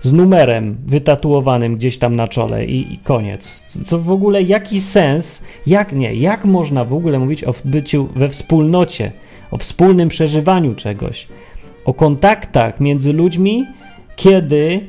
z 0.04 0.14
numerem 0.14 0.78
wytatuowanym 0.86 1.76
gdzieś 1.76 1.98
tam 1.98 2.16
na 2.16 2.28
czole 2.28 2.66
i, 2.66 2.94
i 2.94 2.98
koniec. 2.98 3.66
To 3.90 4.00
w 4.00 4.12
ogóle 4.12 4.42
jaki 4.42 4.82
sens, 4.82 5.44
jak 5.68 5.94
nie, 5.94 6.16
jak 6.16 6.46
można 6.46 6.86
w 6.86 6.94
ogóle 6.94 7.20
mówić 7.20 7.44
o 7.44 7.54
byciu 7.66 8.10
we 8.16 8.30
wspólnocie, 8.30 9.12
o 9.52 9.58
wspólnym 9.58 10.10
przeżywaniu 10.10 10.76
czegoś, 10.76 11.28
o 11.86 11.94
kontaktach 11.94 12.80
między 12.80 13.14
ludźmi, 13.14 13.66
kiedy 14.16 14.82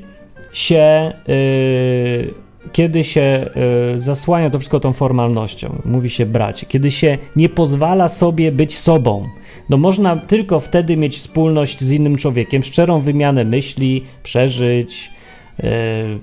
się, 0.52 1.12
yy, 1.28 2.34
kiedy 2.72 3.04
się 3.04 3.50
yy, 3.92 4.00
zasłania 4.00 4.50
to 4.50 4.58
wszystko 4.58 4.80
tą 4.80 4.92
formalnością, 4.92 5.82
mówi 5.84 6.10
się 6.10 6.26
bracie, 6.26 6.66
kiedy 6.66 6.90
się 6.90 7.18
nie 7.36 7.48
pozwala 7.48 8.08
sobie 8.08 8.52
być 8.52 8.78
sobą. 8.78 9.28
No 9.68 9.76
można 9.76 10.16
tylko 10.16 10.60
wtedy 10.60 10.96
mieć 10.96 11.16
wspólność 11.16 11.80
z 11.80 11.92
innym 11.92 12.16
człowiekiem, 12.16 12.62
szczerą 12.62 13.00
wymianę 13.00 13.44
myśli, 13.44 14.04
przeżyć, 14.22 15.10
e, 15.60 15.64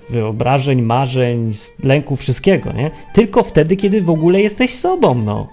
wyobrażeń, 0.10 0.82
marzeń, 0.82 1.52
lęku, 1.84 2.16
wszystkiego, 2.16 2.74
nie? 2.74 2.92
Tylko 3.14 3.44
wtedy, 3.44 3.76
kiedy 3.76 4.02
w 4.02 4.10
ogóle 4.10 4.42
jesteś 4.42 4.76
sobą, 4.76 5.16
no. 5.16 5.48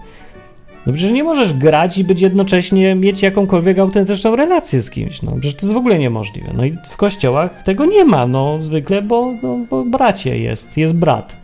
No 0.87 0.93
przecież 0.93 1.11
nie 1.11 1.23
możesz 1.23 1.53
grać 1.53 1.97
i 1.97 2.03
być 2.03 2.21
jednocześnie 2.21 2.95
mieć 2.95 3.21
jakąkolwiek 3.21 3.79
autentyczną 3.79 4.35
relację 4.35 4.81
z 4.81 4.89
kimś, 4.89 5.21
no. 5.21 5.31
Przecież 5.31 5.55
to 5.55 5.65
jest 5.65 5.73
w 5.73 5.77
ogóle 5.77 5.99
niemożliwe. 5.99 6.51
No 6.53 6.65
i 6.65 6.77
w 6.89 6.97
kościołach 6.97 7.63
tego 7.63 7.85
nie 7.85 8.05
ma, 8.05 8.27
no, 8.27 8.57
zwykle, 8.61 9.01
bo, 9.01 9.33
no, 9.43 9.57
bo 9.69 9.85
bracie 9.85 10.39
jest, 10.39 10.77
jest 10.77 10.93
brat. 10.93 11.35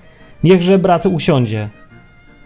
Niechże 0.44 0.80
brat 0.80 1.06
usiądzie. 1.06 1.70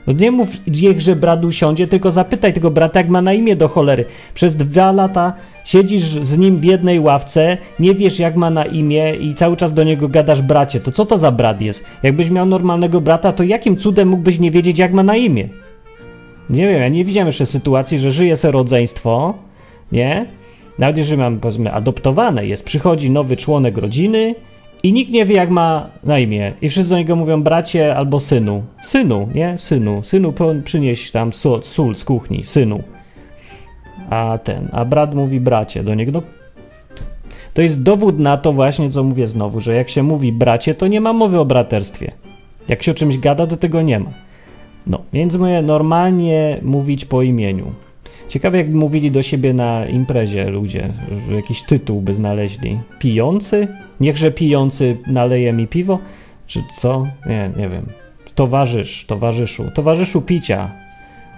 No 0.10 0.16
nie 0.16 0.32
mów, 0.32 0.50
niechże 0.68 1.16
brat 1.16 1.46
usiądzie, 1.46 1.88
tylko 1.88 2.12
zapytaj 2.12 2.54
tego 2.54 2.72
brata, 2.72 3.00
jak 3.00 3.10
ma 3.10 3.22
na 3.22 3.34
imię 3.34 3.56
do 3.56 3.68
cholery. 3.68 4.06
Przez 4.34 4.58
dwa 4.58 4.92
lata 4.92 5.34
siedzisz 5.66 6.04
z 6.04 6.38
nim 6.38 6.58
w 6.58 6.64
jednej 6.64 7.00
ławce, 7.00 7.58
nie 7.80 7.96
wiesz, 7.96 8.20
jak 8.20 8.36
ma 8.36 8.50
na 8.50 8.66
imię 8.66 9.16
i 9.16 9.34
cały 9.34 9.58
czas 9.58 9.74
do 9.74 9.84
niego 9.84 10.08
gadasz 10.08 10.42
bracie. 10.42 10.80
To 10.80 10.92
co 10.92 11.06
to 11.06 11.18
za 11.18 11.32
brat 11.32 11.62
jest? 11.62 11.86
Jakbyś 12.04 12.30
miał 12.30 12.46
normalnego 12.46 13.02
brata, 13.02 13.34
to 13.34 13.44
jakim 13.44 13.78
cudem 13.78 14.08
mógłbyś 14.08 14.40
nie 14.40 14.52
wiedzieć, 14.52 14.80
jak 14.80 14.94
ma 14.94 15.04
na 15.04 15.16
imię? 15.16 15.50
Nie 16.50 16.68
wiem, 16.68 16.82
ja 16.82 16.88
nie 16.88 17.04
widziałem 17.04 17.28
jeszcze 17.28 17.46
sytuacji, 17.46 18.00
że 18.00 18.12
żyje 18.12 18.38
se 18.38 18.52
rodzeństwo, 18.52 19.34
nie? 19.92 20.26
Nawet 20.80 20.98
jeżeli 20.98 21.18
mam, 21.18 21.40
powiedzmy, 21.40 21.74
adoptowane 21.74 22.46
jest, 22.46 22.64
przychodzi 22.64 23.12
nowy 23.12 23.38
członek 23.38 23.78
rodziny, 23.78 24.36
i 24.84 24.94
nikt 24.94 25.12
nie 25.12 25.26
wie, 25.26 25.36
jak 25.36 25.50
ma 25.50 25.90
na 26.04 26.20
imię. 26.20 26.54
I 26.62 26.70
wszyscy 26.70 26.90
do 26.90 26.98
niego 26.98 27.16
mówią 27.16 27.44
bracie 27.44 27.96
albo 27.96 28.20
synu. 28.20 28.64
Synu, 28.82 29.30
nie? 29.36 29.58
Synu. 29.58 30.04
Synu, 30.04 30.34
przynieś 30.64 31.12
tam 31.12 31.34
sól, 31.34 31.64
sól 31.64 31.96
z 31.96 32.06
kuchni. 32.06 32.44
Synu. 32.44 32.84
A 34.10 34.40
ten, 34.44 34.70
a 34.72 34.86
brat 34.86 35.16
mówi 35.16 35.40
bracie 35.40 35.84
do 35.84 35.96
niego. 35.96 36.12
No, 36.12 36.22
to 37.54 37.62
jest 37.62 37.84
dowód 37.84 38.20
na 38.20 38.38
to 38.38 38.54
właśnie, 38.54 38.90
co 38.90 39.04
mówię 39.04 39.28
znowu, 39.28 39.60
że 39.60 39.76
jak 39.76 39.90
się 39.90 40.04
mówi 40.04 40.32
bracie, 40.32 40.76
to 40.76 40.88
nie 40.88 41.02
ma 41.02 41.14
mowy 41.14 41.40
o 41.40 41.46
braterstwie. 41.46 42.12
Jak 42.68 42.84
się 42.84 42.92
o 42.92 42.96
czymś 42.96 43.18
gada, 43.18 43.48
to 43.48 43.58
tego 43.58 43.82
nie 43.82 44.00
ma. 44.00 44.10
No, 44.88 45.02
więc 45.14 45.36
mówię 45.36 45.62
normalnie 45.62 46.60
mówić 46.62 47.06
po 47.06 47.22
imieniu. 47.22 47.66
Ciekawe, 48.30 48.58
jakby 48.58 48.78
mówili 48.78 49.12
do 49.12 49.22
siebie 49.22 49.54
na 49.54 49.86
imprezie 49.86 50.50
ludzie, 50.50 50.90
że 51.28 51.36
jakiś 51.36 51.64
tytuł 51.64 52.02
by 52.02 52.16
znaleźli. 52.16 52.80
Pijący? 53.00 53.68
Niechże 54.00 54.32
pijący 54.32 54.98
naleje 55.08 55.54
mi 55.54 55.68
piwo? 55.68 56.00
Czy 56.48 56.64
co? 56.76 57.08
Nie, 57.26 57.52
nie 57.58 57.70
wiem. 57.70 57.86
Towarzysz, 58.36 59.06
towarzyszu. 59.06 59.72
Towarzyszu 59.74 60.22
picia. 60.22 60.72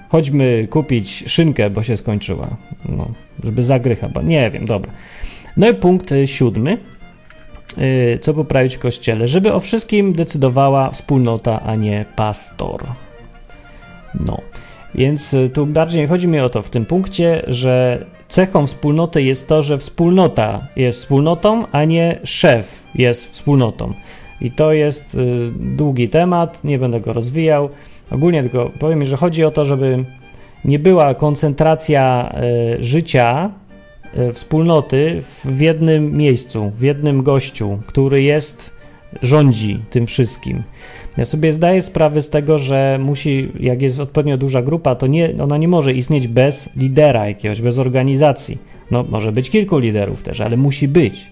Chodźmy 0.10 0.68
kupić 0.70 1.24
szynkę, 1.28 1.70
bo 1.70 1.84
się 1.84 1.98
skończyła. 1.98 2.50
No, 2.90 3.08
żeby 3.44 3.64
zagrycha. 3.64 4.10
Nie 4.24 4.50
wiem, 4.50 4.66
dobra. 4.66 4.92
No 5.58 5.70
i 5.70 5.74
punkt 5.74 6.14
siódmy. 6.26 6.78
Y, 7.78 8.20
co 8.22 8.34
poprawić 8.34 8.76
w 8.76 8.80
kościele? 8.80 9.28
Żeby 9.28 9.54
o 9.54 9.60
wszystkim 9.60 10.14
decydowała 10.14 10.90
wspólnota, 10.90 11.62
a 11.62 11.76
nie 11.76 12.06
pastor. 12.16 12.84
No. 14.26 14.38
Więc 14.96 15.34
y, 15.34 15.50
tu 15.50 15.66
bardziej 15.66 16.08
chodzi 16.08 16.28
mi 16.28 16.40
o 16.40 16.50
to 16.50 16.62
w 16.62 16.70
tym 16.70 16.86
punkcie, 16.86 17.44
że 17.48 18.06
cechą 18.30 18.68
wspólnoty 18.68 19.24
jest 19.24 19.48
to, 19.48 19.62
że 19.62 19.78
wspólnota 19.78 20.68
jest 20.76 21.00
wspólnotą, 21.00 21.66
a 21.72 21.86
nie 21.86 22.20
szef 22.24 22.84
jest 22.96 23.32
wspólnotą. 23.32 23.94
I 24.42 24.52
to 24.52 24.74
jest 24.74 25.16
y, 25.16 25.52
długi 25.60 26.10
temat, 26.10 26.64
nie 26.64 26.80
będę 26.80 27.00
go 27.00 27.14
rozwijał. 27.14 27.70
Ogólnie 28.12 28.42
tylko 28.42 28.72
powiem, 28.80 29.06
że 29.06 29.18
chodzi 29.18 29.44
o 29.44 29.52
to, 29.52 29.66
żeby 29.66 30.06
nie 30.66 30.80
była 30.80 31.14
koncentracja 31.16 32.34
y, 32.80 32.84
życia 32.84 33.52
wspólnoty 34.34 35.22
w 35.46 35.62
jednym 35.62 36.18
miejscu, 36.18 36.70
w 36.70 36.82
jednym 36.82 37.24
gościu, 37.24 37.80
który 37.88 38.22
jest, 38.22 38.81
rządzi 39.22 39.80
tym 39.90 40.08
wszystkim. 40.08 40.64
Ja 41.18 41.26
sobie 41.26 41.54
zdaję 41.54 41.82
sprawę 41.82 42.22
z 42.22 42.30
tego, 42.30 42.58
że 42.58 43.00
musi, 43.02 43.52
jak 43.60 43.82
jest 43.82 44.00
odpowiednio 44.00 44.38
duża 44.38 44.62
grupa, 44.62 44.96
to 44.96 45.08
nie, 45.08 45.34
ona 45.44 45.58
nie 45.58 45.68
może 45.68 45.94
istnieć 45.94 46.28
bez 46.28 46.70
lidera 46.76 47.28
jakiegoś, 47.28 47.62
bez 47.62 47.80
organizacji. 47.80 48.58
No, 48.92 49.06
może 49.10 49.32
być 49.32 49.50
kilku 49.50 49.78
liderów 49.78 50.24
też, 50.24 50.42
ale 50.42 50.58
musi 50.58 50.88
być. 50.88 51.32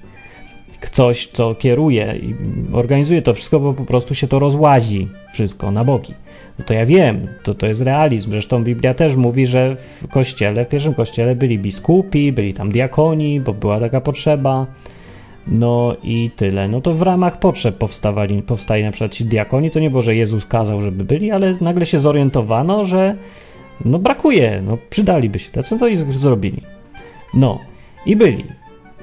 ktoś, 0.80 1.27
co 1.27 1.55
kieruje 1.55 2.15
i 2.21 2.36
organizuje 2.73 3.21
to 3.21 3.34
wszystko, 3.34 3.59
bo 3.59 3.73
po 3.73 3.86
prostu 3.86 4.15
się 4.15 4.27
to 4.27 4.39
rozłazi 4.39 5.07
wszystko 5.34 5.71
na 5.71 5.84
boki. 5.84 6.13
No 6.59 6.65
to 6.65 6.73
ja 6.73 6.86
wiem, 6.86 7.27
to, 7.43 7.53
to 7.53 7.67
jest 7.67 7.82
realizm. 7.82 8.32
Zresztą 8.32 8.63
Biblia 8.63 8.93
też 8.93 9.15
mówi, 9.15 9.45
że 9.45 9.75
w 9.75 10.07
kościele, 10.07 10.65
w 10.65 10.69
pierwszym 10.69 10.93
kościele 10.93 11.36
byli 11.36 11.59
biskupi, 11.59 12.32
byli 12.32 12.53
tam 12.53 12.69
diakoni, 12.71 13.39
bo 13.39 13.53
była 13.53 13.80
taka 13.80 14.01
potrzeba. 14.01 14.65
No 15.51 15.95
i 16.03 16.29
tyle. 16.35 16.67
No 16.67 16.81
to 16.81 16.93
w 16.93 17.01
ramach 17.01 17.39
potrzeb 17.39 17.77
powstawali, 17.77 18.41
powstali 18.41 18.83
na 18.83 18.91
przykład 18.91 19.11
ci 19.11 19.25
diakoni. 19.25 19.71
To 19.71 19.79
nie 19.79 19.89
było, 19.89 20.01
że 20.01 20.15
Jezus 20.15 20.45
kazał, 20.45 20.81
żeby 20.81 21.03
byli, 21.03 21.31
ale 21.31 21.55
nagle 21.61 21.85
się 21.85 21.99
zorientowano, 21.99 22.83
że 22.83 23.15
no 23.85 23.99
brakuje, 23.99 24.61
no 24.65 24.77
przydaliby 24.89 25.39
się 25.39 25.49
no 25.71 25.77
to 25.77 25.87
i 25.87 25.95
zrobili. 25.95 26.61
No 27.33 27.59
i 28.05 28.15
byli. 28.15 28.45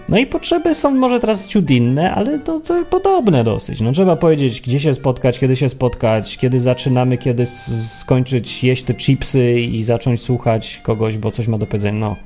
No 0.09 0.18
i 0.18 0.26
potrzeby 0.26 0.74
są 0.74 0.90
może 0.90 1.20
teraz 1.20 1.49
ciut 1.49 1.70
inne, 1.70 2.14
ale 2.14 2.38
to, 2.38 2.61
podobne 2.90 3.44
dosyć. 3.44 3.80
No 3.80 3.92
trzeba 3.92 4.16
powiedzieć, 4.16 4.61
gdzie 4.61 4.80
się 4.80 4.94
spotkać, 4.94 5.38
kiedy 5.38 5.57
się 5.57 5.68
spotkać, 5.68 6.38
kiedy 6.38 6.61
zaczynamy, 6.61 7.18
kiedy 7.18 7.47
skończyć 8.01 8.64
jeść 8.64 8.82
te 8.82 8.94
chipsy 8.94 9.61
i 9.61 9.84
zacząć 9.84 10.22
słuchać 10.22 10.80
kogoś, 10.82 11.18
bo 11.18 11.30
coś 11.30 11.49
ma 11.49 11.59
do 11.59 11.66
powiedzenia. 11.66 11.99
No, 11.99 12.16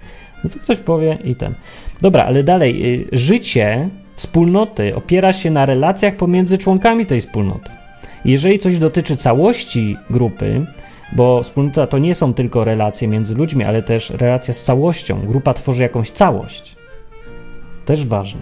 no 0.44 0.50
to 0.50 0.58
ktoś 0.58 0.78
powie 0.78 1.18
i 1.24 1.34
ten. 1.34 1.54
Dobra, 2.00 2.24
ale 2.24 2.42
dalej. 2.42 2.94
Y, 2.94 3.08
życie 3.12 3.88
wspólnoty 4.20 4.94
opiera 4.94 5.32
się 5.32 5.50
na 5.50 5.66
relacjach 5.66 6.16
pomiędzy 6.16 6.58
członkami 6.58 7.06
tej 7.06 7.20
wspólnoty. 7.20 7.70
Jeżeli 8.24 8.58
coś 8.58 8.78
dotyczy 8.78 9.16
całości 9.16 9.96
grupy, 10.10 10.66
bo 11.12 11.42
wspólnota 11.42 11.86
to 11.86 11.98
nie 11.98 12.14
są 12.14 12.34
tylko 12.34 12.64
relacje 12.64 13.08
między 13.08 13.34
ludźmi, 13.34 13.64
ale 13.64 13.82
też 13.82 14.10
relacja 14.10 14.54
z 14.54 14.62
całością. 14.62 15.20
Grupa 15.26 15.54
tworzy 15.54 15.82
jakąś 15.82 16.10
całość. 16.10 16.76
Też 17.84 18.06
ważne. 18.06 18.40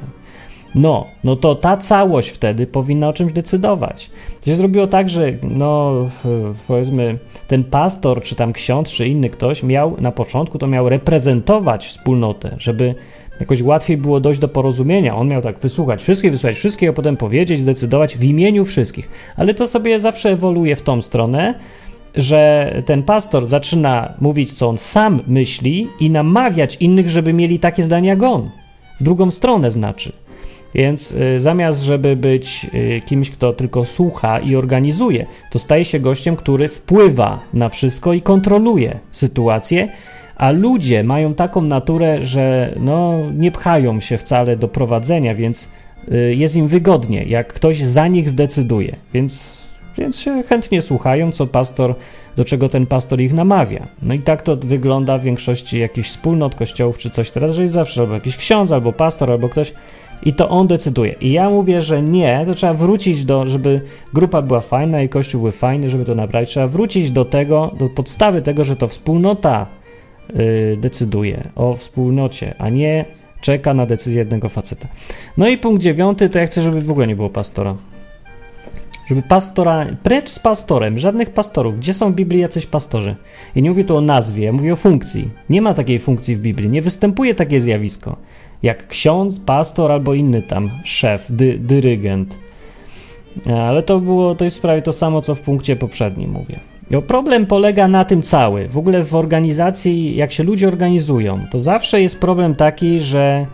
No, 0.74 1.06
no 1.24 1.36
to 1.36 1.54
ta 1.54 1.76
całość 1.76 2.28
wtedy 2.28 2.66
powinna 2.66 3.08
o 3.08 3.12
czymś 3.12 3.32
decydować. 3.32 4.10
To 4.40 4.46
się 4.46 4.56
zrobiło 4.56 4.86
tak, 4.86 5.08
że 5.08 5.32
no 5.42 5.92
powiedzmy 6.68 7.18
ten 7.48 7.64
pastor, 7.64 8.22
czy 8.22 8.34
tam 8.34 8.52
ksiądz, 8.52 8.90
czy 8.90 9.08
inny 9.08 9.30
ktoś 9.30 9.62
miał 9.62 9.96
na 10.00 10.12
początku 10.12 10.58
to 10.58 10.66
miał 10.66 10.88
reprezentować 10.88 11.86
wspólnotę, 11.86 12.54
żeby 12.58 12.94
jakoś 13.40 13.62
łatwiej 13.62 13.96
było 13.96 14.20
dojść 14.20 14.40
do 14.40 14.48
porozumienia. 14.48 15.16
On 15.16 15.28
miał 15.28 15.42
tak 15.42 15.58
wysłuchać 15.58 16.02
wszystkich, 16.02 16.30
wysłuchać 16.30 16.56
wszystkich, 16.56 16.88
a 16.88 16.92
potem 16.92 17.16
powiedzieć, 17.16 17.60
zdecydować 17.60 18.16
w 18.16 18.24
imieniu 18.24 18.64
wszystkich. 18.64 19.08
Ale 19.36 19.54
to 19.54 19.66
sobie 19.66 20.00
zawsze 20.00 20.30
ewoluuje 20.30 20.76
w 20.76 20.82
tą 20.82 21.02
stronę, 21.02 21.54
że 22.14 22.72
ten 22.86 23.02
pastor 23.02 23.46
zaczyna 23.46 24.14
mówić, 24.20 24.52
co 24.52 24.68
on 24.68 24.78
sam 24.78 25.20
myśli 25.26 25.88
i 26.00 26.10
namawiać 26.10 26.76
innych, 26.76 27.10
żeby 27.10 27.32
mieli 27.32 27.58
takie 27.58 27.82
zdania 27.82 28.10
jak 28.10 28.22
on. 28.22 28.50
W 29.00 29.02
drugą 29.02 29.30
stronę 29.30 29.70
znaczy. 29.70 30.12
Więc 30.74 31.12
y, 31.12 31.40
zamiast, 31.40 31.82
żeby 31.82 32.16
być 32.16 32.66
y, 32.74 33.02
kimś, 33.06 33.30
kto 33.30 33.52
tylko 33.52 33.84
słucha 33.84 34.38
i 34.38 34.56
organizuje, 34.56 35.26
to 35.50 35.58
staje 35.58 35.84
się 35.84 36.00
gościem, 36.00 36.36
który 36.36 36.68
wpływa 36.68 37.40
na 37.52 37.68
wszystko 37.68 38.12
i 38.12 38.20
kontroluje 38.20 38.98
sytuację, 39.12 39.88
a 40.38 40.50
ludzie 40.50 41.04
mają 41.04 41.34
taką 41.34 41.62
naturę, 41.62 42.22
że 42.22 42.74
no, 42.80 43.18
nie 43.34 43.52
pchają 43.52 44.00
się 44.00 44.18
wcale 44.18 44.56
do 44.56 44.68
prowadzenia, 44.68 45.34
więc 45.34 45.68
y, 46.12 46.34
jest 46.34 46.56
im 46.56 46.66
wygodnie, 46.66 47.24
jak 47.24 47.52
ktoś 47.52 47.82
za 47.82 48.08
nich 48.08 48.30
zdecyduje. 48.30 48.96
Więc, 49.14 49.62
więc 49.98 50.20
się 50.20 50.42
chętnie 50.42 50.82
słuchają, 50.82 51.32
co 51.32 51.46
pastor, 51.46 51.94
do 52.36 52.44
czego 52.44 52.68
ten 52.68 52.86
pastor 52.86 53.20
ich 53.20 53.32
namawia. 53.32 53.86
No 54.02 54.14
i 54.14 54.18
tak 54.18 54.42
to 54.42 54.56
wygląda 54.56 55.18
w 55.18 55.22
większości 55.22 55.80
jakichś 55.80 56.08
wspólnot, 56.08 56.54
kościołów 56.54 56.98
czy 56.98 57.10
coś 57.10 57.30
teraz, 57.30 57.54
że 57.54 57.62
jest 57.62 57.74
zawsze 57.74 58.00
albo 58.00 58.14
jakiś 58.14 58.36
ksiądz, 58.36 58.72
albo 58.72 58.92
pastor, 58.92 59.30
albo 59.30 59.48
ktoś 59.48 59.72
i 60.22 60.32
to 60.32 60.48
on 60.48 60.66
decyduje. 60.66 61.12
I 61.20 61.32
ja 61.32 61.50
mówię, 61.50 61.82
że 61.82 62.02
nie, 62.02 62.44
to 62.46 62.54
trzeba 62.54 62.74
wrócić 62.74 63.24
do, 63.24 63.46
żeby 63.46 63.80
grupa 64.14 64.42
była 64.42 64.60
fajna 64.60 65.02
i 65.02 65.08
kościół 65.08 65.42
był 65.42 65.50
fajny, 65.50 65.90
żeby 65.90 66.04
to 66.04 66.14
naprawić, 66.14 66.50
trzeba 66.50 66.66
wrócić 66.66 67.10
do 67.10 67.24
tego, 67.24 67.74
do 67.78 67.88
podstawy 67.88 68.42
tego, 68.42 68.64
że 68.64 68.76
to 68.76 68.88
wspólnota 68.88 69.66
decyduje 70.76 71.48
o 71.54 71.74
wspólnocie, 71.74 72.54
a 72.58 72.68
nie 72.68 73.04
czeka 73.40 73.74
na 73.74 73.86
decyzję 73.86 74.18
jednego 74.18 74.48
faceta. 74.48 74.88
No 75.36 75.48
i 75.48 75.58
punkt 75.58 75.82
dziewiąty, 75.82 76.28
to 76.28 76.38
ja 76.38 76.46
chcę, 76.46 76.62
żeby 76.62 76.80
w 76.80 76.90
ogóle 76.90 77.06
nie 77.06 77.16
było 77.16 77.30
pastora. 77.30 77.74
Żeby 79.08 79.22
pastora, 79.22 79.86
precz 80.02 80.30
z 80.30 80.38
pastorem, 80.38 80.98
żadnych 80.98 81.30
pastorów. 81.30 81.78
Gdzie 81.78 81.94
są 81.94 82.12
w 82.12 82.14
Biblii 82.14 82.40
jacyś 82.40 82.66
pastorzy? 82.66 83.16
I 83.56 83.62
nie 83.62 83.70
mówię 83.70 83.84
tu 83.84 83.96
o 83.96 84.00
nazwie, 84.00 84.44
ja 84.44 84.52
mówię 84.52 84.72
o 84.72 84.76
funkcji. 84.76 85.30
Nie 85.50 85.62
ma 85.62 85.74
takiej 85.74 85.98
funkcji 85.98 86.36
w 86.36 86.40
Biblii, 86.40 86.70
nie 86.70 86.82
występuje 86.82 87.34
takie 87.34 87.60
zjawisko 87.60 88.16
jak 88.62 88.86
ksiądz, 88.86 89.40
pastor 89.40 89.92
albo 89.92 90.14
inny 90.14 90.42
tam 90.42 90.70
szef, 90.84 91.26
dy, 91.30 91.58
dyrygent. 91.58 92.34
Ale 93.56 93.82
to 93.82 94.00
było, 94.00 94.34
to 94.34 94.44
jest 94.44 94.62
prawie 94.62 94.82
to 94.82 94.92
samo, 94.92 95.20
co 95.20 95.34
w 95.34 95.40
punkcie 95.40 95.76
poprzednim 95.76 96.30
mówię. 96.30 96.60
No, 96.90 97.02
problem 97.02 97.46
polega 97.46 97.88
na 97.88 98.04
tym 98.04 98.22
cały. 98.22 98.68
W 98.68 98.78
ogóle 98.78 99.04
w 99.04 99.14
organizacji, 99.14 100.16
jak 100.16 100.32
się 100.32 100.44
ludzie 100.44 100.68
organizują, 100.68 101.46
to 101.50 101.58
zawsze 101.58 102.02
jest 102.02 102.18
problem 102.18 102.54
taki, 102.54 103.00
że 103.00 103.46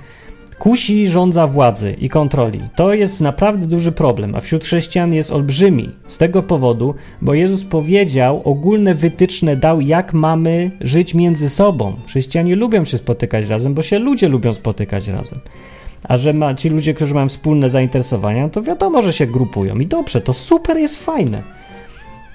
kusi 0.58 1.08
rządza 1.08 1.46
władzy 1.46 1.96
i 2.00 2.08
kontroli. 2.08 2.60
To 2.76 2.94
jest 2.94 3.20
naprawdę 3.20 3.66
duży 3.66 3.92
problem, 3.92 4.34
a 4.34 4.40
wśród 4.40 4.64
chrześcijan 4.64 5.14
jest 5.14 5.30
olbrzymi. 5.32 5.90
Z 6.06 6.18
tego 6.18 6.42
powodu, 6.42 6.94
bo 7.22 7.34
Jezus 7.34 7.64
powiedział, 7.64 8.42
ogólne 8.44 8.94
wytyczne 8.94 9.56
dał, 9.56 9.80
jak 9.80 10.12
mamy 10.12 10.70
żyć 10.80 11.14
między 11.14 11.48
sobą. 11.48 11.96
Chrześcijanie 12.06 12.56
lubią 12.56 12.84
się 12.84 12.98
spotykać 12.98 13.48
razem, 13.48 13.74
bo 13.74 13.82
się 13.82 13.98
ludzie 13.98 14.28
lubią 14.28 14.52
spotykać 14.52 15.08
razem. 15.08 15.38
A 16.04 16.16
że 16.16 16.32
ma, 16.32 16.54
ci 16.54 16.68
ludzie, 16.68 16.94
którzy 16.94 17.14
mają 17.14 17.28
wspólne 17.28 17.70
zainteresowania, 17.70 18.48
to 18.48 18.62
wiadomo, 18.62 19.02
że 19.02 19.12
się 19.12 19.26
grupują. 19.26 19.78
I 19.78 19.86
dobrze, 19.86 20.20
to 20.20 20.32
super 20.32 20.76
jest 20.76 21.04
fajne. 21.04 21.42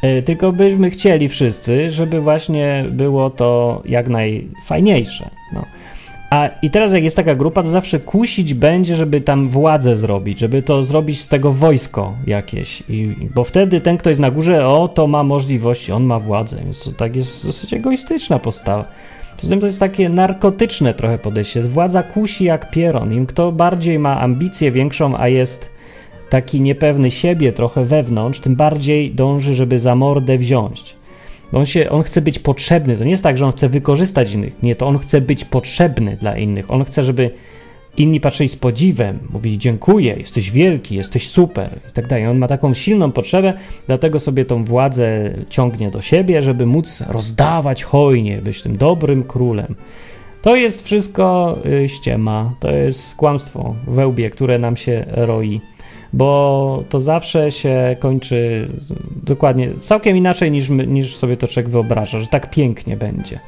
Yy, 0.04 0.22
tylko 0.22 0.52
byśmy 0.52 0.90
chcieli 0.90 1.30
wszyscy, 1.30 1.92
żeby 1.92 2.22
właśnie 2.22 2.86
było 2.92 3.30
to 3.30 3.82
jak 3.86 4.10
najfajniejsze. 4.10 5.30
No. 5.54 5.66
A 6.30 6.50
i 6.62 6.70
teraz 6.70 6.94
jak 6.94 7.04
jest 7.04 7.16
taka 7.16 7.36
grupa, 7.36 7.64
to 7.64 7.70
zawsze 7.70 8.00
kusić 8.00 8.54
będzie, 8.54 8.96
żeby 8.96 9.22
tam 9.22 9.48
władzę 9.48 9.96
zrobić, 9.96 10.40
żeby 10.40 10.62
to 10.62 10.84
zrobić 10.84 11.22
z 11.22 11.28
tego 11.28 11.52
wojsko 11.52 12.14
jakieś. 12.28 12.84
I, 12.90 13.16
bo 13.36 13.44
wtedy 13.44 13.82
ten, 13.82 13.98
kto 13.98 14.10
jest 14.10 14.22
na 14.22 14.32
górze, 14.32 14.68
o, 14.68 14.88
to 14.88 15.08
ma 15.08 15.24
możliwości, 15.24 15.92
on 15.92 16.04
ma 16.04 16.20
władzę. 16.20 16.58
Więc 16.64 16.84
to 16.84 16.92
tak 16.92 17.16
jest 17.16 17.46
dosyć 17.46 17.74
egoistyczna 17.74 18.40
postawa. 18.40 18.86
Poza 19.38 19.50
tym 19.50 19.60
to 19.60 19.68
jest 19.68 19.80
takie 19.80 20.10
narkotyczne 20.10 20.94
trochę 20.94 21.18
podejście. 21.18 21.62
Władza 21.64 22.04
kusi 22.04 22.44
jak 22.44 22.72
pieron. 22.72 23.14
Im 23.14 23.26
kto 23.26 23.52
bardziej 23.52 24.00
ma 24.00 24.22
ambicję 24.22 24.72
większą, 24.72 25.18
a 25.18 25.28
jest 25.28 25.72
taki 26.30 26.62
niepewny 26.62 27.12
siebie 27.12 27.54
trochę 27.54 27.86
wewnątrz, 27.86 28.40
tym 28.40 28.56
bardziej 28.56 29.12
dąży, 29.12 29.54
żeby 29.54 29.80
za 29.80 29.96
mordę 29.96 30.38
wziąć. 30.38 30.96
On, 31.54 31.66
się, 31.66 31.90
on 31.90 32.04
chce 32.04 32.22
być 32.22 32.40
potrzebny. 32.40 32.98
To 32.98 33.04
nie 33.04 33.12
jest 33.12 33.24
tak, 33.24 33.38
że 33.38 33.46
on 33.46 33.52
chce 33.52 33.70
wykorzystać 33.70 34.34
innych. 34.34 34.64
Nie, 34.64 34.76
to 34.76 34.88
on 34.88 34.98
chce 34.98 35.22
być 35.22 35.46
potrzebny 35.46 36.18
dla 36.18 36.38
innych. 36.38 36.72
On 36.72 36.86
chce, 36.86 37.04
żeby 37.04 37.32
inni 37.98 38.20
patrzyli 38.20 38.50
z 38.50 38.56
podziwem, 38.56 39.20
mówili 39.30 39.58
dziękuję, 39.58 40.16
jesteś 40.20 40.52
wielki, 40.52 40.96
jesteś 40.96 41.30
super 41.30 41.80
i 41.90 41.94
tak 41.94 42.08
dalej. 42.08 42.28
On 42.28 42.38
ma 42.38 42.48
taką 42.48 42.74
silną 42.74 43.12
potrzebę, 43.12 43.54
dlatego 43.88 44.20
sobie 44.20 44.46
tą 44.46 44.64
władzę 44.64 45.32
ciągnie 45.50 45.92
do 45.92 46.02
siebie, 46.02 46.42
żeby 46.42 46.66
móc 46.66 47.04
rozdawać 47.08 47.84
hojnie, 47.84 48.42
być 48.42 48.62
tym 48.62 48.78
dobrym 48.78 49.24
królem. 49.24 49.76
To 50.42 50.56
jest 50.56 50.86
wszystko 50.86 51.58
y, 51.84 51.90
ściema, 51.90 52.54
to 52.60 52.72
jest 52.72 53.16
kłamstwo 53.16 53.76
wełbie, 53.88 54.30
które 54.30 54.60
nam 54.60 54.78
się 54.78 55.06
roi 55.08 55.62
bo 56.14 56.84
to 56.90 57.00
zawsze 57.00 57.52
się 57.52 57.96
kończy 58.00 58.68
dokładnie 59.24 59.70
całkiem 59.82 60.18
inaczej 60.18 60.52
niż, 60.52 60.70
niż 60.70 61.16
sobie 61.16 61.38
to 61.38 61.48
człowiek 61.48 61.70
wyobraża, 61.70 62.20
że 62.20 62.28
tak 62.28 62.50
pięknie 62.50 62.98
będzie. 62.98 63.40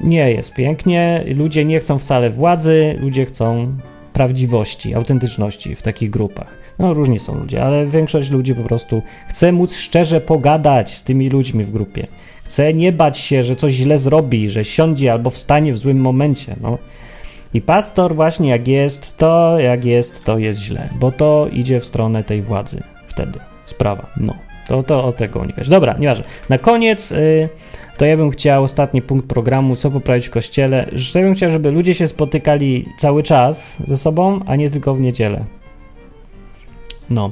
Nie 0.00 0.30
jest 0.30 0.54
pięknie, 0.54 1.24
ludzie 1.36 1.64
nie 1.64 1.80
chcą 1.80 1.98
wcale 1.98 2.30
władzy, 2.30 2.98
ludzie 3.00 3.26
chcą 3.26 3.72
prawdziwości, 4.12 4.94
autentyczności 4.94 5.74
w 5.74 5.82
takich 5.82 6.10
grupach. 6.10 6.62
No, 6.78 6.94
różni 6.94 7.18
są 7.18 7.38
ludzie, 7.38 7.64
ale 7.64 7.86
większość 7.86 8.30
ludzi 8.30 8.54
po 8.54 8.62
prostu 8.62 9.02
chce 9.28 9.52
móc 9.52 9.76
szczerze 9.76 10.20
pogadać 10.20 10.94
z 10.94 11.02
tymi 11.02 11.30
ludźmi 11.30 11.64
w 11.64 11.70
grupie. 11.70 12.06
Chce 12.44 12.74
nie 12.74 12.92
bać 12.92 13.18
się, 13.18 13.42
że 13.42 13.56
coś 13.56 13.72
źle 13.72 13.98
zrobi, 13.98 14.50
że 14.50 14.64
siądzie 14.64 15.12
albo 15.12 15.30
wstanie 15.30 15.72
w 15.72 15.78
złym 15.78 16.00
momencie. 16.00 16.56
No, 16.60 16.78
i 17.54 17.60
pastor 17.60 18.14
właśnie 18.14 18.48
jak 18.48 18.68
jest, 18.68 19.16
to 19.16 19.58
jak 19.58 19.84
jest, 19.84 20.24
to 20.24 20.38
jest 20.38 20.60
źle, 20.60 20.88
bo 21.00 21.12
to 21.12 21.48
idzie 21.52 21.80
w 21.80 21.86
stronę 21.86 22.24
tej 22.24 22.42
władzy 22.42 22.82
wtedy. 23.06 23.38
Sprawa. 23.64 24.06
No. 24.16 24.34
To, 24.66 24.82
to 24.82 25.04
o 25.04 25.12
tego 25.12 25.40
unikać. 25.40 25.68
Dobra, 25.68 25.96
nieważne. 25.98 26.24
Na 26.48 26.58
koniec 26.58 27.10
yy, 27.10 27.48
to 27.96 28.06
ja 28.06 28.16
bym 28.16 28.30
chciał 28.30 28.64
ostatni 28.64 29.02
punkt 29.02 29.26
programu, 29.26 29.76
co 29.76 29.90
poprawić 29.90 30.28
w 30.28 30.30
kościele. 30.30 30.88
Że 30.92 31.20
ja 31.20 31.24
bym 31.24 31.34
chciał, 31.34 31.50
żeby 31.50 31.70
ludzie 31.70 31.94
się 31.94 32.08
spotykali 32.08 32.88
cały 32.98 33.22
czas 33.22 33.76
ze 33.88 33.98
sobą, 33.98 34.40
a 34.46 34.56
nie 34.56 34.70
tylko 34.70 34.94
w 34.94 35.00
niedzielę. 35.00 35.44
No. 37.10 37.30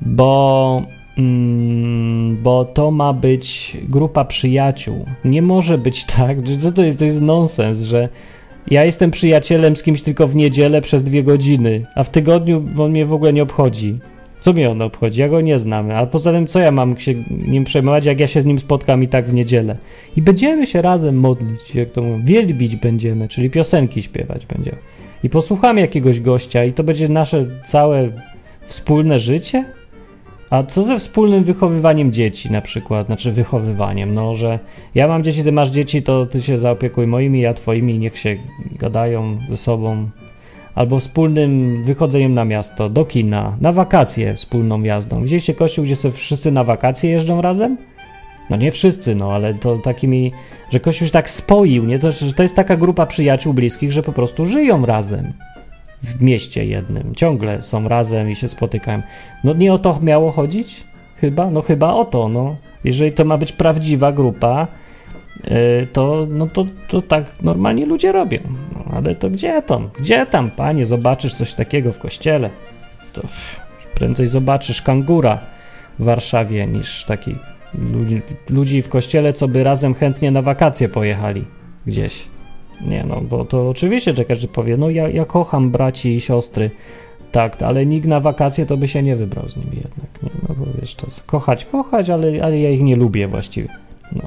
Bo 0.00 0.82
mm, 1.18 2.42
bo 2.42 2.64
to 2.64 2.90
ma 2.90 3.12
być 3.12 3.76
grupa 3.88 4.24
przyjaciół. 4.24 5.06
Nie 5.24 5.42
może 5.42 5.78
być 5.78 6.04
tak, 6.04 6.48
że 6.60 6.72
to 6.72 6.82
jest, 6.82 6.98
to 6.98 7.04
jest 7.04 7.20
nonsens, 7.20 7.78
że 7.78 8.08
Ja 8.70 8.84
jestem 8.84 9.10
przyjacielem 9.10 9.76
z 9.76 9.82
kimś 9.82 10.02
tylko 10.02 10.26
w 10.26 10.36
niedzielę 10.36 10.80
przez 10.80 11.04
dwie 11.04 11.22
godziny, 11.22 11.86
a 11.94 12.02
w 12.02 12.10
tygodniu 12.10 12.68
on 12.78 12.90
mnie 12.90 13.06
w 13.06 13.12
ogóle 13.12 13.32
nie 13.32 13.42
obchodzi. 13.42 13.98
Co 14.40 14.52
mnie 14.52 14.70
on 14.70 14.82
obchodzi? 14.82 15.20
Ja 15.20 15.28
go 15.28 15.40
nie 15.40 15.58
znam. 15.58 15.90
A 15.90 16.06
poza 16.06 16.32
tym, 16.32 16.46
co 16.46 16.60
ja 16.60 16.70
mam 16.70 16.98
się 16.98 17.14
nim 17.30 17.64
przejmować, 17.64 18.06
jak 18.06 18.20
ja 18.20 18.26
się 18.26 18.42
z 18.42 18.44
nim 18.44 18.58
spotkam 18.58 19.02
i 19.02 19.08
tak 19.08 19.28
w 19.28 19.34
niedzielę? 19.34 19.76
I 20.16 20.22
będziemy 20.22 20.66
się 20.66 20.82
razem 20.82 21.16
modlić, 21.16 21.74
jak 21.74 21.90
to 21.90 22.02
mówią, 22.02 22.24
wielbić 22.24 22.76
będziemy, 22.76 23.28
czyli 23.28 23.50
piosenki 23.50 24.02
śpiewać 24.02 24.46
będziemy. 24.46 24.76
I 25.22 25.30
posłuchamy 25.30 25.80
jakiegoś 25.80 26.20
gościa 26.20 26.64
i 26.64 26.72
to 26.72 26.84
będzie 26.84 27.08
nasze 27.08 27.46
całe 27.66 28.08
wspólne 28.62 29.18
życie? 29.18 29.64
A 30.54 30.62
co 30.62 30.84
ze 30.84 30.98
wspólnym 30.98 31.44
wychowywaniem 31.44 32.12
dzieci 32.12 32.52
na 32.52 32.60
przykład, 32.60 33.06
znaczy 33.06 33.32
wychowywaniem, 33.32 34.14
no, 34.14 34.34
że 34.34 34.58
ja 34.94 35.08
mam 35.08 35.24
dzieci, 35.24 35.44
ty 35.44 35.52
masz 35.52 35.70
dzieci, 35.70 36.02
to 36.02 36.26
ty 36.26 36.42
się 36.42 36.58
zaopiekuj 36.58 37.06
moimi, 37.06 37.40
ja 37.40 37.54
twoimi, 37.54 37.98
niech 37.98 38.18
się 38.18 38.36
gadają 38.78 39.38
ze 39.50 39.56
sobą. 39.56 40.08
Albo 40.74 40.98
wspólnym 41.00 41.82
wychodzeniem 41.84 42.34
na 42.34 42.44
miasto, 42.44 42.88
do 42.88 43.04
kina, 43.04 43.56
na 43.60 43.72
wakacje 43.72 44.34
wspólną 44.34 44.82
jazdą. 44.82 45.22
Widzieliście 45.22 45.54
kościół, 45.54 45.84
gdzie 45.84 45.96
sobie 45.96 46.14
wszyscy 46.14 46.52
na 46.52 46.64
wakacje 46.64 47.10
jeżdżą 47.10 47.42
razem? 47.42 47.76
No 48.50 48.56
nie 48.56 48.72
wszyscy, 48.72 49.14
no 49.14 49.32
ale 49.32 49.54
to 49.54 49.78
takimi, 49.78 50.32
że 50.70 50.80
kościół 50.80 51.06
się 51.06 51.12
tak 51.12 51.30
spoił, 51.30 51.84
nie? 51.84 51.98
To, 51.98 52.12
że 52.12 52.32
to 52.32 52.42
jest 52.42 52.56
taka 52.56 52.76
grupa 52.76 53.06
przyjaciół 53.06 53.54
bliskich, 53.54 53.92
że 53.92 54.02
po 54.02 54.12
prostu 54.12 54.46
żyją 54.46 54.86
razem 54.86 55.32
w 56.04 56.22
mieście 56.22 56.66
jednym. 56.66 57.14
Ciągle 57.14 57.62
są 57.62 57.88
razem 57.88 58.30
i 58.30 58.36
się 58.36 58.48
spotykają. 58.48 59.02
No 59.44 59.52
nie 59.54 59.72
o 59.72 59.78
to 59.78 59.98
miało 60.02 60.30
chodzić? 60.30 60.84
Chyba? 61.20 61.50
No 61.50 61.62
chyba 61.62 61.94
o 61.94 62.04
to, 62.04 62.28
no. 62.28 62.56
Jeżeli 62.84 63.12
to 63.12 63.24
ma 63.24 63.38
być 63.38 63.52
prawdziwa 63.52 64.12
grupa, 64.12 64.66
yy, 65.44 65.86
to, 65.92 66.26
no 66.30 66.46
to, 66.46 66.64
to 66.88 67.02
tak 67.02 67.42
normalnie 67.42 67.86
ludzie 67.86 68.12
robią. 68.12 68.38
No, 68.72 68.84
ale 68.96 69.14
to 69.14 69.30
gdzie 69.30 69.62
tam? 69.62 69.90
Gdzie 69.98 70.26
tam, 70.26 70.50
panie? 70.50 70.86
Zobaczysz 70.86 71.34
coś 71.34 71.54
takiego 71.54 71.92
w 71.92 71.98
kościele? 71.98 72.50
To 73.12 73.22
prędzej 73.94 74.28
zobaczysz 74.28 74.82
kangura 74.82 75.38
w 75.98 76.04
Warszawie 76.04 76.66
niż 76.66 77.04
taki 77.04 77.34
ludzi, 77.92 78.22
ludzi 78.50 78.82
w 78.82 78.88
kościele, 78.88 79.32
co 79.32 79.48
by 79.48 79.64
razem 79.64 79.94
chętnie 79.94 80.30
na 80.30 80.42
wakacje 80.42 80.88
pojechali 80.88 81.44
gdzieś. 81.86 82.33
Nie 82.84 83.04
no, 83.08 83.20
bo 83.20 83.44
to 83.44 83.68
oczywiście, 83.68 84.12
że 84.12 84.24
każdy 84.24 84.48
powie, 84.48 84.76
no 84.76 84.90
ja, 84.90 85.08
ja 85.08 85.24
kocham 85.24 85.70
braci 85.70 86.14
i 86.14 86.20
siostry, 86.20 86.70
tak, 87.32 87.62
ale 87.62 87.86
nikt 87.86 88.06
na 88.06 88.20
wakacje 88.20 88.66
to 88.66 88.76
by 88.76 88.88
się 88.88 89.02
nie 89.02 89.16
wybrał 89.16 89.48
z 89.48 89.56
nimi 89.56 89.76
jednak, 89.76 90.22
nie, 90.22 90.30
no 90.48 90.54
bo 90.58 90.66
wiesz, 90.80 90.94
to 90.94 91.06
kochać, 91.26 91.64
kochać, 91.64 92.10
ale, 92.10 92.44
ale 92.44 92.58
ja 92.58 92.70
ich 92.70 92.82
nie 92.82 92.96
lubię 92.96 93.28
właściwie. 93.28 93.68
No. 94.12 94.22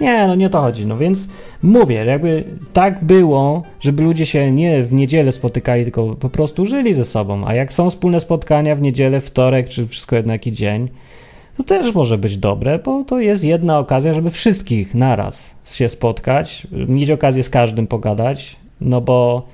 Nie, 0.00 0.26
no 0.26 0.34
nie 0.34 0.50
to 0.50 0.60
chodzi. 0.60 0.86
No 0.86 0.98
więc 0.98 1.28
mówię, 1.62 2.04
jakby 2.04 2.44
tak 2.72 3.04
było, 3.04 3.62
żeby 3.80 4.02
ludzie 4.02 4.26
się 4.26 4.52
nie 4.52 4.82
w 4.82 4.92
niedzielę 4.92 5.32
spotykali, 5.32 5.84
tylko 5.84 6.16
po 6.16 6.30
prostu 6.30 6.66
żyli 6.66 6.94
ze 6.94 7.04
sobą. 7.04 7.46
A 7.46 7.54
jak 7.54 7.72
są 7.72 7.90
wspólne 7.90 8.20
spotkania 8.20 8.74
w 8.74 8.82
niedzielę, 8.82 9.20
wtorek, 9.20 9.68
czy 9.68 9.86
wszystko 9.86 10.16
jedno 10.16 10.32
jaki 10.32 10.52
dzień, 10.52 10.88
to 11.58 11.64
też 11.64 11.94
może 11.94 12.18
być 12.18 12.36
dobre, 12.36 12.78
bo 12.78 13.04
to 13.04 13.20
jest 13.20 13.44
jedna 13.44 13.78
okazja, 13.78 14.14
żeby 14.14 14.30
wszystkich 14.30 14.94
naraz 14.94 15.54
się 15.64 15.88
spotkać, 15.88 16.66
mieć 16.72 17.10
okazję 17.10 17.42
z 17.42 17.50
każdym 17.50 17.86
pogadać, 17.86 18.56
no 18.80 19.00
bo 19.00 19.46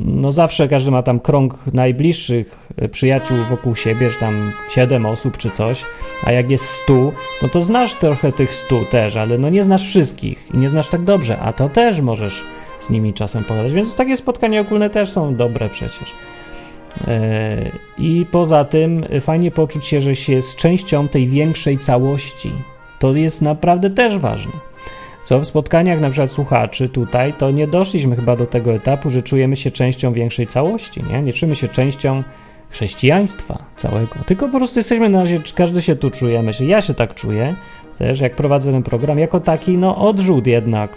no 0.00 0.32
zawsze 0.32 0.68
każdy 0.68 0.90
ma 0.90 1.02
tam 1.02 1.20
krąg 1.20 1.58
najbliższych 1.72 2.68
przyjaciół 2.90 3.36
wokół 3.50 3.74
siebie, 3.74 4.10
że 4.10 4.18
tam 4.18 4.52
siedem 4.70 5.06
osób 5.06 5.36
czy 5.36 5.50
coś, 5.50 5.84
a 6.24 6.32
jak 6.32 6.50
jest 6.50 6.64
stu, 6.64 7.12
no 7.42 7.48
to 7.48 7.62
znasz 7.62 7.94
trochę 7.94 8.32
tych 8.32 8.54
stu 8.54 8.84
też, 8.90 9.16
ale 9.16 9.38
no 9.38 9.48
nie 9.48 9.64
znasz 9.64 9.88
wszystkich 9.88 10.54
i 10.54 10.58
nie 10.58 10.68
znasz 10.68 10.88
tak 10.88 11.04
dobrze, 11.04 11.38
a 11.38 11.52
to 11.52 11.68
też 11.68 12.00
możesz 12.00 12.42
z 12.80 12.90
nimi 12.90 13.12
czasem 13.12 13.44
pogadać, 13.44 13.72
więc 13.72 13.94
takie 13.94 14.16
spotkania 14.16 14.60
ogólne 14.60 14.90
też 14.90 15.10
są 15.10 15.36
dobre 15.36 15.68
przecież. 15.68 16.12
E, 17.08 17.70
I 17.98 18.26
poza 18.30 18.64
tym 18.64 19.04
fajnie 19.20 19.50
poczuć 19.50 19.86
się, 19.86 20.00
że 20.00 20.14
się 20.14 20.32
jest 20.32 20.56
częścią 20.56 21.08
tej 21.08 21.26
większej 21.26 21.78
całości. 21.78 22.50
To 22.98 23.14
jest 23.14 23.42
naprawdę 23.42 23.90
też 23.90 24.18
ważne. 24.18 24.52
Co 25.24 25.40
w 25.40 25.46
spotkaniach 25.46 26.00
na 26.00 26.10
przykład 26.10 26.30
słuchaczy 26.30 26.88
tutaj, 26.88 27.32
to 27.32 27.50
nie 27.50 27.66
doszliśmy 27.66 28.16
chyba 28.16 28.36
do 28.36 28.46
tego 28.46 28.72
etapu, 28.72 29.10
że 29.10 29.22
czujemy 29.22 29.56
się 29.56 29.70
częścią 29.70 30.12
większej 30.12 30.46
całości, 30.46 31.02
nie? 31.10 31.22
Nie 31.22 31.32
czujemy 31.32 31.56
się 31.56 31.68
częścią 31.68 32.22
chrześcijaństwa 32.70 33.64
całego, 33.76 34.14
tylko 34.26 34.48
po 34.48 34.58
prostu 34.58 34.78
jesteśmy 34.78 35.08
na 35.08 35.20
razie, 35.20 35.40
każdy 35.54 35.82
się 35.82 35.96
tu 35.96 36.10
czuje, 36.10 36.42
myślę, 36.42 36.66
ja 36.66 36.82
się 36.82 36.94
tak 36.94 37.14
czuję 37.14 37.54
też, 37.98 38.20
jak 38.20 38.36
prowadzę 38.36 38.72
ten 38.72 38.82
program, 38.82 39.18
jako 39.18 39.40
taki, 39.40 39.78
no, 39.78 39.96
odrzut 39.96 40.46
jednak, 40.46 40.96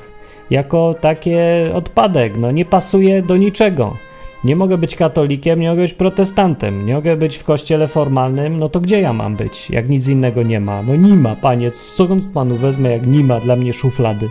jako 0.49 0.95
takie 1.01 1.71
odpadek, 1.73 2.37
no, 2.37 2.51
nie 2.51 2.65
pasuje 2.65 3.21
do 3.21 3.37
niczego. 3.37 3.97
Nie 4.43 4.55
mogę 4.55 4.77
być 4.77 4.95
katolikiem, 4.95 5.59
nie 5.59 5.69
mogę 5.69 5.81
być 5.81 5.93
protestantem, 5.93 6.85
nie 6.85 6.93
mogę 6.93 7.15
być 7.15 7.37
w 7.37 7.43
kościele 7.43 7.87
formalnym, 7.87 8.57
no 8.57 8.69
to 8.69 8.79
gdzie 8.79 9.01
ja 9.01 9.13
mam 9.13 9.35
być, 9.35 9.69
jak 9.69 9.89
nic 9.89 10.07
innego 10.07 10.43
nie 10.43 10.59
ma? 10.59 10.83
No 10.83 10.95
nie 10.95 11.15
ma, 11.15 11.35
panie, 11.35 11.71
co 11.71 12.07
panu 12.33 12.55
wezmę, 12.55 12.91
jak 12.91 13.07
nie 13.07 13.23
ma 13.23 13.39
dla 13.39 13.55
mnie 13.55 13.73
szuflady? 13.73 14.29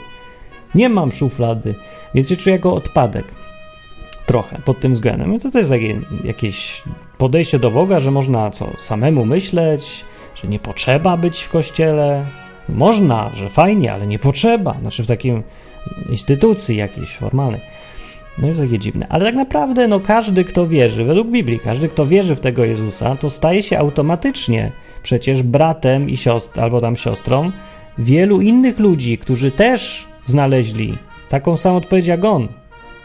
Nie 0.75 0.89
mam 0.89 1.13
szuflady, 1.13 1.75
więc 2.15 2.29
się 2.29 2.37
czuję 2.37 2.57
jako 2.57 2.75
odpadek. 2.75 3.25
Trochę 4.27 4.59
pod 4.65 4.81
tym 4.81 4.93
względem. 4.93 5.33
No 5.33 5.39
to, 5.39 5.51
to 5.51 5.59
jest 5.59 5.73
jakieś 6.25 6.83
podejście 7.19 7.59
do 7.59 7.71
Boga, 7.71 8.01
że 8.01 8.11
można 8.11 8.51
co, 8.51 8.67
samemu 8.79 9.25
myśleć, 9.25 10.05
że 10.35 10.49
nie 10.49 10.59
potrzeba 10.59 11.17
być 11.17 11.43
w 11.43 11.51
kościele. 11.51 12.25
Można, 12.69 13.31
że 13.35 13.49
fajnie, 13.49 13.93
ale 13.93 14.07
nie 14.07 14.19
potrzeba. 14.19 14.77
Znaczy 14.81 15.03
w 15.03 15.07
takiej 15.07 15.43
instytucji 16.09 16.77
jakiejś 16.77 17.17
formalnej. 17.17 17.61
No 18.39 18.47
jest 18.49 18.61
takie 18.61 18.79
dziwne. 18.79 19.07
Ale 19.09 19.25
tak 19.25 19.35
naprawdę, 19.35 19.89
no 19.89 20.01
każdy, 20.01 20.45
kto 20.45 20.67
wierzy, 20.67 21.05
według 21.05 21.29
Biblii, 21.29 21.61
każdy, 21.61 21.89
kto 21.89 22.07
wierzy 22.07 22.37
w 22.37 22.41
tego 22.41 22.65
Jezusa, 22.65 23.17
to 23.17 23.31
staje 23.31 23.63
się 23.63 23.79
automatycznie 23.79 24.73
przecież 25.03 25.43
bratem 25.43 26.11
i 26.11 26.17
siostrą, 26.17 26.63
albo 26.63 26.81
tam 26.81 26.97
siostrą 26.97 27.51
wielu 27.99 28.41
innych 28.41 28.79
ludzi, 28.79 29.19
którzy 29.19 29.51
też 29.51 30.07
znaleźli 30.27 30.99
taką 31.29 31.57
samą 31.57 31.77
odpowiedź 31.77 32.07
jak 32.07 32.25
on. 32.25 32.49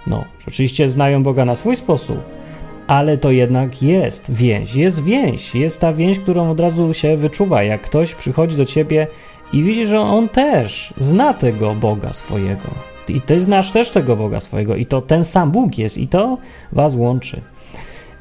No, 0.08 0.26
oczywiście 0.48 0.90
znają 0.90 1.24
Boga 1.24 1.46
na 1.46 1.56
swój 1.56 1.76
sposób, 1.76 2.18
ale 2.88 3.18
to 3.18 3.32
jednak 3.32 3.84
jest 3.84 4.32
więź, 4.32 4.76
jest 4.76 5.04
więź, 5.04 5.56
jest 5.56 5.80
ta 5.80 5.94
więź, 5.94 6.20
którą 6.20 6.52
od 6.52 6.60
razu 6.60 6.94
się 6.94 7.18
wyczuwa, 7.18 7.64
jak 7.64 7.82
ktoś 7.82 8.16
przychodzi 8.16 8.58
do 8.58 8.66
ciebie 8.66 9.08
i 9.54 9.64
widzi, 9.64 9.88
że 9.88 10.00
on 10.00 10.30
też 10.30 10.94
zna 10.98 11.34
tego 11.34 11.76
Boga 11.76 12.14
swojego 12.14 12.91
i 13.16 13.22
ty 13.22 13.44
znasz 13.44 13.72
też 13.72 13.90
tego 13.90 14.16
Boga 14.16 14.40
swojego, 14.40 14.76
i 14.76 14.86
to 14.86 15.02
ten 15.02 15.24
sam 15.24 15.52
Bóg 15.52 15.78
jest, 15.78 15.98
i 15.98 16.08
to 16.08 16.38
was 16.72 16.96
łączy. 16.96 17.42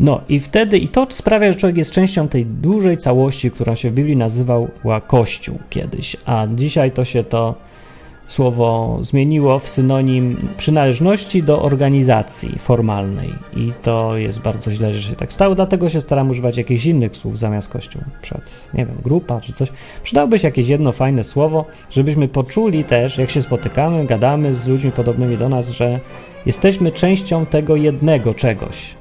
No 0.01 0.21
i 0.29 0.41
wtedy, 0.41 0.79
i 0.79 0.89
to 0.89 1.07
sprawia, 1.11 1.53
że 1.53 1.59
człowiek 1.59 1.77
jest 1.77 1.91
częścią 1.91 2.29
tej 2.29 2.47
dużej 2.47 2.99
całości, 2.99 3.51
która 3.51 3.77
się 3.77 3.91
w 3.91 3.95
Biblii 3.95 4.17
nazywała 4.17 5.01
Kościół 5.07 5.59
kiedyś, 5.71 6.17
a 6.25 6.47
dzisiaj 6.55 6.93
to 6.93 7.05
się 7.05 7.25
to 7.25 7.55
słowo 8.31 8.99
zmieniło 9.01 9.59
w 9.59 9.69
synonim 9.69 10.49
przynależności 10.57 11.43
do 11.43 11.63
organizacji 11.63 12.59
formalnej. 12.59 13.35
I 13.57 13.73
to 13.83 14.17
jest 14.17 14.41
bardzo 14.41 14.71
źle, 14.71 14.93
że 14.93 15.03
się 15.03 15.17
tak 15.17 15.33
stało, 15.33 15.55
dlatego 15.55 15.89
się 15.89 16.01
staram 16.01 16.31
używać 16.31 16.57
jakichś 16.57 16.87
innych 16.87 17.17
słów 17.17 17.39
zamiast 17.39 17.69
kościół. 17.69 18.03
Przed, 18.23 18.69
nie 18.75 18.87
wiem, 18.87 18.97
grupa 19.05 19.41
czy 19.41 19.53
coś. 19.53 19.73
Przydałoby 20.03 20.39
się 20.39 20.49
jakieś 20.49 20.69
jedno 20.69 20.93
fajne 20.93 21.25
słowo, 21.25 21.65
żebyśmy 21.91 22.29
poczuli 22.29 22.85
też, 22.85 23.19
jak 23.19 23.31
się 23.31 23.43
spotykamy, 23.43 24.07
gadamy 24.07 24.55
z 24.55 24.69
ludźmi 24.69 24.93
podobnymi 24.93 25.37
do 25.37 25.49
nas, 25.49 25.69
że 25.69 26.01
jesteśmy 26.47 26.93
częścią 26.93 27.47
tego 27.47 27.77
jednego 27.77 28.35
czegoś 28.35 29.00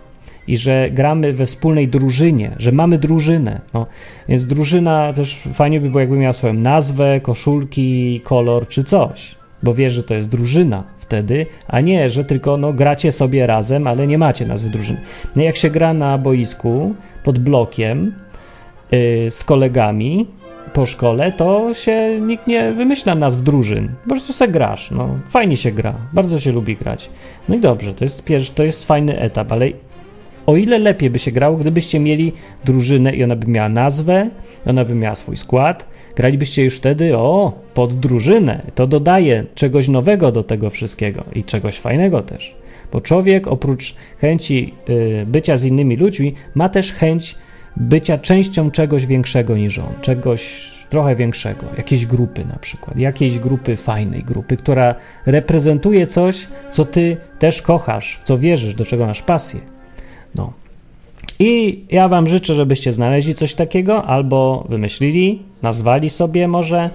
i 0.49 0.57
że 0.57 0.89
gramy 0.91 1.33
we 1.33 1.45
wspólnej 1.45 1.87
drużynie, 1.87 2.51
że 2.57 2.71
mamy 2.71 2.97
drużynę. 2.97 3.61
No, 3.73 3.85
więc 4.29 4.47
drużyna 4.47 5.13
też 5.13 5.39
fajnie 5.53 5.81
by 5.81 5.89
było, 5.89 5.99
jakby 5.99 6.17
miała 6.17 6.33
swoją 6.33 6.53
nazwę, 6.53 7.19
koszulki, 7.21 8.21
kolor 8.23 8.67
czy 8.67 8.83
coś, 8.83 9.35
bo 9.63 9.73
wiesz, 9.73 9.93
że 9.93 10.03
to 10.03 10.13
jest 10.13 10.29
drużyna 10.29 10.83
wtedy, 10.99 11.45
a 11.67 11.81
nie, 11.81 12.09
że 12.09 12.25
tylko 12.25 12.57
no, 12.57 12.73
gracie 12.73 13.11
sobie 13.11 13.47
razem, 13.47 13.87
ale 13.87 14.07
nie 14.07 14.17
macie 14.17 14.45
nazwy 14.45 14.69
drużyny. 14.69 14.99
No, 15.35 15.43
jak 15.43 15.57
się 15.57 15.69
gra 15.69 15.93
na 15.93 16.17
boisku 16.17 16.95
pod 17.23 17.39
blokiem 17.39 18.13
yy, 18.91 19.31
z 19.31 19.43
kolegami, 19.43 20.27
po 20.73 20.85
szkole, 20.85 21.31
to 21.31 21.73
się 21.73 22.21
nikt 22.21 22.47
nie 22.47 22.71
wymyśla 22.71 23.15
nazw 23.15 23.41
drużyn. 23.41 23.89
Po 24.03 24.09
prostu 24.09 24.33
se 24.33 24.47
grasz. 24.47 24.91
No, 24.91 25.09
fajnie 25.29 25.57
się 25.57 25.71
gra. 25.71 25.93
Bardzo 26.13 26.39
się 26.39 26.51
lubi 26.51 26.75
grać. 26.75 27.09
No 27.49 27.55
i 27.55 27.59
dobrze, 27.59 27.93
to 27.93 28.05
jest 28.05 28.23
pierwszy, 28.23 28.51
to 28.53 28.63
jest 28.63 28.85
fajny 28.85 29.19
etap, 29.19 29.51
ale 29.51 29.69
o 30.49 30.55
ile 30.55 30.79
lepiej 30.79 31.09
by 31.09 31.19
się 31.19 31.31
grało, 31.31 31.57
gdybyście 31.57 31.99
mieli 31.99 32.33
drużynę 32.65 33.15
i 33.15 33.23
ona 33.23 33.35
by 33.35 33.47
miała 33.47 33.69
nazwę, 33.69 34.29
ona 34.65 34.85
by 34.85 34.95
miała 34.95 35.15
swój 35.15 35.37
skład, 35.37 35.85
gralibyście 36.15 36.63
już 36.63 36.77
wtedy 36.77 37.17
o, 37.17 37.53
pod 37.73 37.99
drużynę. 37.99 38.61
To 38.75 38.87
dodaje 38.87 39.45
czegoś 39.55 39.87
nowego 39.87 40.31
do 40.31 40.43
tego 40.43 40.69
wszystkiego 40.69 41.23
i 41.35 41.43
czegoś 41.43 41.79
fajnego 41.79 42.21
też. 42.21 42.55
Bo 42.91 43.01
człowiek 43.01 43.47
oprócz 43.47 43.95
chęci 44.17 44.73
y, 44.89 45.25
bycia 45.27 45.57
z 45.57 45.63
innymi 45.63 45.95
ludźmi, 45.95 46.33
ma 46.55 46.69
też 46.69 46.93
chęć 46.93 47.35
bycia 47.77 48.17
częścią 48.17 48.71
czegoś 48.71 49.05
większego 49.05 49.57
niż 49.57 49.79
on, 49.79 49.93
czegoś 50.01 50.71
trochę 50.89 51.15
większego, 51.15 51.65
jakiejś 51.77 52.05
grupy 52.05 52.45
na 52.45 52.59
przykład, 52.59 52.97
jakiejś 52.97 53.39
grupy 53.39 53.75
fajnej 53.75 54.23
grupy, 54.23 54.57
która 54.57 54.95
reprezentuje 55.25 56.07
coś, 56.07 56.47
co 56.71 56.85
ty 56.85 57.17
też 57.39 57.61
kochasz, 57.61 58.17
w 58.21 58.23
co 58.23 58.37
wierzysz, 58.37 58.75
do 58.75 58.85
czego 58.85 59.05
masz 59.05 59.21
pasję. 59.21 59.78
No. 60.36 60.53
I 61.39 61.80
ja 61.91 62.07
wam 62.07 62.27
życzę, 62.27 62.55
żebyście 62.55 62.93
znaleźli 62.93 63.34
coś 63.34 63.53
takiego, 63.53 64.03
albo 64.05 64.65
wymyślili, 64.69 65.39
nazwali 65.61 66.09
sobie 66.09 66.47
może 66.47 66.89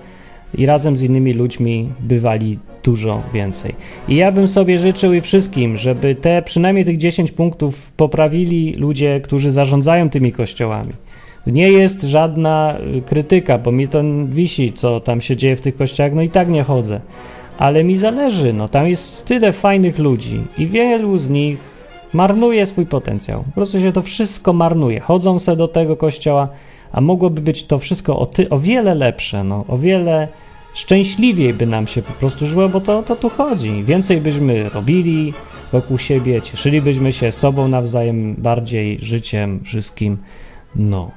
i 0.55 0.67
razem 0.67 0.97
z 0.97 1.03
innymi 1.03 1.33
ludźmi 1.33 1.89
bywali 2.01 2.59
dużo 2.83 3.23
więcej. 3.33 3.75
I 4.09 4.17
ja 4.17 4.33
bym 4.33 4.49
sobie 4.49 4.79
życzył 4.79 5.13
i 5.13 5.21
wszystkim, 5.21 5.77
żeby 5.77 6.15
te 6.15 6.43
przynajmniej 6.43 6.85
tych 6.85 6.97
10 6.97 7.33
punktów 7.33 7.93
poprawili 7.93 8.75
ludzie, 8.75 9.21
którzy 9.21 9.51
zarządzają 9.51 10.11
tymi 10.11 10.33
kościołami. 10.33 10.93
Nie 11.47 11.69
jest 11.69 12.03
żadna 12.03 12.79
y, 12.97 13.03
krytyka, 13.03 13.59
bo 13.59 13.73
mi 13.73 13.89
to 13.89 14.03
wisi, 14.29 14.73
co 14.73 15.01
tam 15.01 15.21
się 15.21 15.37
dzieje 15.37 15.57
w 15.57 15.61
tych 15.61 15.77
kościołach, 15.77 16.13
no 16.15 16.23
i 16.23 16.29
tak 16.31 16.49
nie 16.49 16.63
chodzę. 16.63 17.01
Ale 17.59 17.85
mi 17.85 17.97
zależy, 17.97 18.53
no 18.53 18.69
tam 18.69 18.89
jest 18.89 19.27
tyle 19.27 19.53
fajnych 19.53 19.99
ludzi 19.99 20.41
i 20.59 20.67
wielu 20.67 21.19
z 21.19 21.31
nich 21.31 21.74
marnuje 22.15 22.67
swój 22.67 22.87
potencjał. 22.87 23.43
Po 23.43 23.53
prostu 23.53 23.81
się 23.81 23.93
to 23.93 24.03
wszystko 24.03 24.53
marnuje. 24.53 25.01
Chodzą 25.01 25.39
se 25.39 25.57
do 25.57 25.69
tego 25.69 25.97
kościoła, 25.97 26.49
a 26.93 27.01
mogłoby 27.01 27.41
być 27.41 27.67
to 27.67 27.79
wszystko 27.79 28.19
o, 28.19 28.27
ty, 28.27 28.51
o 28.51 28.59
wiele 28.59 28.95
lepsze, 28.95 29.45
no, 29.45 29.65
o 29.69 29.79
wiele 29.79 30.29
szczęśliwiej 30.75 31.55
by 31.55 31.67
nam 31.67 31.87
się 31.87 32.03
po 32.03 32.13
prostu 32.13 32.47
żyło, 32.47 32.69
bo 32.69 32.81
to, 32.81 33.03
to 33.03 33.17
tu 33.17 33.29
chodzi. 33.29 33.85
Więcej 33.85 34.21
byśmy 34.21 34.69
robili 34.69 35.33
wokół 35.73 35.99
siebie, 35.99 36.43
cieszylibyśmy 36.43 37.13
się 37.13 37.33
sobą 37.33 37.69
nawzajem, 37.69 38.35
bardziej 38.39 38.99
życiem, 39.01 39.61
wszystkim. 39.65 40.19
No. 40.77 41.11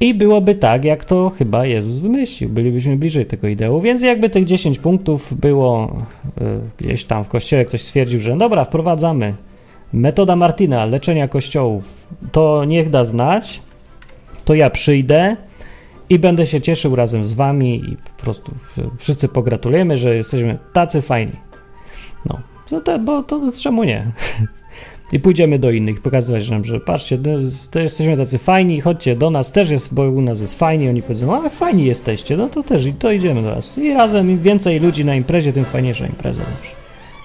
I 0.00 0.14
byłoby 0.14 0.54
tak, 0.54 0.84
jak 0.84 1.04
to 1.04 1.30
chyba 1.30 1.66
Jezus 1.66 1.98
wymyślił. 1.98 2.50
Bylibyśmy 2.50 2.96
bliżej 2.96 3.26
tego 3.26 3.48
ideału. 3.48 3.80
Więc 3.80 4.02
jakby 4.02 4.30
tych 4.30 4.44
10 4.44 4.78
punktów 4.78 5.34
było 5.40 5.96
y, 6.26 6.42
gdzieś 6.78 7.04
tam 7.04 7.24
w 7.24 7.28
kościele, 7.28 7.64
ktoś 7.64 7.82
stwierdził, 7.82 8.20
że 8.20 8.36
dobra, 8.36 8.64
wprowadzamy. 8.64 9.34
Metoda 9.96 10.36
Martina, 10.36 10.84
leczenia 10.84 11.28
kościołów, 11.28 12.06
to 12.32 12.64
niech 12.64 12.90
da 12.90 13.04
znać. 13.04 13.62
To 14.44 14.54
ja 14.54 14.70
przyjdę 14.70 15.36
i 16.10 16.18
będę 16.18 16.46
się 16.46 16.60
cieszył 16.60 16.96
razem 16.96 17.24
z 17.24 17.32
wami 17.32 17.76
i 17.76 17.96
po 17.96 18.22
prostu 18.22 18.52
wszyscy 18.98 19.28
pogratulujemy, 19.28 19.98
że 19.98 20.16
jesteśmy 20.16 20.58
tacy 20.72 21.02
fajni. 21.02 21.32
No, 22.26 22.40
to, 22.70 22.80
to, 22.80 22.98
bo 22.98 23.22
to 23.22 23.52
czemu 23.60 23.84
nie? 23.84 24.06
I 25.12 25.20
pójdziemy 25.20 25.58
do 25.58 25.70
innych, 25.70 26.00
pokazywać 26.00 26.50
nam, 26.50 26.64
że 26.64 26.80
patrzcie, 26.80 27.18
to 27.70 27.80
jesteśmy 27.80 28.16
tacy 28.16 28.38
fajni, 28.38 28.80
chodźcie 28.80 29.16
do 29.16 29.30
nas, 29.30 29.52
też 29.52 29.70
jest, 29.70 29.94
bo 29.94 30.02
u 30.02 30.20
nas 30.20 30.40
jest 30.40 30.58
fajnie. 30.58 30.90
Oni 30.90 31.02
powiedzą, 31.02 31.44
a 31.44 31.48
fajni 31.48 31.84
jesteście, 31.84 32.36
no 32.36 32.48
to 32.48 32.62
też 32.62 32.86
i 32.86 32.92
to 32.92 33.12
idziemy 33.12 33.42
do 33.42 33.50
nas. 33.50 33.78
I 33.78 33.94
razem 33.94 34.30
im 34.30 34.38
więcej 34.38 34.80
ludzi 34.80 35.04
na 35.04 35.14
imprezie, 35.14 35.52
tym 35.52 35.64
fajniejsza 35.64 36.06
impreza. 36.06 36.42
Dobrze. 36.42 36.70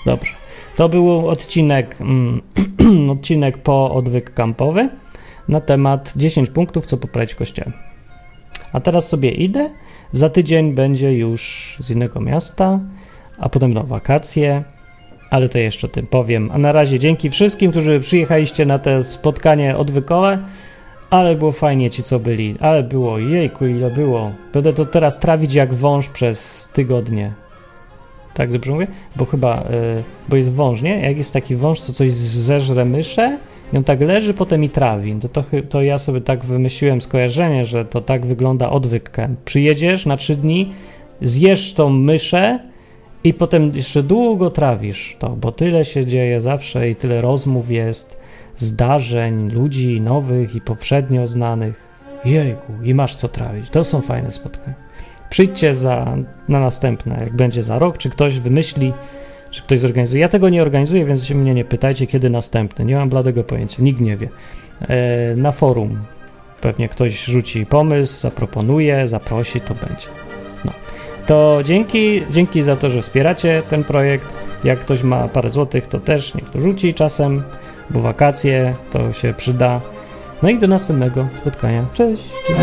Dobrze. 0.05 0.40
To 0.81 0.89
był 0.89 1.29
odcinek, 1.29 1.97
mm, 2.01 2.41
odcinek 3.15 3.57
po 3.57 3.93
odwyk 3.93 4.33
kampowy 4.33 4.89
na 5.47 5.61
temat 5.61 6.13
10 6.15 6.49
punktów, 6.49 6.85
co 6.85 6.97
poprawić 6.97 7.35
kościele. 7.35 7.71
A 8.73 8.79
teraz 8.79 9.09
sobie 9.09 9.31
idę. 9.31 9.69
Za 10.11 10.29
tydzień 10.29 10.73
będzie 10.73 11.13
już 11.13 11.75
z 11.79 11.89
innego 11.89 12.19
miasta, 12.19 12.79
a 13.37 13.49
potem 13.49 13.73
na 13.73 13.83
wakacje, 13.83 14.63
ale 15.29 15.49
to 15.49 15.57
jeszcze 15.57 15.89
tym 15.89 16.07
powiem. 16.07 16.49
A 16.53 16.57
na 16.57 16.71
razie 16.71 16.99
dzięki 16.99 17.29
wszystkim, 17.29 17.71
którzy 17.71 17.99
przyjechaliście 17.99 18.65
na 18.65 18.79
te 18.79 19.03
spotkanie 19.03 19.77
odwykowe, 19.77 20.39
ale 21.09 21.35
było 21.35 21.51
fajnie 21.51 21.89
ci, 21.89 22.03
co 22.03 22.19
byli. 22.19 22.55
Ale 22.59 22.83
było, 22.83 23.19
jejku, 23.19 23.65
ile 23.65 23.91
było. 23.91 24.31
Będę 24.53 24.73
to 24.73 24.85
teraz 24.85 25.19
trawić 25.19 25.53
jak 25.53 25.73
wąż 25.73 26.09
przez 26.09 26.69
tygodnie. 26.73 27.40
Tak 28.33 28.51
dobrze 28.51 28.71
mówię? 28.71 28.87
Bo 29.15 29.25
chyba, 29.25 29.63
yy, 29.69 30.03
bo 30.29 30.35
jest 30.35 30.51
wąż, 30.51 30.81
nie? 30.81 31.01
Jak 31.01 31.17
jest 31.17 31.33
taki 31.33 31.55
wąż, 31.55 31.81
co 31.81 31.93
coś 31.93 32.13
zeżre 32.13 32.85
myszę, 32.85 33.37
i 33.73 33.77
on 33.77 33.83
tak 33.83 34.01
leży, 34.01 34.33
potem 34.33 34.63
i 34.63 34.69
trawi. 34.69 35.15
To, 35.15 35.27
to, 35.27 35.43
to 35.69 35.81
ja 35.81 35.97
sobie 35.97 36.21
tak 36.21 36.45
wymyśliłem 36.45 37.01
skojarzenie, 37.01 37.65
że 37.65 37.85
to 37.85 38.01
tak 38.01 38.25
wygląda 38.25 38.69
odwykiem. 38.69 39.35
Przyjedziesz 39.45 40.05
na 40.05 40.17
trzy 40.17 40.35
dni, 40.35 40.73
zjesz 41.21 41.73
tą 41.73 41.89
myszę 41.89 42.59
i 43.23 43.33
potem 43.33 43.71
jeszcze 43.75 44.03
długo 44.03 44.49
trawisz 44.49 45.15
to, 45.19 45.29
bo 45.29 45.51
tyle 45.51 45.85
się 45.85 46.05
dzieje 46.05 46.41
zawsze 46.41 46.89
i 46.89 46.95
tyle 46.95 47.21
rozmów 47.21 47.71
jest, 47.71 48.21
zdarzeń, 48.57 49.51
ludzi 49.51 50.01
nowych 50.01 50.55
i 50.55 50.61
poprzednio 50.61 51.27
znanych. 51.27 51.91
Jejku, 52.25 52.73
i 52.83 52.93
masz 52.93 53.15
co 53.15 53.27
trawić. 53.27 53.69
To 53.69 53.83
są 53.83 54.01
fajne 54.01 54.31
spotkania. 54.31 54.90
Przyjdźcie 55.31 55.75
za, 55.75 56.17
na 56.49 56.59
następne, 56.59 57.17
jak 57.19 57.35
będzie 57.35 57.63
za 57.63 57.79
rok, 57.79 57.97
czy 57.97 58.09
ktoś 58.09 58.39
wymyśli 58.39 58.93
czy 59.51 59.61
ktoś 59.61 59.79
zorganizuje. 59.79 60.21
Ja 60.21 60.29
tego 60.29 60.49
nie 60.49 60.61
organizuję, 60.61 61.05
więc 61.05 61.23
się 61.23 61.35
mnie 61.35 61.53
nie 61.53 61.65
pytajcie, 61.65 62.07
kiedy 62.07 62.29
następny. 62.29 62.85
Nie 62.85 62.95
mam 62.95 63.09
bladego 63.09 63.43
pojęcia, 63.43 63.83
nikt 63.83 63.99
nie 63.99 64.17
wie. 64.17 64.29
E, 64.81 65.35
na 65.35 65.51
forum 65.51 65.99
pewnie 66.61 66.89
ktoś 66.89 67.25
rzuci 67.25 67.65
pomysł, 67.65 68.21
zaproponuje, 68.21 69.07
zaprosi, 69.07 69.61
to 69.61 69.75
będzie. 69.75 70.07
No. 70.65 70.71
To 71.25 71.59
dzięki, 71.63 72.23
dzięki 72.31 72.63
za 72.63 72.75
to, 72.75 72.89
że 72.89 73.01
wspieracie 73.01 73.61
ten 73.69 73.83
projekt. 73.83 74.27
Jak 74.63 74.79
ktoś 74.79 75.03
ma 75.03 75.27
parę 75.27 75.49
złotych, 75.49 75.87
to 75.87 75.99
też 75.99 76.35
niech 76.35 76.49
to 76.49 76.59
rzuci 76.59 76.93
czasem, 76.93 77.43
bo 77.89 78.01
wakacje 78.01 78.75
to 78.91 79.13
się 79.13 79.33
przyda. 79.37 79.81
No 80.43 80.49
i 80.49 80.59
do 80.59 80.67
następnego 80.67 81.27
spotkania. 81.41 81.85
Cześć! 81.93 82.29
cześć. 82.47 82.57